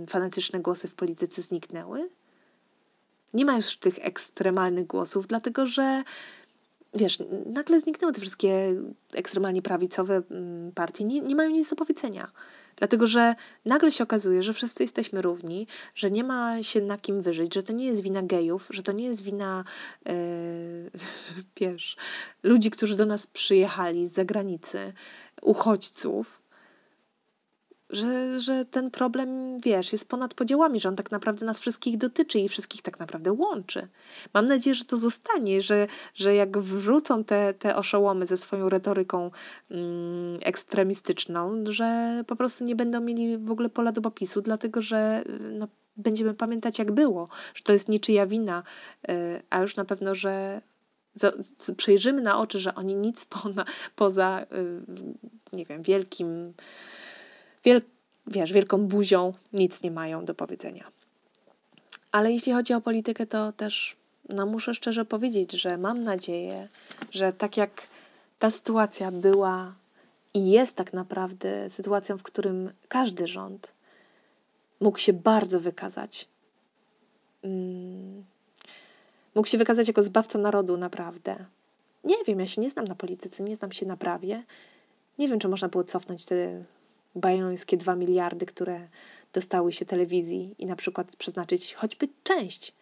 yy, 0.00 0.06
fanatyczne 0.06 0.60
głosy 0.60 0.88
w 0.88 0.94
polityce 0.94 1.42
zniknęły? 1.42 2.10
Nie 3.34 3.44
ma 3.44 3.56
już 3.56 3.76
tych 3.76 3.98
ekstremalnych 3.98 4.86
głosów, 4.86 5.26
dlatego 5.26 5.66
że 5.66 6.02
wiesz, 6.94 7.18
nagle 7.46 7.80
zniknęły 7.80 8.12
te 8.12 8.20
wszystkie 8.20 8.74
ekstremalnie 9.12 9.62
prawicowe 9.62 10.22
mm, 10.30 10.72
partie, 10.72 11.04
nie, 11.04 11.20
nie 11.20 11.36
mają 11.36 11.50
nic 11.50 11.70
do 11.70 11.76
powiedzenia. 11.76 12.30
Dlatego, 12.82 13.06
że 13.06 13.34
nagle 13.64 13.92
się 13.92 14.04
okazuje, 14.04 14.42
że 14.42 14.52
wszyscy 14.52 14.82
jesteśmy 14.82 15.22
równi, 15.22 15.66
że 15.94 16.10
nie 16.10 16.24
ma 16.24 16.62
się 16.62 16.80
na 16.80 16.98
kim 16.98 17.20
wyżyć, 17.20 17.54
że 17.54 17.62
to 17.62 17.72
nie 17.72 17.86
jest 17.86 18.02
wina 18.02 18.22
gejów, 18.22 18.68
że 18.70 18.82
to 18.82 18.92
nie 18.92 19.04
jest 19.04 19.22
wina, 19.22 19.64
yy, 20.06 20.12
wiesz, 21.60 21.96
ludzi, 22.42 22.70
którzy 22.70 22.96
do 22.96 23.06
nas 23.06 23.26
przyjechali 23.26 24.06
z 24.06 24.12
zagranicy, 24.12 24.92
uchodźców, 25.42 26.41
że, 27.92 28.38
że 28.38 28.64
ten 28.64 28.90
problem, 28.90 29.58
wiesz, 29.58 29.92
jest 29.92 30.08
ponad 30.08 30.34
podziałami, 30.34 30.80
że 30.80 30.88
on 30.88 30.96
tak 30.96 31.10
naprawdę 31.10 31.46
nas 31.46 31.60
wszystkich 31.60 31.96
dotyczy 31.96 32.38
i 32.38 32.48
wszystkich 32.48 32.82
tak 32.82 32.98
naprawdę 32.98 33.32
łączy. 33.32 33.88
Mam 34.34 34.46
nadzieję, 34.46 34.74
że 34.74 34.84
to 34.84 34.96
zostanie, 34.96 35.60
że, 35.60 35.86
że 36.14 36.34
jak 36.34 36.58
wrócą 36.58 37.24
te, 37.24 37.54
te 37.54 37.76
oszołomy 37.76 38.26
ze 38.26 38.36
swoją 38.36 38.68
retoryką 38.68 39.30
mm, 39.70 40.38
ekstremistyczną, 40.42 41.64
że 41.68 42.24
po 42.26 42.36
prostu 42.36 42.64
nie 42.64 42.76
będą 42.76 43.00
mieli 43.00 43.38
w 43.38 43.50
ogóle 43.50 43.68
pola 43.68 43.92
do 43.92 44.02
popisu, 44.02 44.42
dlatego 44.42 44.80
że 44.80 45.24
no, 45.40 45.68
będziemy 45.96 46.34
pamiętać 46.34 46.78
jak 46.78 46.92
było, 46.92 47.28
że 47.54 47.62
to 47.62 47.72
jest 47.72 47.88
niczyja 47.88 48.26
wina, 48.26 48.62
yy, 49.08 49.14
a 49.50 49.60
już 49.60 49.76
na 49.76 49.84
pewno, 49.84 50.14
że 50.14 50.60
przejrzymy 51.76 52.22
na 52.22 52.38
oczy, 52.38 52.58
że 52.58 52.74
oni 52.74 52.94
nic 52.94 53.26
poza, 53.96 54.46
yy, 54.50 54.82
nie 55.52 55.64
wiem, 55.64 55.82
wielkim 55.82 56.54
wiel, 57.64 57.82
wiesz, 58.26 58.52
wielką 58.52 58.86
buzią 58.86 59.32
nic 59.52 59.82
nie 59.82 59.90
mają 59.90 60.24
do 60.24 60.34
powiedzenia. 60.34 60.84
Ale 62.12 62.32
jeśli 62.32 62.52
chodzi 62.52 62.74
o 62.74 62.80
politykę, 62.80 63.26
to 63.26 63.52
też 63.52 63.96
no 64.28 64.46
muszę 64.46 64.74
szczerze 64.74 65.04
powiedzieć, 65.04 65.52
że 65.52 65.78
mam 65.78 66.04
nadzieję, 66.04 66.68
że 67.10 67.32
tak 67.32 67.56
jak 67.56 67.70
ta 68.38 68.50
sytuacja 68.50 69.10
była 69.10 69.74
i 70.34 70.50
jest 70.50 70.76
tak 70.76 70.92
naprawdę 70.92 71.70
sytuacją, 71.70 72.18
w 72.18 72.22
którym 72.22 72.72
każdy 72.88 73.26
rząd 73.26 73.74
mógł 74.80 74.98
się 74.98 75.12
bardzo 75.12 75.60
wykazać. 75.60 76.28
Mm, 77.42 78.24
mógł 79.34 79.48
się 79.48 79.58
wykazać 79.58 79.88
jako 79.88 80.02
zbawca 80.02 80.38
narodu, 80.38 80.76
naprawdę. 80.76 81.36
Nie 82.04 82.16
wiem, 82.26 82.40
ja 82.40 82.46
się 82.46 82.60
nie 82.60 82.70
znam 82.70 82.84
na 82.84 82.94
polityce, 82.94 83.44
nie 83.44 83.56
znam 83.56 83.72
się 83.72 83.86
na 83.86 83.96
prawie. 83.96 84.42
Nie 85.18 85.28
wiem, 85.28 85.38
czy 85.38 85.48
można 85.48 85.68
było 85.68 85.84
cofnąć 85.84 86.24
te 86.24 86.64
bajońskie 87.14 87.76
2 87.76 87.96
miliardy, 87.96 88.46
które 88.46 88.88
dostały 89.32 89.72
się 89.72 89.84
telewizji 89.84 90.54
i 90.58 90.66
na 90.66 90.76
przykład 90.76 91.16
przeznaczyć 91.16 91.74
choćby 91.74 92.08
część 92.22 92.74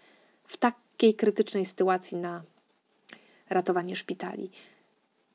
w 0.46 0.56
takiej 0.56 1.14
krytycznej 1.14 1.64
sytuacji 1.64 2.16
na 2.16 2.42
ratowanie 3.50 3.96
szpitali. 3.96 4.50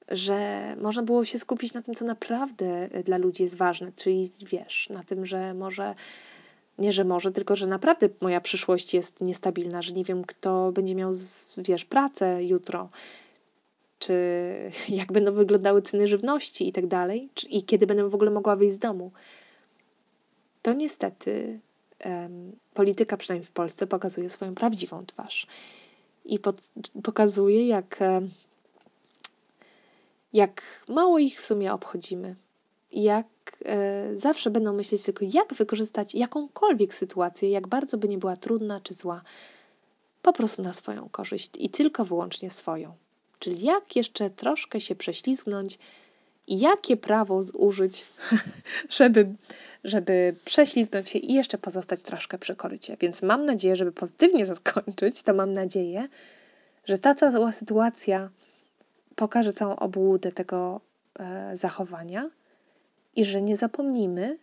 Że 0.08 0.62
można 0.82 1.04
było 1.04 1.26
się 1.26 1.40
skupić 1.40 1.74
na 1.74 1.82
tym, 1.82 1.96
co 1.96 2.06
naprawdę 2.06 2.90
dla 3.04 3.18
ludzi 3.18 3.44
jest 3.44 3.58
ważne, 3.58 3.92
czyli 3.92 4.32
wiesz, 4.42 4.90
na 4.90 5.04
tym, 5.04 5.26
że 5.26 5.54
może 5.54 5.96
nie, 6.78 6.94
że 6.94 7.04
może, 7.04 7.32
tylko 7.32 7.56
że 7.56 7.68
naprawdę 7.68 8.10
moja 8.22 8.42
przyszłość 8.42 8.94
jest 8.94 9.22
niestabilna, 9.22 9.82
że 9.82 9.94
nie 9.94 10.04
wiem, 10.04 10.24
kto 10.24 10.72
będzie 10.72 10.96
miał, 10.96 11.12
wiesz, 11.58 11.86
pracę 11.86 12.44
jutro, 12.44 12.90
czy 14.00 14.14
jak 15.00 15.12
będą 15.12 15.32
wyglądały 15.32 15.82
ceny 15.82 16.08
żywności 16.08 16.68
i 16.68 16.72
tak 16.72 16.88
dalej, 16.88 17.30
i 17.50 17.64
kiedy 17.64 17.88
będę 17.88 18.10
w 18.10 18.16
ogóle 18.16 18.32
mogła 18.32 18.56
wyjść 18.56 18.74
z 18.74 18.80
domu. 18.80 19.12
To 20.62 20.74
niestety 20.74 21.60
um, 22.06 22.52
polityka, 22.74 23.18
przynajmniej 23.18 23.48
w 23.48 23.52
Polsce, 23.52 23.88
pokazuje 23.88 24.30
swoją 24.30 24.56
prawdziwą 24.56 25.06
twarz. 25.06 25.48
I 26.26 26.40
pod, 26.40 26.62
pokazuje, 27.04 27.68
jak, 27.68 28.00
jak 30.34 30.62
mało 30.88 31.20
ich 31.20 31.42
w 31.42 31.46
sumie 31.46 31.74
obchodzimy. 31.74 32.36
Jak 32.92 33.28
e, 33.66 34.18
zawsze 34.18 34.50
będą 34.50 34.74
myśleć 34.74 35.04
tylko, 35.04 35.26
jak 35.34 35.54
wykorzystać 35.54 36.16
jakąkolwiek 36.16 36.94
sytuację, 36.94 37.50
jak 37.50 37.68
bardzo 37.68 37.98
by 37.98 38.08
nie 38.08 38.18
była 38.18 38.38
trudna 38.38 38.80
czy 38.80 38.94
zła, 38.94 39.22
po 40.22 40.34
prostu 40.34 40.62
na 40.62 40.74
swoją 40.74 41.10
korzyść 41.10 41.52
i 41.58 41.70
tylko 41.70 42.06
wyłącznie 42.06 42.52
swoją. 42.52 42.96
Czyli 43.46 43.66
jak 43.66 43.96
jeszcze 43.96 44.30
troszkę 44.30 44.80
się 44.80 44.96
prześlizgnąć 44.96 45.80
i 46.48 46.60
jakie 46.60 46.98
prawo 46.98 47.42
zużyć, 47.42 48.06
żeby, 48.90 49.28
żeby 49.84 50.36
prześlizgnąć 50.46 51.10
się 51.10 51.20
i 51.20 51.34
jeszcze 51.34 51.58
pozostać 51.58 52.02
troszkę 52.02 52.38
przy 52.38 52.56
korycie. 52.56 52.98
Więc 53.00 53.22
mam 53.22 53.46
nadzieję, 53.46 53.76
żeby 53.76 53.92
pozytywnie 53.92 54.46
zakończyć, 54.56 55.24
to 55.24 55.34
mam 55.34 55.54
nadzieję, 55.54 56.08
że 56.86 56.98
ta 56.98 57.16
cała 57.16 57.52
sytuacja 57.52 58.30
pokaże 59.16 59.54
całą 59.54 59.76
obłudę 59.76 60.32
tego 60.32 60.82
e, 61.20 61.58
zachowania 61.58 62.30
i 63.16 63.26
że 63.26 63.42
nie 63.42 63.58
zapomnimy 63.58 64.38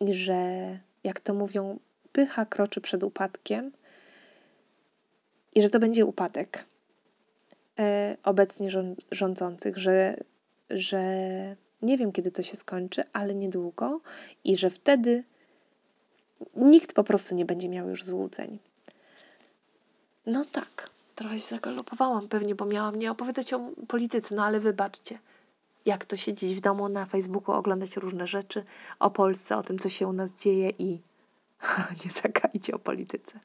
i 0.00 0.14
że, 0.14 0.78
jak 1.04 1.20
to 1.20 1.34
mówią, 1.34 1.78
pycha 2.12 2.46
kroczy 2.46 2.80
przed 2.80 3.02
upadkiem 3.02 3.72
i 5.54 5.62
że 5.62 5.70
to 5.70 5.78
będzie 5.78 6.06
upadek 6.06 6.71
obecnie 8.22 8.68
rządzących, 9.10 9.78
że, 9.78 10.16
że 10.70 11.02
nie 11.82 11.98
wiem, 11.98 12.12
kiedy 12.12 12.30
to 12.30 12.42
się 12.42 12.56
skończy, 12.56 13.04
ale 13.12 13.34
niedługo 13.34 14.00
i 14.44 14.56
że 14.56 14.70
wtedy 14.70 15.24
nikt 16.56 16.92
po 16.92 17.04
prostu 17.04 17.34
nie 17.34 17.44
będzie 17.44 17.68
miał 17.68 17.88
już 17.88 18.04
złudzeń. 18.04 18.58
No 20.26 20.44
tak, 20.44 20.90
trochę 21.14 21.38
się 21.38 21.48
zagalopowałam 21.48 22.28
pewnie, 22.28 22.54
bo 22.54 22.64
miałam 22.64 22.94
nie 22.94 23.10
opowiadać 23.10 23.52
o 23.52 23.70
polityce, 23.88 24.34
no 24.34 24.44
ale 24.44 24.60
wybaczcie. 24.60 25.18
Jak 25.86 26.04
to 26.04 26.16
siedzieć 26.16 26.54
w 26.54 26.60
domu 26.60 26.88
na 26.88 27.06
Facebooku, 27.06 27.54
oglądać 27.54 27.96
różne 27.96 28.26
rzeczy 28.26 28.64
o 28.98 29.10
Polsce, 29.10 29.56
o 29.56 29.62
tym, 29.62 29.78
co 29.78 29.88
się 29.88 30.06
u 30.06 30.12
nas 30.12 30.34
dzieje 30.34 30.70
i 30.78 31.00
nie 32.04 32.10
zagajcie 32.10 32.74
o 32.74 32.78
polityce. 32.78 33.40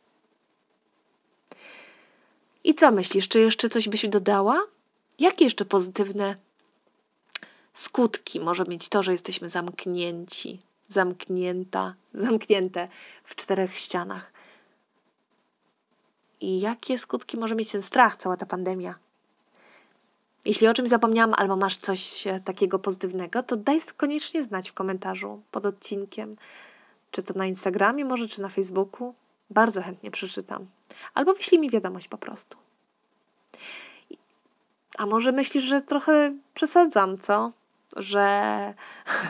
I 2.67 2.75
co 2.75 2.91
myślisz? 2.91 3.27
Czy 3.27 3.39
jeszcze 3.39 3.69
coś 3.69 3.89
byś 3.89 4.09
dodała? 4.09 4.67
Jakie 5.19 5.43
jeszcze 5.43 5.65
pozytywne 5.65 6.35
skutki 7.73 8.39
może 8.39 8.63
mieć 8.63 8.89
to, 8.89 9.03
że 9.03 9.11
jesteśmy 9.11 9.49
zamknięci, 9.49 10.59
zamknięta, 10.87 11.95
zamknięte 12.13 12.87
w 13.23 13.35
czterech 13.35 13.77
ścianach? 13.77 14.31
I 16.41 16.59
jakie 16.59 16.97
skutki 16.97 17.37
może 17.37 17.55
mieć 17.55 17.71
ten 17.71 17.81
strach, 17.81 18.15
cała 18.15 18.37
ta 18.37 18.45
pandemia? 18.45 18.95
Jeśli 20.45 20.67
o 20.67 20.73
czymś 20.73 20.89
zapomniałam, 20.89 21.33
albo 21.37 21.55
masz 21.55 21.77
coś 21.77 22.27
e, 22.27 22.39
takiego 22.39 22.79
pozytywnego, 22.79 23.43
to 23.43 23.55
daj 23.55 23.79
koniecznie 23.97 24.43
znać 24.43 24.69
w 24.69 24.73
komentarzu 24.73 25.41
pod 25.51 25.65
odcinkiem. 25.65 26.35
Czy 27.11 27.23
to 27.23 27.33
na 27.33 27.45
Instagramie, 27.45 28.05
może, 28.05 28.27
czy 28.27 28.41
na 28.41 28.49
Facebooku. 28.49 29.13
Bardzo 29.49 29.81
chętnie 29.81 30.11
przeczytam. 30.11 30.67
Albo 31.13 31.33
wyślij 31.33 31.61
mi 31.61 31.69
wiadomość 31.69 32.07
po 32.07 32.17
prostu. 32.17 32.57
A 34.97 35.05
może 35.05 35.31
myślisz, 35.31 35.63
że 35.63 35.81
trochę 35.81 36.33
przesadzam, 36.53 37.17
co? 37.17 37.51
Że 37.95 38.73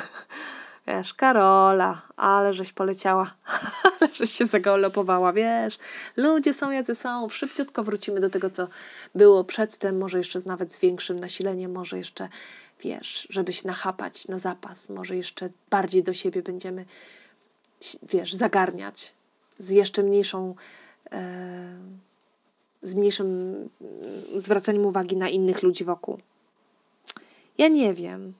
wiesz, 0.87 1.13
Karola, 1.13 2.01
ale 2.17 2.53
żeś 2.53 2.73
poleciała, 2.73 3.35
ale 3.83 4.13
że 4.13 4.27
się 4.27 4.45
zagalopowała, 4.45 5.33
wiesz. 5.33 5.77
Ludzie 6.17 6.53
są 6.53 6.71
jacy 6.71 6.95
są, 6.95 7.29
szybciutko 7.29 7.83
wrócimy 7.83 8.19
do 8.19 8.29
tego, 8.29 8.49
co 8.49 8.67
było 9.15 9.43
przedtem, 9.43 9.97
może 9.97 10.17
jeszcze 10.17 10.39
nawet 10.45 10.73
z 10.73 10.79
większym 10.79 11.19
nasileniem, 11.19 11.71
może 11.71 11.97
jeszcze, 11.97 12.29
wiesz, 12.79 13.27
żeby 13.29 13.53
się 13.53 13.67
nachapać 13.67 14.27
na 14.27 14.39
zapas, 14.39 14.89
może 14.89 15.15
jeszcze 15.15 15.49
bardziej 15.69 16.03
do 16.03 16.13
siebie 16.13 16.41
będziemy, 16.41 16.85
wiesz, 18.03 18.33
zagarniać 18.33 19.16
z 19.59 19.69
jeszcze 19.69 20.03
mniejszą, 20.03 20.55
e, 21.11 21.77
z 22.83 22.95
mniejszym 22.95 23.55
zwracaniem 24.35 24.85
uwagi 24.85 25.17
na 25.17 25.29
innych 25.29 25.63
ludzi 25.63 25.83
wokół. 25.83 26.17
Ja 27.57 27.67
nie 27.67 27.93
wiem. 27.93 28.33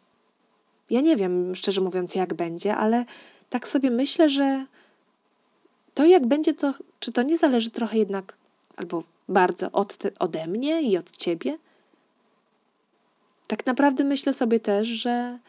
Ja 0.90 1.02
nie 1.02 1.16
wiem, 1.16 1.56
szczerze 1.56 1.82
mówiąc, 1.82 2.16
jak 2.16 2.34
będzie, 2.34 2.76
ale 2.76 3.06
tak 3.50 3.68
sobie 3.68 3.92
myślę, 3.92 4.30
że 4.30 4.66
to 5.94 6.06
jak 6.06 6.28
będzie, 6.28 6.54
to 6.54 6.74
czy 7.00 7.12
to 7.12 7.24
nie 7.24 7.38
zależy 7.38 7.72
trochę 7.72 7.98
jednak, 7.98 8.36
albo 8.76 9.04
bardzo 9.30 9.72
od 9.72 9.98
te, 9.98 10.12
ode 10.20 10.48
mnie 10.48 10.82
i 10.82 10.98
od 10.98 11.18
ciebie? 11.18 11.58
Tak 13.48 13.66
naprawdę 13.66 14.04
myślę 14.04 14.34
sobie 14.34 14.60
też, 14.60 14.88
że 14.88 15.40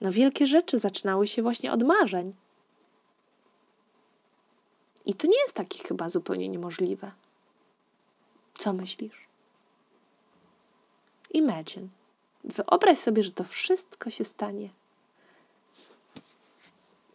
no 0.00 0.12
wielkie 0.12 0.46
rzeczy 0.46 0.78
zaczynały 0.78 1.26
się 1.26 1.42
właśnie 1.42 1.72
od 1.72 1.82
marzeń. 1.82 2.32
I 5.08 5.14
to 5.14 5.26
nie 5.26 5.40
jest 5.42 5.54
takie 5.54 5.78
chyba 5.84 6.10
zupełnie 6.10 6.48
niemożliwe. 6.48 7.10
Co 8.58 8.72
myślisz? 8.72 9.26
Imagine. 11.30 11.88
Wyobraź 12.44 12.98
sobie, 12.98 13.22
że 13.22 13.32
to 13.32 13.44
wszystko 13.44 14.10
się 14.10 14.24
stanie. 14.24 14.68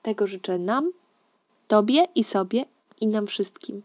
Tego 0.01 0.27
życzę 0.27 0.59
nam, 0.59 0.91
Tobie 1.67 2.07
i 2.15 2.23
sobie 2.23 2.65
i 3.01 3.07
nam 3.07 3.27
wszystkim. 3.27 3.81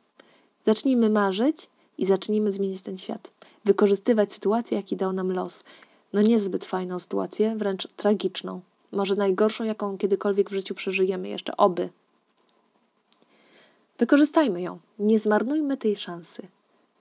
Zacznijmy 0.64 1.10
marzyć 1.10 1.68
i 1.98 2.06
zacznijmy 2.06 2.50
zmienić 2.50 2.82
ten 2.82 2.98
świat. 2.98 3.30
Wykorzystywać 3.64 4.32
sytuację, 4.32 4.76
jaki 4.76 4.96
dał 4.96 5.12
nam 5.12 5.32
los. 5.32 5.64
No 6.12 6.22
niezbyt 6.22 6.64
fajną 6.64 6.98
sytuację, 6.98 7.56
wręcz 7.56 7.88
tragiczną. 7.96 8.60
Może 8.92 9.14
najgorszą, 9.14 9.64
jaką 9.64 9.98
kiedykolwiek 9.98 10.50
w 10.50 10.52
życiu 10.52 10.74
przeżyjemy 10.74 11.28
jeszcze. 11.28 11.56
Oby. 11.56 11.90
Wykorzystajmy 13.98 14.62
ją. 14.62 14.78
Nie 14.98 15.18
zmarnujmy 15.18 15.76
tej 15.76 15.96
szansy 15.96 16.48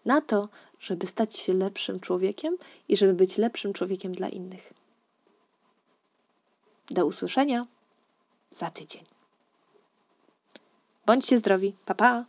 na 0.06 0.22
to, 0.22 0.50
żeby 0.80 1.08
stać 1.08 1.38
się 1.38 1.54
lepszym 1.54 2.00
człowiekiem 2.00 2.58
i 2.88 2.98
żeby 2.98 3.14
być 3.14 3.38
lepszym 3.38 3.74
człowiekiem 3.74 4.12
dla 4.12 4.30
innych. 4.30 4.74
Do 6.90 7.06
usłyszenia 7.06 7.66
za 8.52 8.70
tydzień. 8.70 9.04
Bądźcie 11.06 11.38
zdrowi. 11.38 11.76
Pa 11.86 11.96
pa! 11.96 12.26